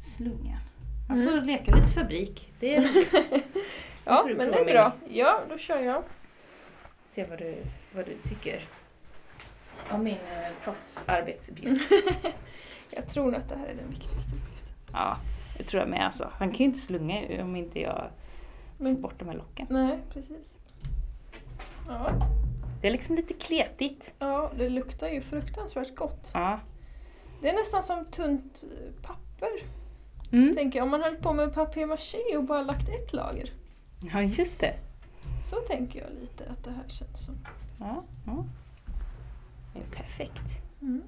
slungan. 0.02 0.60
Man 1.10 1.24
får 1.24 1.32
Mm. 1.34 1.46
leka 1.46 1.76
lite 1.76 1.88
fabrik. 1.88 2.54
Det 2.60 2.76
är. 2.76 2.90
Ja, 4.06 4.22
får 4.28 4.36
men 4.36 4.52
det 4.52 4.60
är 4.60 4.66
bra. 4.66 4.94
Ja, 5.10 5.40
då 5.50 5.58
kör 5.58 5.80
jag. 5.84 6.04
Se 7.16 7.26
vad 7.26 7.40
du, 7.40 7.64
vad 7.96 8.06
du 8.06 8.18
tycker 8.30 8.66
om 9.90 10.04
min 10.04 10.14
eh, 10.14 10.54
proffsarbetsuppgift. 10.64 11.92
Jag 12.96 13.08
tror 13.10 13.24
nog 13.26 13.36
att 13.36 13.50
det 13.50 13.56
här 13.56 13.66
är 13.68 13.76
den 13.76 13.90
viktigaste 13.90 14.36
uppgiften. 14.36 14.76
ja, 14.94 15.18
det 15.58 15.64
tror 15.64 15.82
jag 15.82 15.90
med 15.90 16.06
alltså. 16.06 16.30
Han 16.34 16.50
kan 16.50 16.58
ju 16.58 16.66
inte 16.66 16.80
slunga 16.80 17.44
om 17.44 17.56
inte 17.56 17.80
jag 17.80 18.10
får 18.78 18.84
Men, 18.84 19.02
bort 19.02 19.20
de 19.20 19.28
här 19.28 19.36
locken. 19.36 19.68
nej, 19.70 20.00
precis. 20.14 20.58
Ja. 21.88 22.12
Det 22.82 22.88
är 22.88 22.92
liksom 22.92 23.16
lite 23.16 23.34
kletigt. 23.34 24.14
ja, 24.20 24.52
det 24.58 24.70
luktar 24.70 25.08
ju 25.08 25.22
fruktansvärt 25.22 25.96
gott. 25.96 26.30
Ja. 26.34 26.60
Det 27.42 27.50
är 27.50 27.54
nästan 27.54 27.84
som 27.84 28.06
tunt 28.06 28.64
papper. 29.02 29.50
Mm. 30.32 30.56
Tänker 30.56 30.80
jag. 30.80 30.84
Om 30.84 30.92
man 30.92 31.02
höll 31.02 31.16
på 31.16 31.34
med 31.34 31.54
papier-maché 31.54 32.38
och 32.38 32.44
bara 32.44 32.62
lagt 32.62 32.90
ett 32.90 33.14
lager. 33.14 33.50
ja, 34.14 34.22
just 34.22 34.60
det. 34.60 34.76
Så 35.50 35.56
tänker 35.56 36.00
jag 36.00 36.10
lite 36.22 36.44
att 36.50 36.64
det 36.64 36.72
här 36.72 36.88
känns 36.88 37.26
som. 37.26 37.36
Ja, 37.80 38.04
ja. 38.26 38.46
Det 39.74 39.80
är 39.80 40.04
perfekt. 40.04 40.62
Mm. 40.82 41.04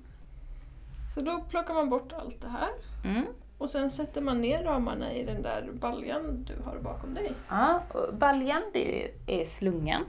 Så 1.16 1.22
då 1.22 1.44
plockar 1.50 1.74
man 1.74 1.90
bort 1.90 2.14
allt 2.14 2.42
det 2.42 2.50
här. 2.50 2.70
Mm. 3.04 3.26
Och 3.58 3.70
sen 3.70 3.92
sätter 3.92 4.22
man 4.22 4.42
ner 4.42 4.64
ramarna 4.64 5.14
i 5.14 5.24
den 5.26 5.42
där 5.42 5.70
baljan 5.74 6.44
du 6.48 6.70
har 6.70 6.80
bakom 6.80 7.14
dig. 7.14 7.32
Ja, 7.50 7.82
och 7.94 8.16
baljan 8.16 8.62
det 8.74 9.12
är 9.28 9.46
slungan. 9.46 10.04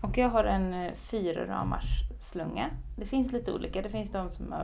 Och 0.00 0.18
jag 0.18 0.28
har 0.28 0.44
en 0.44 0.74
eh, 0.74 0.92
fyra 0.94 1.46
ramars 1.46 1.84
slunga. 2.20 2.70
Det 2.96 3.04
finns 3.06 3.32
lite 3.32 3.52
olika. 3.52 3.82
Det 3.82 3.90
finns 3.90 4.12
de 4.12 4.30
som 4.30 4.52
har, 4.52 4.58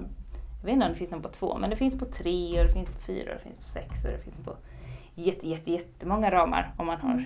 jag 0.61 0.66
vet 0.66 0.73
inte 0.73 0.87
om 0.87 0.92
det 0.92 0.99
finns 0.99 1.11
någon 1.11 1.23
på 1.23 1.29
två, 1.29 1.59
men 1.59 1.70
det 1.70 1.77
finns 1.77 1.99
på 1.99 2.05
tre 2.05 2.61
och 2.61 2.66
det 2.66 2.73
finns 2.73 2.88
på 2.88 3.01
fyra 3.01 3.31
och 3.33 3.37
det 3.38 3.42
finns 3.42 3.57
på 3.61 3.66
sex 3.66 4.05
och 4.05 4.11
det 4.11 4.18
finns 4.18 4.38
på 4.44 4.57
jätte, 5.14 5.49
jätte, 5.49 5.70
jättemånga 5.70 6.31
ramar 6.31 6.75
om 6.79 6.87
man 6.87 7.01
har 7.01 7.11
Mm. 7.12 7.25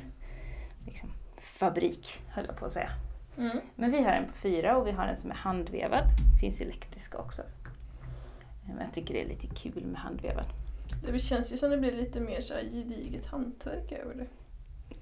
liksom, 0.87 1.09
fabrik, 1.41 2.23
höll 2.29 2.45
jag 2.47 2.57
på 2.57 2.65
att 2.67 2.73
säga. 2.73 2.91
Mm. 3.39 3.61
Men 3.75 3.91
vi 3.91 4.03
har 4.03 4.13
en 4.13 4.27
på 4.27 4.33
fyra 4.33 4.77
och 4.77 4.87
vi 4.87 4.91
har 4.93 5.05
en 5.07 5.17
som 5.17 5.31
är 5.31 5.35
handvevad. 5.35 6.05
Det 6.35 6.41
finns 6.41 6.61
elektriska 6.61 7.19
också. 7.19 7.43
Eh, 7.43 8.69
Men 8.75 8.79
jag 8.85 8.95
tycker 8.95 9.15
det 9.15 9.23
är 9.23 9.29
lite 9.29 9.47
kul 9.47 9.87
med 9.87 10.01
handvevad. 10.01 10.45
Det 11.13 11.19
känns 11.19 11.53
ju 11.53 11.57
som 11.57 11.71
det 11.71 11.77
blir 11.79 11.93
lite 11.93 12.21
mer 12.21 12.41
så 12.41 12.55
här 12.55 12.63
gediget 12.63 13.27
hantverk 13.27 13.93
över 13.93 14.15
det. 14.15 14.27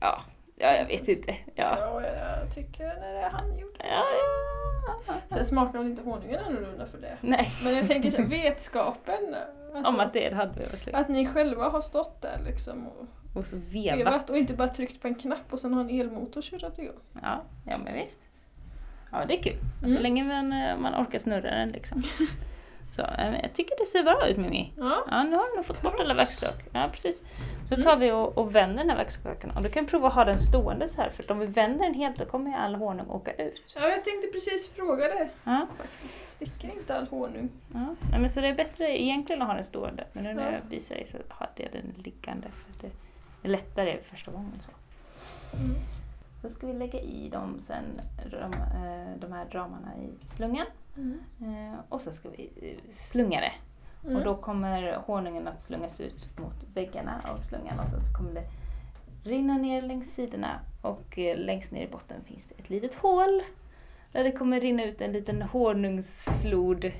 Ja, 0.01 0.23
ja 0.57 0.73
jag 0.77 0.87
vet 0.87 1.09
inte. 1.09 1.35
Ja, 1.55 1.79
Ja, 1.79 2.03
jag 2.03 2.55
tycker 2.55 2.85
när 2.87 3.13
det 3.13 3.19
är 3.21 3.31
handgjort. 3.31 3.77
ja, 3.79 4.05
ja. 5.07 5.15
Sen 5.29 5.45
smakar 5.45 5.79
väl 5.79 5.87
inte 5.89 6.03
honungen 6.03 6.45
annorlunda 6.45 6.87
för 6.87 6.99
det. 6.99 7.17
Nej. 7.21 7.51
Men 7.65 7.77
jag 7.77 7.89
tänker 7.89 8.11
så 8.11 8.23
vetskapen. 8.29 9.37
Alltså, 9.75 9.93
Om 9.93 10.01
att 10.01 10.13
det 10.13 10.27
är 10.27 10.31
en 10.31 10.37
handvevad 10.37 10.79
slunga. 10.81 10.99
att 10.99 11.09
ni 11.09 11.27
själva 11.27 11.69
har 11.69 11.81
stått 11.81 12.23
där 12.23 12.39
liksom 12.47 12.87
och 12.89 13.07
Och 13.41 13.47
så 13.47 13.57
vevat. 13.57 13.99
vevat. 14.01 14.31
och 14.31 14.37
inte 14.37 14.55
bara 14.55 14.69
tryckt 14.69 15.03
på 15.03 15.09
en 15.09 15.15
knapp 15.15 15.53
och 15.53 15.59
sen 15.59 15.75
har 15.75 15.81
en 15.81 15.91
elmotor 16.01 16.43
kört 16.43 16.79
igång. 16.79 16.95
Ja, 17.23 17.43
ja 17.67 17.79
men 17.79 17.95
visst. 17.95 18.21
Ja, 19.13 19.25
det 19.29 19.39
är 19.39 19.43
kul. 19.43 19.57
Så 19.81 19.87
Mm. 19.87 20.03
länge 20.03 20.25
man, 20.25 20.53
eh, 20.53 20.77
man 20.79 20.95
orkar 21.07 21.19
snurra 21.19 21.51
den 21.51 21.69
liksom. 21.69 22.03
Så, 22.91 23.03
eh, 23.03 23.41
jag 23.43 23.53
tycker 23.55 23.75
det 23.79 23.87
ser 23.87 24.03
bra 24.03 24.29
ut 24.29 24.37
Mimi. 24.37 24.73
Ja. 24.77 25.05
Ja, 25.11 25.23
nu 25.23 25.37
har 25.37 25.51
du 25.51 25.57
nog 25.57 25.65
fått 25.65 25.83
bort 25.83 26.01
alla 26.01 26.15
växtlock. 26.15 26.63
Ja, 26.73 26.89
precis. 26.93 27.23
Så 27.69 27.75
Mm. 27.75 27.85
tar 27.87 27.97
vi 27.97 28.13
och, 28.13 28.39
och 28.39 28.55
vänder 28.55 28.77
den 28.79 28.91
här 28.91 28.97
växtkakan. 28.97 29.51
Och 29.51 29.63
du 29.63 29.69
kan 29.69 29.87
prova 29.87 30.09
att 30.09 30.15
ha 30.15 30.25
den 30.25 30.39
stående 30.39 30.89
så 30.89 31.01
här. 31.03 31.11
För 31.11 31.23
att 31.23 31.31
om 31.31 31.39
vi 31.39 31.47
vänder 31.47 31.85
den 31.85 31.95
helt 31.95 32.17
då 32.19 32.25
kommer 32.25 32.51
ju 32.51 32.57
all 32.57 32.75
honung 32.75 33.11
åka 33.11 33.33
ut. 33.33 33.73
ja, 33.77 33.89
jag 33.89 34.05
tänkte 34.05 34.27
precis 34.33 34.69
fråga 34.69 35.05
det 35.09 35.29
Ja, 35.45 35.67
faktiskt. 35.79 36.31
Sticker 36.53 36.79
inte 36.79 36.97
all 36.97 37.07
honung? 37.07 37.51
ja. 37.75 37.95
Nej, 38.11 38.21
men 38.21 38.31
så 38.31 38.41
det 38.41 38.49
är 38.49 38.55
bättre 38.55 39.03
egentligen 39.03 39.43
att 39.43 39.49
ha 39.49 39.55
den 39.55 39.65
stående. 39.65 40.05
Men 40.13 40.25
nu 40.25 40.35
när 40.35 40.53
Ja. 40.53 40.59
jag 40.63 40.71
visar 40.71 40.95
dig 40.95 41.07
så 41.07 41.17
hade 41.29 41.63
jag 41.63 41.73
den 41.73 41.95
liggande. 42.05 42.49
För 42.49 42.71
att 42.73 42.81
det 43.43 43.49
är 43.49 43.53
lättare 43.53 43.99
första 44.11 44.31
gången. 44.31 44.63
Så. 44.67 44.71
Mm. 45.57 45.75
Då 46.47 46.51
ska 46.51 46.67
vi 46.67 46.73
lägga 46.73 47.01
i 47.01 47.29
dem 47.29 47.61
sen, 47.61 47.85
ram, 48.31 48.53
eh, 48.53 49.21
de 49.21 49.33
här 49.33 49.47
ramarna 49.51 49.93
i 49.97 50.27
slungan. 50.27 50.67
Mm. 50.97 51.21
Eh, 51.41 51.79
och 51.89 52.01
så 52.01 52.13
ska 52.13 52.29
vi 52.29 52.51
eh, 52.63 52.93
slunga 52.93 53.41
det. 53.41 53.53
Mm. 54.05 54.17
Och 54.17 54.25
då 54.25 54.37
kommer 54.37 54.95
honungen 55.07 55.49
att 55.49 55.61
slungas 55.61 56.01
ut 56.01 56.39
mot 56.39 56.69
väggarna 56.75 57.21
av 57.25 57.39
slungan 57.39 57.81
och 57.81 57.87
sen 57.87 58.01
så 58.01 58.19
kommer 58.19 58.35
det 58.35 58.45
rinna 59.31 59.59
ner 59.59 59.83
längs 59.83 60.15
sidorna 60.15 60.61
och 60.83 61.19
längst 61.37 61.73
ner 61.73 61.87
i 61.87 61.91
botten 61.91 62.25
finns 62.25 62.45
det 62.49 62.63
ett 62.63 62.71
litet 62.71 62.95
hål 62.95 63.43
där 64.13 64.25
det 64.25 64.33
kommer 64.33 64.61
rinna 64.61 64.85
ut 64.85 65.01
en 65.01 65.13
liten 65.13 65.43
honungsflod 65.43 66.93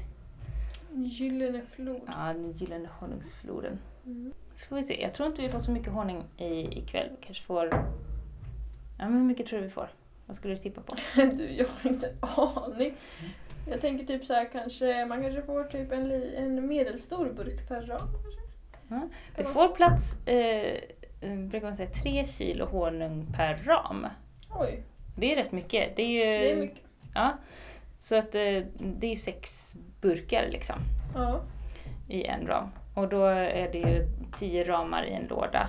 Gyllene 0.93 1.63
flod. 1.71 2.01
Ja, 2.07 2.33
den 2.33 2.53
gyllene 2.53 2.89
honungsfloden. 3.01 3.79
Mm. 4.07 4.33
Så 4.55 4.67
får 4.67 4.77
vi 4.77 4.83
se. 4.83 5.03
Jag 5.03 5.15
tror 5.15 5.29
inte 5.29 5.43
vi 5.43 5.49
får 5.49 5.59
så 5.59 5.73
mycket 5.73 5.93
honung 5.93 6.25
i, 6.37 6.79
ikväll. 6.79 7.09
Vi 7.11 7.27
kanske 7.27 7.45
får... 7.45 7.85
Ja, 8.99 9.05
men 9.09 9.13
hur 9.17 9.25
mycket 9.25 9.47
tror 9.47 9.59
du 9.59 9.65
vi 9.65 9.71
får? 9.71 9.89
Vad 10.27 10.37
skulle 10.37 10.55
du 10.55 10.61
tippa 10.61 10.81
på? 10.81 10.95
Du, 11.37 11.51
jag 11.51 11.67
har 11.83 11.91
inte 11.91 12.07
en 12.09 12.17
aning. 12.23 12.95
Jag 13.71 13.81
tänker 13.81 14.07
typ 14.07 14.25
så 14.25 14.35
här 14.35 14.49
kanske, 14.53 15.07
man 15.07 15.23
kanske 15.23 15.43
får 15.43 15.65
typ 15.65 15.93
en, 15.93 16.09
li, 16.09 16.35
en 16.37 16.67
medelstor 16.69 17.33
burk 17.33 17.69
per 17.69 17.81
ram. 17.81 17.99
Kanske. 17.99 18.41
Ja, 18.89 19.01
Det 19.37 19.43
Kan 19.43 19.45
man- 19.45 19.53
får 19.55 19.69
plats, 19.77 20.27
eh, 20.27 20.77
eh, 21.21 21.37
brukar 21.37 21.67
man 21.69 21.77
säga, 21.77 21.91
tre 21.91 22.27
kilo 22.27 22.67
honung 22.67 23.27
per 23.37 23.57
ram. 23.57 24.07
Oj, 24.51 24.83
Det 25.17 25.33
är 25.33 25.37
rätt 25.37 25.53
mycket. 25.53 25.97
Det 25.97 26.03
är 26.03 26.07
ju, 26.09 26.39
det 26.41 26.53
är 26.53 26.57
mycket. 26.57 26.83
Ja, 27.15 27.33
så 27.99 28.19
att 28.19 28.35
eh, 28.35 28.63
det 28.79 29.07
är 29.07 29.11
ju 29.11 29.17
sex 29.17 29.75
burkar 30.01 30.49
liksom 30.51 30.77
Ja. 31.15 31.41
i 32.09 32.25
en 32.25 32.47
ram. 32.47 32.69
Och 32.95 33.09
då 33.09 33.25
är 33.27 33.73
det 33.73 33.79
ju 33.79 34.07
10 34.39 34.65
ramar 34.69 35.05
i 35.05 35.13
en 35.13 35.27
låda. 35.27 35.69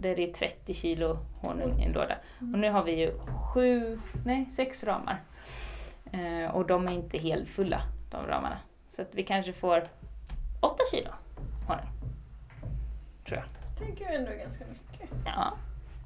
Det 0.00 0.08
är 0.08 0.16
det 0.16 0.34
30 0.34 0.74
kilo 0.74 1.18
honung 1.40 1.80
i 1.80 1.84
en 1.84 1.92
låda. 1.92 2.16
Och 2.38 2.58
nu 2.58 2.70
har 2.70 2.84
vi 2.84 3.00
ju 3.00 3.12
sju, 3.54 4.00
nej 4.24 4.46
sex 4.50 4.84
ramar. 4.84 5.22
Eh, 6.12 6.50
och 6.54 6.66
de 6.66 6.88
är 6.88 6.92
inte 6.92 7.18
helt 7.18 7.48
fulla, 7.48 7.82
de 8.10 8.26
ramarna. 8.26 8.58
Så 8.88 9.02
att 9.02 9.14
vi 9.14 9.22
kanske 9.22 9.52
får 9.52 9.88
8 10.60 10.76
kilo 10.90 11.10
honung. 11.66 11.86
Tror 13.26 13.38
jag. 13.38 13.46
Det 13.46 13.84
tänker 13.84 14.04
jag 14.04 14.14
ändå 14.14 14.30
ganska 14.32 14.64
mycket. 14.66 15.10
Ja, 15.24 15.52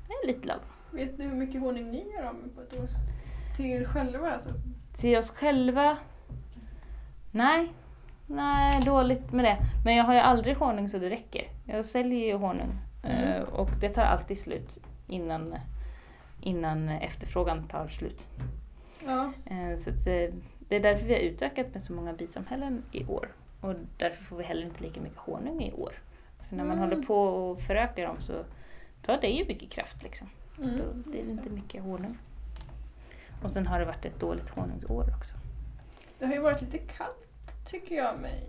det 0.08 0.12
är 0.12 0.26
lite 0.26 0.46
lagom. 0.46 0.64
Vet 0.90 1.16
du 1.16 1.22
hur 1.22 1.34
mycket 1.34 1.60
honung 1.60 1.90
ni 1.90 2.12
gör 2.12 2.22
av 2.22 2.34
med 2.34 2.54
på 2.54 2.60
ett 2.60 2.80
år? 2.80 2.88
Till 3.56 3.66
er 3.66 3.84
själva 3.84 4.30
alltså? 4.30 4.48
Till 4.96 5.18
oss 5.18 5.30
själva? 5.30 5.96
Nej. 7.30 7.72
Nej, 8.26 8.82
dåligt 8.82 9.32
med 9.32 9.44
det. 9.44 9.58
Men 9.84 9.96
jag 9.96 10.04
har 10.04 10.14
ju 10.14 10.20
aldrig 10.20 10.56
honung 10.56 10.88
så 10.88 10.98
det 10.98 11.10
räcker. 11.10 11.48
Jag 11.66 11.84
säljer 11.84 12.26
ju 12.26 12.36
honung 12.36 12.78
Mm. 13.02 13.42
och 13.44 13.68
det 13.80 13.88
tar 13.88 14.02
alltid 14.02 14.38
slut 14.38 14.84
innan, 15.06 15.54
innan 16.40 16.88
efterfrågan 16.88 17.68
tar 17.68 17.88
slut. 17.88 18.26
Ja. 19.06 19.32
Eh, 19.46 19.78
Så 19.78 19.90
att, 19.90 20.06
eh, 20.06 20.34
det 20.68 20.76
är 20.76 20.80
därför 20.80 21.06
vi 21.06 21.12
har 21.14 21.20
utökat 21.20 21.66
med 21.74 21.82
så 21.82 21.92
många 21.92 22.12
bisamhällen 22.12 22.82
i 22.92 23.04
år. 23.04 23.28
Och 23.60 23.74
därför 23.98 24.24
får 24.24 24.36
vi 24.36 24.44
heller 24.44 24.62
inte 24.66 24.82
lika 24.82 25.00
mycket 25.00 25.18
honung 25.18 25.62
i 25.62 25.72
år. 25.72 25.92
För 26.48 26.56
när 26.56 26.64
man 26.64 26.78
Mm. 26.78 26.90
håller 26.90 27.06
på 27.06 27.16
och 27.24 27.60
förökar 27.60 28.06
dem 28.06 28.16
så 28.20 28.44
tar 29.06 29.18
det 29.20 29.28
ju 29.28 29.44
mycket 29.46 29.70
kraft 29.70 30.02
liksom. 30.02 30.28
Så 30.56 30.62
Mm, 30.62 30.76
då 31.04 31.10
blir 31.10 31.22
det 31.22 31.30
inte 31.30 31.50
mycket 31.50 31.82
honung. 31.82 32.18
Och 33.42 33.50
sen 33.50 33.66
har 33.66 33.78
det 33.80 33.84
varit 33.84 34.04
ett 34.04 34.20
dåligt 34.20 34.48
honungsår 34.50 35.04
också. 35.18 35.34
Det 36.18 36.26
har 36.26 36.32
ju 36.34 36.40
varit 36.40 36.60
lite 36.60 36.78
kallt 36.78 37.26
tycker 37.66 37.94
jag 37.94 38.18
mig. 38.20 38.44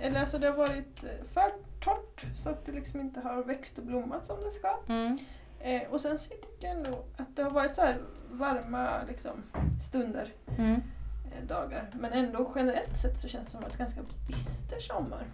Eller 0.00 0.20
alltså 0.20 0.38
det 0.38 0.46
har 0.46 0.56
varit 0.56 1.04
eh, 1.04 1.24
för 1.32 1.52
torrt 1.86 2.26
så 2.42 2.48
att 2.50 2.66
det 2.66 2.72
liksom 2.72 3.00
inte 3.00 3.20
har 3.20 3.42
växt 3.42 3.78
och 3.78 3.84
blommat 3.84 4.26
som 4.26 4.36
det 4.44 4.50
ska. 4.50 4.78
Mm. 4.88 5.18
Eh, 5.60 5.82
och 5.90 6.00
sen 6.00 6.18
så 6.18 6.28
tycker 6.30 6.66
jag 6.68 6.76
ändå 6.76 7.04
att 7.16 7.36
det 7.36 7.42
har 7.42 7.50
varit 7.50 7.74
så 7.74 7.80
här 7.80 7.96
varma 8.30 8.90
liksom, 9.08 9.42
stunder, 9.88 10.32
Mm. 10.58 10.72
eh, 10.74 11.46
dagar. 11.48 11.90
Men 12.00 12.12
ändå 12.12 12.52
generellt 12.54 12.96
sett 12.96 13.18
så 13.20 13.28
känns 13.28 13.44
det 13.44 13.50
som 13.50 13.64
ett 13.64 13.78
ganska 13.78 14.00
bister 14.28 14.78
sommar. 14.80 15.24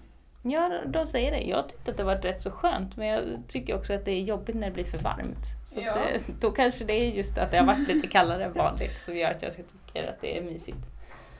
Ja, 0.45 0.81
de 0.87 1.07
säger 1.07 1.31
det. 1.31 1.41
Jag 1.41 1.69
tyckte 1.69 1.91
att 1.91 1.97
det 1.97 2.05
var 2.05 2.17
rätt 2.17 2.43
så 2.43 2.51
skönt, 2.51 2.97
men 2.97 3.07
jag 3.07 3.23
tycker 3.49 3.75
också 3.77 3.93
att 3.95 4.05
det 4.05 4.11
är 4.11 4.21
jobbigt 4.23 4.57
när 4.57 4.67
det 4.67 4.75
blir 4.75 4.85
för 4.85 4.99
varmt. 4.99 5.47
Så 5.67 5.79
att 5.79 5.85
Ja. 5.85 5.95
det, 5.95 6.41
då 6.41 6.51
kanske 6.51 6.85
det 6.85 6.93
är 6.93 7.11
just 7.11 7.39
att 7.39 7.51
det 7.51 7.59
har 7.59 7.67
varit 7.67 7.89
lite 7.89 8.07
kallare 8.07 8.45
än 8.45 8.53
vanligt 8.53 8.99
som 9.05 9.17
gör 9.17 9.31
att 9.31 9.43
jag 9.43 9.53
tycker 9.57 10.09
att 10.09 10.21
det 10.21 10.39
är 10.39 10.43
mysigt. 10.43 10.79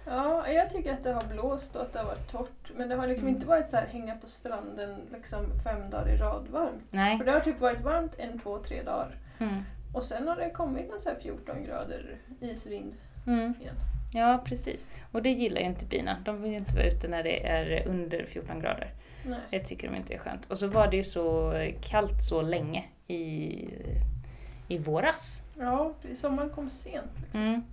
Ja, 0.07 0.49
jag 0.49 0.71
tycker 0.71 0.93
att 0.93 1.05
det 1.05 1.13
har 1.13 1.25
blåst 1.35 1.77
och 1.77 1.83
att 1.83 1.93
det 1.93 1.99
har 1.99 2.07
varit 2.07 2.31
torrt. 2.33 2.71
Men 2.77 2.89
det 2.89 2.95
har 2.95 3.07
liksom 3.07 3.29
Mm. 3.29 3.35
inte 3.37 3.47
varit 3.49 3.71
så 3.71 3.77
här 3.77 3.87
hänga 3.87 4.15
på 4.17 4.27
stranden 4.27 5.01
liksom 5.13 5.47
fem 5.65 5.91
dagar 5.91 6.09
i 6.09 6.17
rad 6.17 6.47
varmt. 6.51 6.83
Nej. 6.91 7.19
För 7.19 7.25
det 7.25 7.33
har 7.33 7.41
typ 7.41 7.61
varit 7.61 7.81
varmt 7.81 8.15
en, 8.19 8.39
två, 8.39 8.59
tre 8.59 8.83
dagar. 8.83 9.17
Mm. 9.39 9.63
Och 9.95 10.03
sen 10.05 10.29
har 10.29 10.37
det 10.37 10.51
kommit 10.51 10.93
en 10.95 11.01
så 11.01 11.09
här 11.09 11.17
14 11.23 11.65
grader 11.65 12.17
isvind 12.41 12.95
Mm. 13.27 13.55
igen. 13.61 13.75
Ja, 14.15 14.43
precis. 14.45 14.85
Och 15.13 15.23
det 15.23 15.31
gillar 15.31 15.61
ju 15.61 15.67
inte 15.67 15.85
bina. 15.87 16.17
De 16.25 16.43
vill 16.43 16.51
ju 16.53 16.57
inte 16.59 16.75
vara 16.75 16.85
ute 16.87 17.09
när 17.09 17.23
det 17.23 17.47
är 17.47 17.89
under 17.89 18.25
14 18.27 18.61
grader. 18.61 18.91
Nej. 19.27 19.39
Det 19.51 19.61
tycker 19.61 19.89
de 19.91 19.97
inte 19.97 20.15
är 20.15 20.19
skönt. 20.19 20.51
Och 20.51 20.59
så 20.59 20.67
var 20.67 20.89
det 20.89 20.97
ju 20.97 21.05
så 21.05 21.53
kallt 21.81 22.23
så 22.29 22.43
länge 22.43 22.85
i, 23.07 23.69
i 24.69 24.79
våras. 24.79 25.43
Ja, 25.59 25.93
sommaren 26.15 26.51
kom 26.51 26.71
sent. 26.71 27.13
Liksom. 27.23 27.65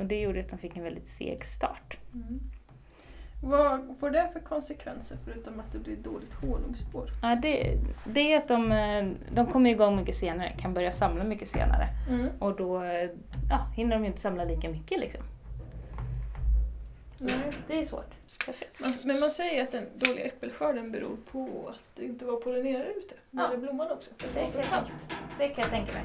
Mm. 0.00 0.06
Och 0.06 0.08
det 0.08 0.20
gjorde 0.20 0.40
att 0.40 0.48
de 0.48 0.58
fick 0.58 0.76
en 0.76 0.82
väldigt 0.84 1.08
seg 1.08 1.44
start. 1.44 1.96
Mm. 2.14 2.40
Vad 3.42 3.96
får 4.00 4.10
det 4.10 4.30
för 4.32 4.40
konsekvenser 4.40 5.16
förutom 5.24 5.60
att 5.60 5.72
det 5.72 5.78
blir 5.78 5.96
dåligt 5.96 6.32
honungsspår? 6.34 7.08
Ja, 7.22 7.36
det, 7.42 7.78
det 8.04 8.32
är 8.32 8.38
att 8.38 8.48
de, 8.48 8.72
eh, 8.72 9.08
de 9.34 9.46
kommer 9.46 9.70
igång 9.70 9.96
mycket 9.96 10.16
senare, 10.16 10.52
kan 10.58 10.74
börja 10.74 10.92
samla 10.92 11.24
mycket 11.24 11.48
senare. 11.48 11.88
Mm. 12.08 12.28
Och 12.38 12.56
då 12.56 12.84
ja, 13.50 13.66
hinner 13.76 13.96
de 13.98 14.04
inte 14.04 14.20
samla 14.20 14.44
lika 14.44 14.68
mycket 14.68 15.00
liksom. 15.00 15.20
Nej. 17.18 17.52
det 17.66 17.78
är 17.80 17.84
svårt. 17.84 18.14
Man, 18.78 18.94
men 19.04 19.20
man 19.20 19.30
säger 19.30 19.62
att 19.62 19.72
den 19.72 19.86
dåliga 19.98 20.24
äppelskörden 20.24 20.92
beror 20.92 21.16
på 21.32 21.68
att 21.68 21.96
det 21.96 22.04
inte 22.04 22.24
var 22.24 22.36
pollinerare 22.40 22.92
ute. 22.92 23.14
När 23.30 23.42
Ja. 23.44 23.50
det 23.50 23.56
blommade 23.58 23.94
också. 23.94 24.10
För 24.18 24.28
det 24.34 24.40
Det 24.40 24.56
var 24.56 24.62
för 24.62 24.70
kallt. 24.70 25.16
det 25.38 25.48
kan 25.48 25.62
jag 25.62 25.70
tänka 25.70 25.92
mig. 25.92 26.02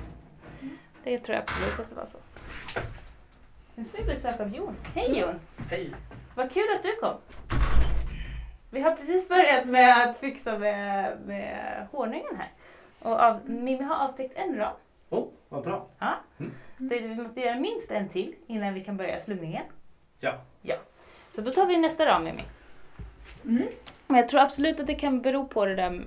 Det 1.04 1.18
tror 1.18 1.36
jag 1.36 1.44
absolut 1.44 1.80
att 1.80 1.90
det 1.90 1.96
var 1.96 2.06
så. 2.06 2.18
Nu 3.78 3.86
får 3.86 3.98
vi 3.98 4.04
besök 4.04 4.40
av 4.40 4.56
Jon. 4.56 4.76
Hej 4.94 5.20
Jon! 5.20 5.40
Hej! 5.70 5.92
Vad 6.36 6.52
kul 6.52 6.64
att 6.76 6.84
du 6.84 6.96
kom! 6.96 7.16
Vi 8.70 8.82
har 8.82 8.96
precis 8.96 9.30
börjat 9.30 9.66
med 9.66 10.04
att 10.04 10.18
fixa 10.18 10.58
med, 10.58 11.18
med 11.26 11.88
honungen 11.92 12.36
här. 12.38 12.52
Och 13.00 13.20
av, 13.20 13.50
Mimmi 13.50 13.84
har 13.84 14.08
avtäckt 14.08 14.38
en 14.38 14.58
ram. 14.58 14.74
Oh, 15.10 15.28
vad 15.50 15.64
bra. 15.64 15.88
Det, 16.78 17.00
vi 17.00 17.16
måste 17.16 17.42
göra 17.42 17.60
minst 17.60 17.92
en 17.92 18.10
till 18.10 18.36
innan 18.48 18.74
vi 18.74 18.84
kan 18.84 18.98
börja 18.98 19.20
slumningen. 19.20 19.64
Ja. 20.20 20.34
Ja. 20.62 20.76
Så 21.32 21.42
då 21.42 21.52
tar 21.52 21.66
vi 21.66 21.78
nästa 21.78 22.06
ram 22.06 22.24
Mimmi. 22.24 22.44
Mm. 23.46 23.68
Men 24.08 24.18
jag 24.18 24.30
tror 24.30 24.42
absolut 24.42 24.80
att 24.80 24.88
det 24.88 24.96
kan 24.96 25.22
bero 25.22 25.48
på 25.48 25.66
det 25.66 25.76
där 25.76 26.02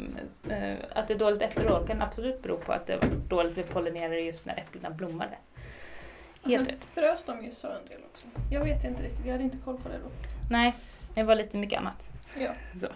eh, 0.51 0.77
att 0.99 1.09
det 1.09 1.15
är 1.15 1.19
dåligt 1.19 1.43
äppelår. 1.43 1.87
kan 1.87 2.03
absolut 2.03 2.43
bero 2.43 2.57
på 2.57 2.73
att 2.73 2.87
det 2.87 2.97
var 2.97 3.09
dåligt 3.29 3.57
med 3.57 3.69
pollinerare 3.69 4.21
just 4.21 4.47
när 4.47 4.59
äpplena 4.59 4.91
blommade. 4.91 5.37
Helt 6.45 6.69
rätt. 6.69 6.85
frös 6.85 7.25
de 7.27 7.45
ju 7.45 7.53
så 7.53 7.67
en 7.67 7.87
del 7.89 8.01
också. 8.13 8.27
Jag 8.51 8.65
vet 8.65 8.85
inte 8.85 9.03
riktigt, 9.03 9.27
jag 9.27 9.33
hade 9.33 9.45
inte 9.45 9.57
koll 9.65 9.77
på 9.79 9.89
det 9.89 9.99
då. 9.99 10.11
Nej, 10.51 10.75
det 11.15 11.23
var 11.23 11.35
lite 11.35 11.57
mycket 11.57 11.79
annat. 11.81 12.09
Ja. 12.41 12.53
Så. 12.81 12.87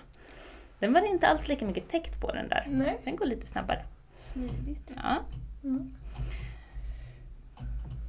Den 0.79 0.93
var 0.93 1.01
inte 1.13 1.27
alls 1.29 1.49
lika 1.49 1.67
mycket 1.67 1.89
täckt 1.91 2.21
på 2.21 2.33
den 2.33 2.49
där. 2.49 2.67
Nej. 2.71 2.99
Den 3.05 3.17
går 3.17 3.27
lite 3.27 3.47
snabbare. 3.47 3.83
Smidigt. 4.15 4.91
Ja. 4.97 5.19
Mm. 5.65 5.95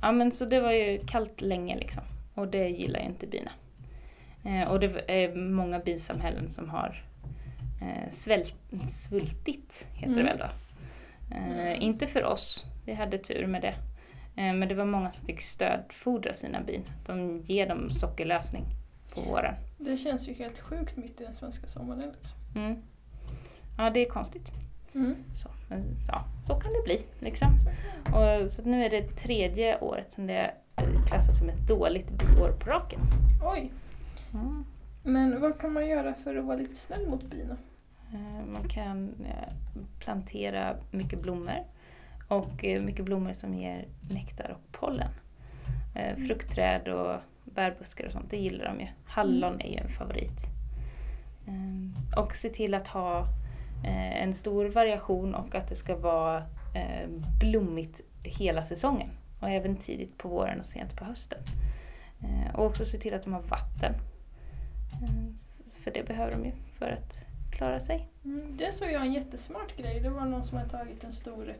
ja, 0.01 0.11
men 0.11 0.31
så 0.31 0.45
det 0.45 0.59
var 0.59 0.71
ju 0.71 0.99
kallt 1.07 1.41
länge 1.41 1.75
liksom. 1.75 2.03
Och 2.33 2.47
det 2.47 2.67
gillar 2.69 2.99
ju 2.99 3.05
inte 3.05 3.27
bina. 3.27 3.51
Eh, 4.45 4.71
och 4.71 4.79
det 4.79 5.03
är 5.07 5.35
många 5.35 5.79
bisamhällen 5.79 6.49
som 6.49 6.69
har 6.69 7.03
eh, 7.81 8.11
svält, 8.11 8.55
svultit, 8.91 9.87
heter 9.93 10.13
det 10.15 10.21
Mm. 10.21 10.25
väl 10.25 10.37
då. 10.37 10.45
Eh, 11.35 11.53
Mm. 11.59 11.81
Inte 11.81 12.07
för 12.07 12.23
oss, 12.23 12.65
vi 12.85 12.93
hade 12.93 13.17
tur 13.17 13.47
med 13.47 13.61
det. 13.61 13.75
Eh, 14.35 14.53
men 14.53 14.67
det 14.67 14.75
var 14.75 14.85
många 14.85 15.11
som 15.11 15.25
fick 15.25 15.41
stödfodra 15.41 16.33
sina 16.33 16.61
bin. 16.61 16.83
De 17.05 17.41
ger 17.45 17.67
dem 17.69 17.89
sockerlösning 17.89 18.63
på 19.15 19.21
våren. 19.21 19.55
Det 19.77 19.97
känns 19.97 20.29
ju 20.29 20.33
helt 20.33 20.59
sjukt 20.59 20.97
mitt 20.97 21.21
i 21.21 21.23
den 21.23 21.33
svenska 21.33 21.67
sommaren. 21.67 22.11
Liksom. 22.19 22.37
Mm. 22.55 22.81
Ja, 23.77 23.89
det 23.89 23.99
är 24.05 24.09
konstigt. 24.09 24.51
Mm. 24.95 25.15
Så, 25.35 25.49
men, 25.69 25.83
ja, 26.07 26.25
så 26.47 26.55
kan 26.55 26.73
det 26.73 26.81
bli. 26.83 27.01
Liksom. 27.19 27.47
Och, 28.05 28.51
så 28.51 28.61
nu 28.63 28.85
är 28.85 28.89
det 28.89 29.07
tredje 29.07 29.79
året 29.79 30.11
som 30.11 30.27
det 30.27 30.53
eh, 30.75 31.05
klassas 31.07 31.39
som 31.39 31.49
ett 31.49 31.67
dåligt 31.67 32.09
biår 32.09 32.51
på 32.59 32.69
raken. 32.69 32.99
Oj, 33.43 33.71
Mm. 34.33 34.65
men 35.03 35.41
vad 35.41 35.59
kan 35.59 35.73
man 35.73 35.87
göra 35.87 36.13
för 36.13 36.35
att 36.35 36.45
vara 36.45 36.57
lite 36.57 36.75
snäll 36.75 37.07
mot 37.07 37.23
bina? 37.23 37.57
Eh, 38.13 38.45
Man 38.45 38.67
kan 38.69 39.15
plantera 39.99 40.75
mycket 40.91 41.21
blommor 41.21 41.63
och 42.33 42.65
eh, 42.65 42.81
mycket 42.81 43.05
blommor 43.05 43.33
som 43.33 43.53
ger 43.53 43.85
nektar 44.11 44.49
och 44.49 44.71
pollen. 44.71 45.09
Eh, 45.95 46.15
Fruktträd 46.27 46.87
och 46.87 47.19
bärbuskar 47.43 48.05
och 48.05 48.11
sånt, 48.11 48.29
det 48.29 48.37
gillar 48.37 48.65
de 48.65 48.79
ju. 48.79 48.87
Hallon 49.05 49.61
är 49.61 49.69
ju 49.69 49.77
en 49.77 49.89
favorit. 49.89 50.45
Eh, 51.47 52.19
Och 52.19 52.35
se 52.35 52.49
till 52.49 52.73
att 52.73 52.87
ha 52.87 53.25
en 54.15 54.33
stor 54.33 54.65
variation 54.65 55.35
och 55.35 55.55
att 55.55 55.69
det 55.69 55.75
ska 55.75 55.95
vara 55.95 56.43
blommigt 57.41 58.01
hela 58.23 58.63
säsongen. 58.63 59.09
Och 59.39 59.49
även 59.49 59.75
tidigt 59.75 60.17
på 60.17 60.27
våren 60.29 60.59
och 60.59 60.65
sent 60.65 60.95
på 60.95 61.05
hösten. 61.05 61.39
Och 62.53 62.65
också 62.65 62.85
se 62.85 62.97
till 62.97 63.13
att 63.13 63.23
de 63.23 63.33
har 63.33 63.41
vatten. 63.41 63.93
För 65.83 65.91
det 65.91 66.07
behöver 66.07 66.31
de 66.31 66.45
ju 66.45 66.51
för 66.77 66.91
att 66.91 67.17
klara 67.51 67.79
sig. 67.79 68.07
Mm. 68.25 68.57
Det 68.57 68.71
såg 68.71 68.91
jag 68.91 69.01
en 69.01 69.13
jättesmart 69.13 69.77
grej. 69.77 69.99
Det 69.99 70.09
var 70.09 70.25
någon 70.25 70.43
som 70.43 70.57
hade 70.57 70.69
tagit 70.69 71.03
en 71.03 71.13
stor 71.13 71.53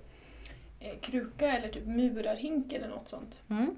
kruka 1.02 1.52
eller 1.58 1.70
typ 1.70 1.86
murarhink 1.86 2.74
eller 2.74 2.88
något 2.88 3.10
sånt 3.10 3.40
Mm. 3.50 3.76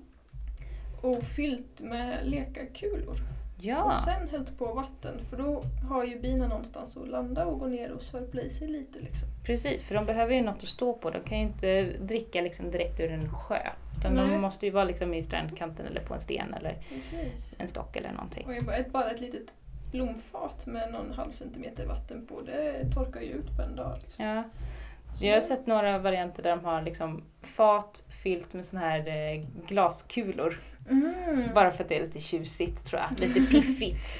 och 1.01 1.23
fyllt 1.23 1.79
med 1.81 2.27
lekarkulor. 2.27 3.15
Ja, 3.59 3.83
Och 3.83 3.95
sen 3.95 4.29
hällt 4.29 4.57
på 4.57 4.73
vatten 4.73 5.19
för 5.29 5.37
då 5.37 5.63
har 5.89 6.03
ju 6.03 6.19
bina 6.19 6.47
någonstans 6.47 6.97
att 6.97 7.07
landa 7.07 7.45
och 7.45 7.59
gå 7.59 7.67
ner 7.67 7.91
och 7.91 8.01
sörpla 8.01 8.41
i 8.41 8.49
sig 8.49 8.67
lite 8.67 8.99
liksom. 8.99 9.27
precis. 9.45 9.83
För 9.83 9.95
de 9.95 10.05
behöver 10.05 10.35
ju 10.35 10.41
något 10.41 10.57
att 10.63 10.69
stå 10.69 10.93
på. 10.93 11.09
De 11.09 11.19
kan 11.23 11.37
ju 11.37 11.43
inte 11.43 11.83
dricka 11.99 12.41
liksom 12.41 12.71
direkt 12.71 12.99
ur 12.99 13.11
en 13.11 13.29
sjö. 13.29 13.59
Utan 13.99 14.13
Nej. 14.13 14.29
de 14.29 14.41
måste 14.41 14.65
ju 14.65 14.71
vara 14.71 14.83
liksom 14.83 15.13
i 15.13 15.23
strandkanten 15.23 15.85
eller 15.85 16.01
på 16.01 16.13
en 16.13 16.21
sten 16.21 16.53
eller 16.53 16.77
Precis. 16.89 17.53
en 17.57 17.67
stock 17.67 17.95
eller 17.95 18.11
någonting. 18.11 18.45
Och 18.47 18.91
bara 18.91 19.11
ett 19.11 19.21
litet 19.21 19.53
blomfat 19.91 20.65
med 20.65 20.91
någon 20.91 21.11
halv 21.11 21.31
centimeter 21.31 21.85
vatten 21.85 22.25
på 22.25 22.41
det 22.41 22.91
torkar 22.93 23.21
ju 23.21 23.27
ut 23.29 23.55
på 23.57 23.61
en 23.61 23.75
dag. 23.75 23.97
Liksom. 24.03 24.25
Ja. 24.25 24.43
Jag 25.19 25.33
har 25.33 25.41
sett 25.41 25.67
några 25.67 25.97
varianter 25.97 26.43
där 26.43 26.49
de 26.49 26.65
har 26.65 26.81
liksom 26.81 27.23
fat 27.41 28.03
fyllt 28.23 28.53
med 28.53 28.65
såna 28.65 28.81
här 28.81 29.07
eh, 29.07 29.45
glaskulor. 29.67 30.59
Mm. 30.89 31.53
Bara 31.53 31.71
för 31.71 31.83
att 31.83 31.89
det 31.89 31.97
är 31.97 32.01
lite 32.01 32.19
tjusigt 32.19 32.85
tror 32.85 33.01
jag. 33.01 33.27
Lite 33.27 33.39
piffigt. 33.51 34.19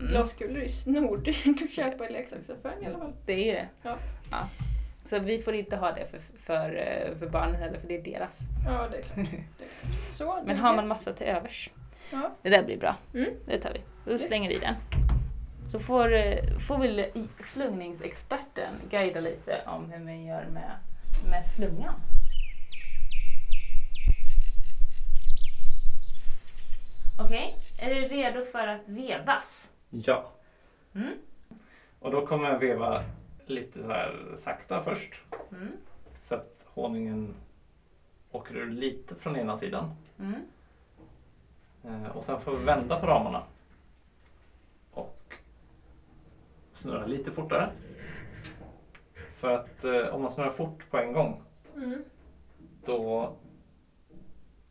Mm. 0.00 0.10
Glaskulor 0.12 0.56
är 0.58 0.62
ju 0.62 0.68
snordyrt 0.68 1.62
att 1.62 1.72
köpa 1.72 2.08
i 2.08 2.12
leksaksaffären 2.12 2.82
i 2.82 2.86
alla 2.86 2.98
fall. 2.98 3.12
Det 3.26 3.32
är 3.32 3.44
ju 3.46 3.52
det. 3.52 3.68
Ja. 3.82 3.96
Så 5.04 5.18
vi 5.18 5.38
får 5.42 5.54
inte 5.54 5.76
ha 5.76 5.92
det 5.92 6.06
för, 6.10 6.18
för, 6.38 6.76
eh, 6.76 7.18
för 7.18 7.26
barnen 7.28 7.54
heller 7.54 7.78
för 7.78 7.88
det 7.88 7.96
är 7.96 8.02
deras. 8.02 8.40
Ja, 8.66 8.88
det 8.90 8.98
är 8.98 9.02
klart. 9.02 9.16
Det 9.16 9.64
är 9.64 9.68
klart. 9.80 10.10
Så, 10.10 10.36
Men 10.46 10.56
det- 10.56 10.62
har 10.62 10.76
man 10.76 10.88
massa 10.88 11.12
till 11.12 11.26
övers. 11.26 11.70
Ja. 12.10 12.30
Det 12.42 12.48
där 12.48 12.62
blir 12.62 12.76
bra. 12.78 12.96
Mm. 13.14 13.30
Det 13.46 13.58
tar 13.60 13.72
vi. 13.72 13.80
Då 14.10 14.18
slänger 14.18 14.48
vi 14.48 14.58
den. 14.58 14.74
Så 15.70 15.78
får, 15.80 16.12
eh, 16.14 16.58
får 16.58 16.78
väl 16.78 17.28
slungningsexperten 17.40 18.74
guida 18.90 19.20
lite 19.20 19.62
om 19.66 19.90
hur 19.90 20.04
man 20.04 20.24
gör 20.24 20.44
med, 20.44 20.70
med 21.30 21.46
slungan. 21.46 21.94
Okej, 27.20 27.56
är 27.78 27.94
du 27.94 28.00
redo 28.08 28.44
för 28.44 28.66
att 28.66 28.80
vevas? 28.86 29.72
Ja. 29.90 30.30
Mm. 30.94 31.14
Och 32.00 32.10
då 32.10 32.26
kommer 32.26 32.50
jag 32.50 32.58
veva 32.58 33.04
lite 33.46 33.82
så 33.82 33.88
här 33.88 34.34
sakta 34.38 34.82
först. 34.84 35.12
Mm. 35.52 35.72
Så 36.22 36.34
att 36.34 36.66
honungen 36.74 37.34
åker 38.30 38.56
ur 38.56 38.70
lite 38.70 39.14
från 39.14 39.36
ena 39.36 39.56
sidan. 39.58 39.94
Mm. 40.18 40.42
Eh, 41.84 42.16
Och 42.16 42.24
sen 42.24 42.40
får 42.40 42.56
vi 42.58 42.64
vända 42.64 43.00
på 43.00 43.06
ramarna. 43.06 43.42
Och 44.90 45.34
snurra 46.78 47.06
lite 47.06 47.30
fortare. 47.30 47.70
För 49.36 49.48
att 49.54 49.84
eh, 49.84 50.14
om 50.14 50.22
man 50.22 50.32
snurrar 50.32 50.50
fort 50.50 50.90
på 50.90 50.98
en 50.98 51.12
gång 51.12 51.42
Mm. 51.76 52.04
då 52.84 53.32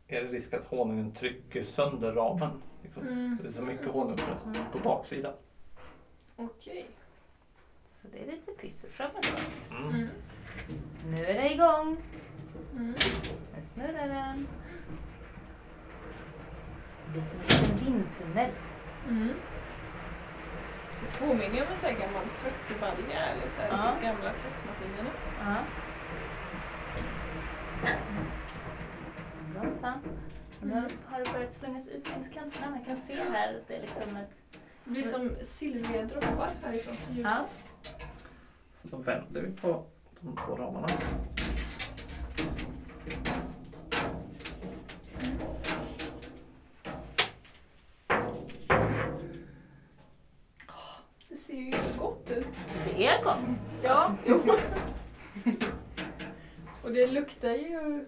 är 0.08 0.22
det 0.22 0.28
risk 0.28 0.54
att 0.54 0.66
honungen 0.66 1.12
trycker 1.12 1.64
sönder 1.64 2.12
ramen. 2.12 2.50
Liksom. 2.82 3.02
Mm. 3.08 3.36
För 3.36 3.44
det 3.44 3.50
är 3.50 3.52
så 3.52 3.62
mycket 3.62 3.86
honung 3.88 4.16
på, 4.16 4.54
på 4.72 4.78
baksidan. 4.84 5.32
Okej. 6.36 6.86
Så 8.02 8.08
det 8.12 8.18
är 8.22 8.26
lite 8.32 8.52
pyssel 8.52 8.90
fram 8.90 9.10
och 9.16 9.22
tillbaka. 9.22 9.44
Mm. 9.70 9.94
Mm. 9.94 10.08
Nu 11.06 11.24
är 11.26 11.34
det 11.42 11.52
igång. 11.54 11.96
Mm. 12.72 12.94
Nu 13.56 13.62
snurrar 13.62 14.08
den. 14.08 14.46
Det 17.06 17.12
blir 17.12 17.22
som 17.22 17.40
en 17.40 17.46
liten 17.46 17.84
vindtunnel. 17.94 18.50
Mm. 19.08 19.28
Det 21.02 21.18
påminner 21.18 21.62
om 21.62 21.72
en 21.72 21.78
sån 21.78 21.90
här 21.90 21.98
gammal 21.98 22.24
tvättbalja 22.40 23.20
eller 23.26 23.48
så 23.48 23.60
här 23.60 23.68
Ja. 23.68 23.94
de 24.00 24.06
gamla 24.06 24.32
tvättmaskinerna. 24.32 25.10
Ja. 25.40 25.56
Bromsa. 29.54 29.94
Och 30.60 30.66
nu 30.66 30.72
Mm. 30.72 30.90
har 31.06 31.18
det 31.20 31.32
börjat 31.32 31.54
slungas 31.54 31.88
ut 31.88 32.08
längs 32.10 32.34
kanterna. 32.34 32.70
Man 32.70 32.84
kan 32.84 32.96
se 33.06 33.14
här 33.14 33.54
att 33.54 33.68
det 33.68 33.76
är 33.76 33.80
liksom 33.80 34.16
ett... 34.16 34.40
Det 34.84 34.90
blir 34.90 35.02
som 35.04 35.30
silvriga 35.44 36.02
droppar 36.04 36.50
härifrån 36.64 36.96
ljuset. 37.10 37.24
Ja. 37.32 37.46
Så 38.82 38.88
då 38.88 38.96
vänder 38.96 39.40
vi 39.42 39.52
på 39.60 39.84
de 40.20 40.36
två 40.46 40.56
ramarna. 40.56 40.88
Gott 52.28 52.38
ut. 52.38 52.46
Det 52.84 53.06
är 53.06 53.24
gott. 53.24 53.60
Ja, 53.82 54.14
jo. 54.26 54.42
Och 56.82 56.92
det 56.92 57.06
luktar 57.06 57.50
ju... 57.50 58.04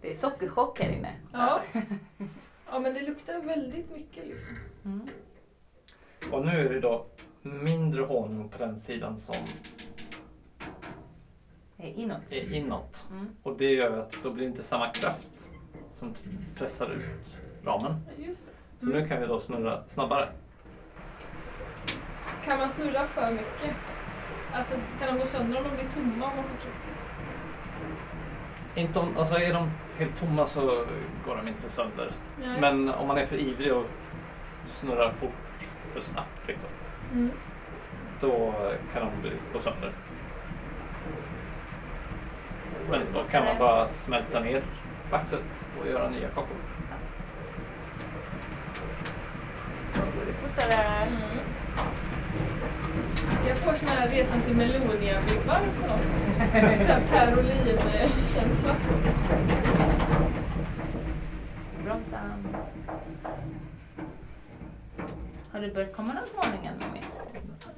Det 0.00 0.10
är 0.10 0.14
sockerchock 0.14 0.80
här 0.80 0.88
inne. 0.90 1.12
Ja. 1.32 1.62
Ja 2.70 2.78
men 2.78 2.94
det 2.94 3.02
luktar 3.02 3.40
väldigt 3.42 3.90
mycket 3.90 4.26
liksom. 4.26 4.56
Mm. 4.84 5.06
Och 6.32 6.44
nu 6.44 6.50
är 6.50 6.68
det 6.72 6.80
då 6.80 7.06
mindre 7.42 8.02
honung 8.02 8.48
på 8.48 8.58
den 8.58 8.80
sidan 8.80 9.18
som 9.18 9.34
Det 11.76 11.82
är 11.82 11.94
inåt. 11.94 12.32
är 12.32 12.54
inåt. 12.54 13.06
Mm. 13.10 13.28
Och 13.42 13.56
det 13.58 13.70
gör 13.74 13.98
att 13.98 14.18
då 14.22 14.30
blir 14.30 14.44
det 14.44 14.50
inte 14.50 14.62
samma 14.62 14.90
kraft 14.92 15.46
som 15.98 16.14
pressar 16.56 16.90
ut 16.90 17.36
ramen. 17.64 17.94
Ja, 18.06 18.24
Just 18.24 18.46
det. 18.46 18.52
Så 18.80 18.86
nu 18.86 19.08
kan 19.08 19.20
vi 19.20 19.26
då 19.26 19.40
snurra 19.40 19.84
snabbare. 19.88 20.28
Kan 22.44 22.58
man 22.58 22.70
snurra 22.70 23.06
för 23.06 23.30
mycket? 23.30 23.76
Alltså 24.52 24.74
kan 25.00 25.08
de 25.14 25.18
gå 25.20 25.26
sönder 25.26 25.58
om 25.58 25.64
de 25.64 25.70
blir 25.70 25.90
tomma 25.94 26.26
om 26.26 26.36
man 26.36 26.44
fortsätter? 26.44 26.72
Inte 28.74 28.98
om, 28.98 29.16
alltså 29.18 29.34
är 29.38 29.52
de 29.54 29.70
helt 29.98 30.20
tomma 30.20 30.46
så 30.46 30.60
går 31.26 31.36
de 31.36 31.48
inte 31.48 31.68
sönder. 31.70 32.12
Nej. 32.40 32.60
Men 32.60 32.88
om 32.88 33.08
man 33.08 33.18
är 33.18 33.26
för 33.26 33.36
ivrig 33.36 33.74
och 33.74 33.86
snurrar 34.66 35.12
fort 35.20 35.32
för 35.92 36.00
snabbt 36.00 36.46
liksom, 36.46 36.68
Mm. 37.12 37.30
då 38.20 38.54
kan 38.92 39.02
de 39.06 39.20
bli, 39.22 39.32
gå 39.52 39.60
sönder. 39.60 39.92
Men 42.90 43.00
då 43.14 43.24
kan 43.30 43.44
man 43.44 43.58
bara 43.58 43.88
smälta 43.88 44.40
ner 44.40 44.62
vaxet 45.10 45.42
och 45.80 45.86
göra 45.88 46.10
nya 46.10 46.28
kakor. 46.28 46.56
Då 49.94 50.00
går 50.00 50.26
det 50.26 50.32
fortare. 50.32 50.74
Mm. 51.06 51.20
Så 53.40 53.48
jag 53.48 53.58
får 53.58 53.74
sån 53.74 53.88
här 53.88 54.08
resan 54.08 54.40
till 54.40 54.54
Melonia-vibbar 54.54 55.60
på 55.80 55.86
något 55.86 56.06
sätt. 56.06 56.86
Så 56.86 56.92
här 56.92 57.02
Perolin-känsla. 57.10 58.76
Bromsa. 61.84 62.20
Har 65.52 65.60
det 65.60 65.74
börjat 65.74 65.96
komma 65.96 66.12
någon 66.12 66.28
honung 66.36 66.66
än 66.66 66.78
mer? 66.78 67.04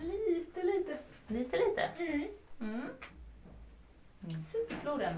Lite, 0.00 0.62
lite. 0.62 0.98
Lite, 1.26 1.56
lite. 1.56 1.82
Mm. 2.60 2.84
Mm. 4.24 4.42
Superfloden. 4.42 5.14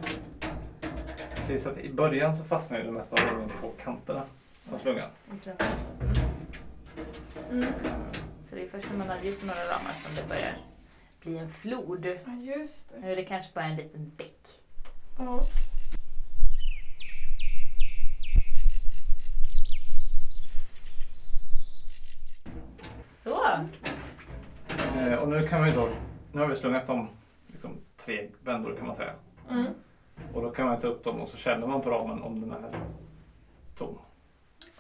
Det 1.47 1.55
är 1.55 1.59
så 1.59 1.69
att 1.69 1.79
I 1.79 1.93
början 1.93 2.37
så 2.37 2.45
fastnar 2.45 2.79
ju 2.79 2.85
det 2.85 2.91
mesta 2.91 3.15
av 3.15 3.53
på 3.61 3.71
kanterna 3.83 4.23
av 4.73 4.79
slungan. 4.79 5.11
Mm. 7.51 7.65
Mm. 7.65 7.73
Så 8.53 8.59
det 8.59 8.65
är 8.65 8.69
först 8.69 8.91
när 8.91 8.99
man 8.99 9.09
har 9.09 9.25
gjort 9.25 9.43
några 9.43 9.65
ramar 9.65 9.93
som 9.95 10.15
det 10.15 10.29
börjar 10.29 10.57
bli 11.21 11.39
en 11.39 11.51
flod. 11.51 12.07
Ja, 12.07 12.33
just 12.33 12.89
det. 12.91 13.01
Nu 13.01 13.13
är 13.13 13.17
det 13.17 13.25
kanske 13.25 13.53
bara 13.55 13.65
en 13.65 13.77
liten 13.77 14.13
bäck. 14.17 14.61
Ja. 15.19 15.47
Så! 23.25 23.45
Eh, 24.97 25.15
och 25.15 25.29
nu 25.29 25.49
kan 25.49 25.65
vi 25.65 25.71
då, 25.71 25.89
nu 26.33 26.41
har 26.41 26.49
vi 26.49 26.57
slungat 26.57 26.87
dem 26.87 27.09
liksom, 27.47 27.77
tre 28.05 28.29
vändor 28.45 28.77
kan 28.77 28.87
man 28.87 28.97
säga. 28.97 29.15
Mm. 29.51 29.67
Och 30.35 30.43
då 30.43 30.51
kan 30.51 30.67
man 30.67 30.81
ta 30.81 30.87
upp 30.87 31.05
dem 31.05 31.21
och 31.21 31.29
så 31.29 31.37
känner 31.37 31.67
man 31.67 31.83
på 31.83 31.91
ramen 31.91 32.23
om 32.23 32.41
den 32.41 32.51
är 32.53 32.81
tom. 33.79 33.99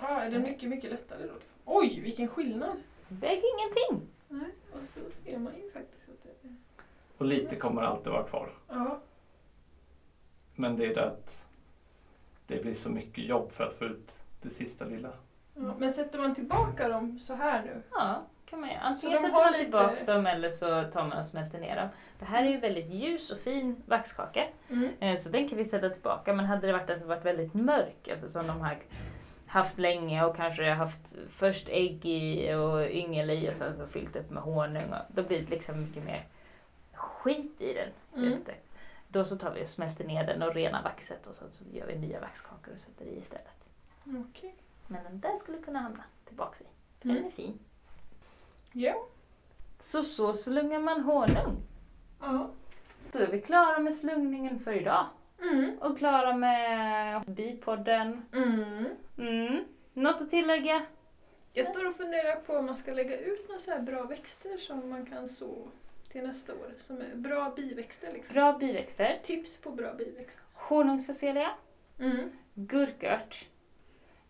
Ja, 0.00 0.20
är 0.20 0.30
det 0.30 0.38
mycket, 0.38 0.68
mycket 0.68 0.90
lättare 0.90 1.26
då? 1.26 1.34
Oj, 1.64 2.00
vilken 2.00 2.28
skillnad! 2.28 2.76
Väg 3.20 3.42
ingenting! 3.54 4.08
Nej, 4.28 4.50
och 4.72 4.80
så 4.94 5.00
ser 5.30 5.38
man 5.38 5.52
ju 5.56 5.70
faktiskt 5.70 6.08
att 6.08 6.22
det 6.22 6.48
är... 6.48 6.54
Och 7.18 7.26
lite 7.26 7.56
kommer 7.56 7.82
alltid 7.82 8.12
vara 8.12 8.22
kvar. 8.24 8.50
Ja. 8.68 8.98
Men 10.54 10.76
det 10.76 10.86
är 10.86 10.94
det 10.94 11.06
att 11.06 11.44
det 12.46 12.62
blir 12.62 12.74
så 12.74 12.88
mycket 12.90 13.24
jobb 13.24 13.52
för 13.52 13.64
att 13.64 13.74
få 13.74 13.84
ut 13.84 14.10
det 14.42 14.50
sista 14.50 14.84
lilla. 14.84 15.12
ja. 15.54 15.74
Men 15.78 15.90
sätter 15.90 16.18
man 16.18 16.34
tillbaka 16.34 16.88
dem 16.88 17.18
så 17.18 17.34
här 17.34 17.62
nu? 17.64 17.82
Ja, 17.90 18.22
kan 18.46 18.60
man 18.60 18.70
ju. 18.70 18.76
Antingen 18.76 19.18
sätter 19.18 19.32
man 19.32 19.52
lite- 19.52 19.64
tillbaks 19.64 20.06
dem 20.06 20.26
eller 20.26 20.50
så 20.50 20.66
tar 20.92 21.08
man 21.08 21.18
och 21.18 21.26
smälter 21.26 21.58
ner 21.60 21.76
dem. 21.76 21.88
Det 22.18 22.24
här 22.24 22.44
är 22.44 22.48
ju 22.50 22.58
väldigt 22.58 22.86
ljus 22.90 23.30
och 23.30 23.38
fin 23.38 23.82
vaxkaka. 23.86 24.46
Mm. 24.68 24.88
Eh, 25.00 25.16
Så 25.18 25.28
den 25.28 25.48
kan 25.48 25.58
vi 25.58 25.64
sätta 25.64 25.90
tillbaka. 25.90 26.34
Men 26.34 26.44
hade 26.44 26.66
det 26.66 26.72
varit, 26.72 26.90
alltså, 26.90 27.06
varit 27.06 27.24
väldigt 27.24 27.54
mörk, 27.54 28.08
alltså 28.12 28.28
som 28.28 28.46
de 28.46 28.60
har 28.60 28.78
haft 29.53 29.78
länge 29.78 30.24
och 30.24 30.36
kanske 30.36 30.70
haft 30.70 31.14
först 31.30 31.68
ägg 31.68 32.07
i 32.07 32.55
och 32.55 32.90
yngel 32.90 33.30
i 33.30 33.50
och 33.50 33.55
sen 33.55 33.76
så 33.76 33.86
fyllt 33.86 34.16
upp 34.16 34.30
med 34.30 34.42
honung. 34.42 34.92
Och 34.92 35.14
då 35.14 35.22
blir 35.22 35.42
det 35.42 35.50
liksom 35.50 35.80
mycket 35.80 36.05
mer 36.05 36.26
skit 36.92 37.61
i 37.61 37.72
den. 37.72 37.88
Mm. 38.24 38.42
Då 39.09 39.24
så 39.24 39.36
tar 39.36 39.50
vi 39.55 39.64
och 39.64 39.68
smälter 39.68 40.05
ner 40.05 40.26
den 40.26 40.42
och 40.42 40.55
renar 40.55 40.82
vaxet 40.82 41.26
och 41.26 41.34
sen 41.34 41.48
så 41.48 41.64
gör 41.72 41.86
vi 41.86 41.98
nya 41.98 42.20
vaxkakor 42.20 42.74
och 42.74 42.80
sätter 42.80 43.05
i 43.05 43.18
istället. 43.18 43.64
Okej. 44.28 44.55
Men 44.86 45.05
den 45.05 45.20
där 45.20 45.36
skulle 45.36 45.59
kunna 45.59 45.78
hamna 45.78 46.05
tillbaks 46.24 46.61
i. 46.61 46.64
Den 47.03 47.11
Mm. 47.11 47.26
är 47.26 47.30
fin. 47.30 47.59
Ja. 48.72 49.07
Så 49.78 50.03
så 50.05 50.34
slungar 50.34 50.78
man 50.80 51.00
honung. 51.00 51.57
Ja. 52.20 52.50
Då 53.12 53.18
är 53.18 53.26
vi 53.32 53.40
klara 53.40 53.78
med 53.78 53.94
slungningen 53.94 54.61
för 54.61 54.72
idag. 54.72 55.07
Mm. 55.43 55.78
Och 55.78 55.99
klara 55.99 56.36
med 56.36 57.22
bipodden. 57.26 58.22
Mm. 58.32 58.86
Mm. 59.18 59.64
Något 59.93 60.20
att 60.20 60.30
tillägga? 60.30 60.86
Jag 61.53 61.66
står 61.66 61.88
och 61.88 61.97
funderar 61.97 62.36
på 62.36 62.57
om 62.57 62.66
man 62.66 62.76
ska 62.76 62.93
lägga 62.93 63.18
ut 63.18 63.49
några 63.49 63.61
så 63.61 63.70
här 63.70 63.80
bra 63.80 64.03
växter 64.03 64.57
som 64.57 64.90
man 64.90 65.07
kan 65.07 65.28
så 65.28 65.68
till 66.09 66.22
nästa 66.22 66.53
år. 66.53 66.74
Som 66.78 66.97
är 66.97 67.14
bra 67.14 67.53
biväxter 67.57 68.12
liksom. 68.12 68.34
Bra 68.34 68.59
biväxter. 68.59 69.18
Tips 69.22 69.57
på 69.57 69.70
bra 69.70 69.95
biväxter. 69.95 70.45
Honungsfacelia. 70.53 71.51
Mm. 71.99 72.30
Gurkört 72.55 73.47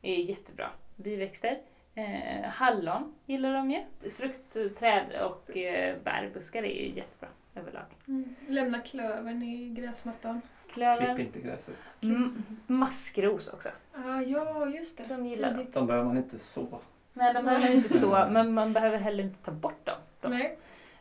är 0.03 0.17
jättebra 0.17 0.71
biväxter. 0.97 1.61
Eh, 1.95 2.45
hallon 2.45 3.15
gillar 3.27 3.53
de 3.53 3.71
ju. 3.71 4.11
Fruktträd 4.11 5.23
och 5.23 5.57
eh, 5.57 5.97
bärbuskar 6.05 6.63
är 6.63 6.83
ju 6.83 6.89
jättebra 6.89 7.29
överlag. 7.55 7.85
Mm. 8.09 8.35
Lämna 8.49 8.81
klövern 8.81 9.43
i 9.43 9.69
gräsmattan. 9.69 10.41
Klipp 10.73 10.97
Klöver. 10.99 11.19
inte 11.21 11.41
gräset. 11.41 11.75
Mm, 12.03 12.43
maskros 12.67 13.49
också. 13.55 13.69
Ah, 13.95 14.21
ja, 14.21 14.69
just 14.69 14.97
det. 14.97 15.05
De 15.09 15.27
gillar 15.27 15.55
dem. 15.55 15.67
De 15.73 15.87
behöver 15.87 16.07
man 16.07 16.17
inte 16.17 16.39
så. 16.39 16.81
Nej, 17.13 17.35
de 17.35 17.45
behöver 17.45 17.75
inte 17.75 17.89
så, 17.89 18.11
men 18.31 18.53
man 18.55 18.73
behöver 18.73 18.99
heller 18.99 19.25
inte 19.25 19.45
ta 19.45 19.51
bort 19.53 19.87
dem. 19.87 19.97
De, 20.21 20.29
Nej. 20.29 20.59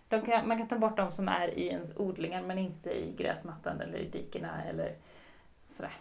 de 0.08 0.22
kan, 0.22 0.48
man 0.48 0.58
kan 0.58 0.68
ta 0.68 0.78
bort 0.78 0.98
dem 0.98 1.12
som 1.12 1.28
är 1.28 1.48
i 1.60 1.68
ens 1.68 1.98
odlingar, 1.98 2.42
men 2.42 2.58
inte 2.58 2.92
i 2.92 3.12
gräsmattan 3.18 3.82
eller 3.82 3.98
i 4.00 4.10
dikena 4.10 4.64
eller 4.64 4.96
sådär. 5.66 5.94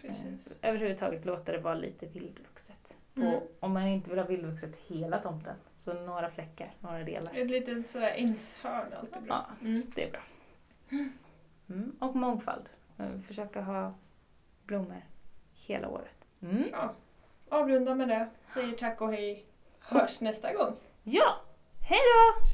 Precis. 0.00 0.46
Eh, 0.60 0.68
Överhuvudtaget 0.70 1.24
låta 1.24 1.52
det 1.52 1.58
vara 1.58 1.74
lite 1.74 2.06
vildvuxet. 2.06 2.94
Mm. 3.16 3.40
Om 3.60 3.72
man 3.72 3.86
inte 3.86 4.10
vill 4.10 4.18
ha 4.18 4.26
vildvuxet 4.26 4.76
hela 4.86 5.18
tomten, 5.18 5.54
så 5.70 5.92
några 5.94 6.30
fläckar, 6.30 6.70
några 6.80 6.98
delar. 7.04 7.32
Ett 7.34 7.50
litet 7.50 7.88
sådär 7.88 8.12
ängshörn 8.16 8.92
är 8.92 8.96
alltid 8.96 9.22
bra. 9.22 9.46
Ja, 9.60 9.66
Mm. 9.66 9.82
det 9.94 10.04
är 10.04 10.10
bra. 10.10 10.20
Mm. 11.68 11.92
Och 11.98 12.16
mångfald. 12.16 12.68
Eh, 12.98 13.20
Försöka 13.26 13.62
ha 13.62 13.94
blommor 14.64 15.02
hela 15.54 15.88
året. 15.88 16.24
Mm. 16.42 16.64
Ja. 16.72 16.92
Avrunda 17.48 17.94
med 17.94 18.08
det. 18.08 18.28
Säger 18.54 18.72
tack 18.76 19.00
och 19.00 19.12
hej. 19.12 19.46
Hörs 19.80 20.20
nästa 20.20 20.52
gång. 20.54 20.74
Ja, 21.02 21.36
hej 21.80 21.98
då! 22.00 22.44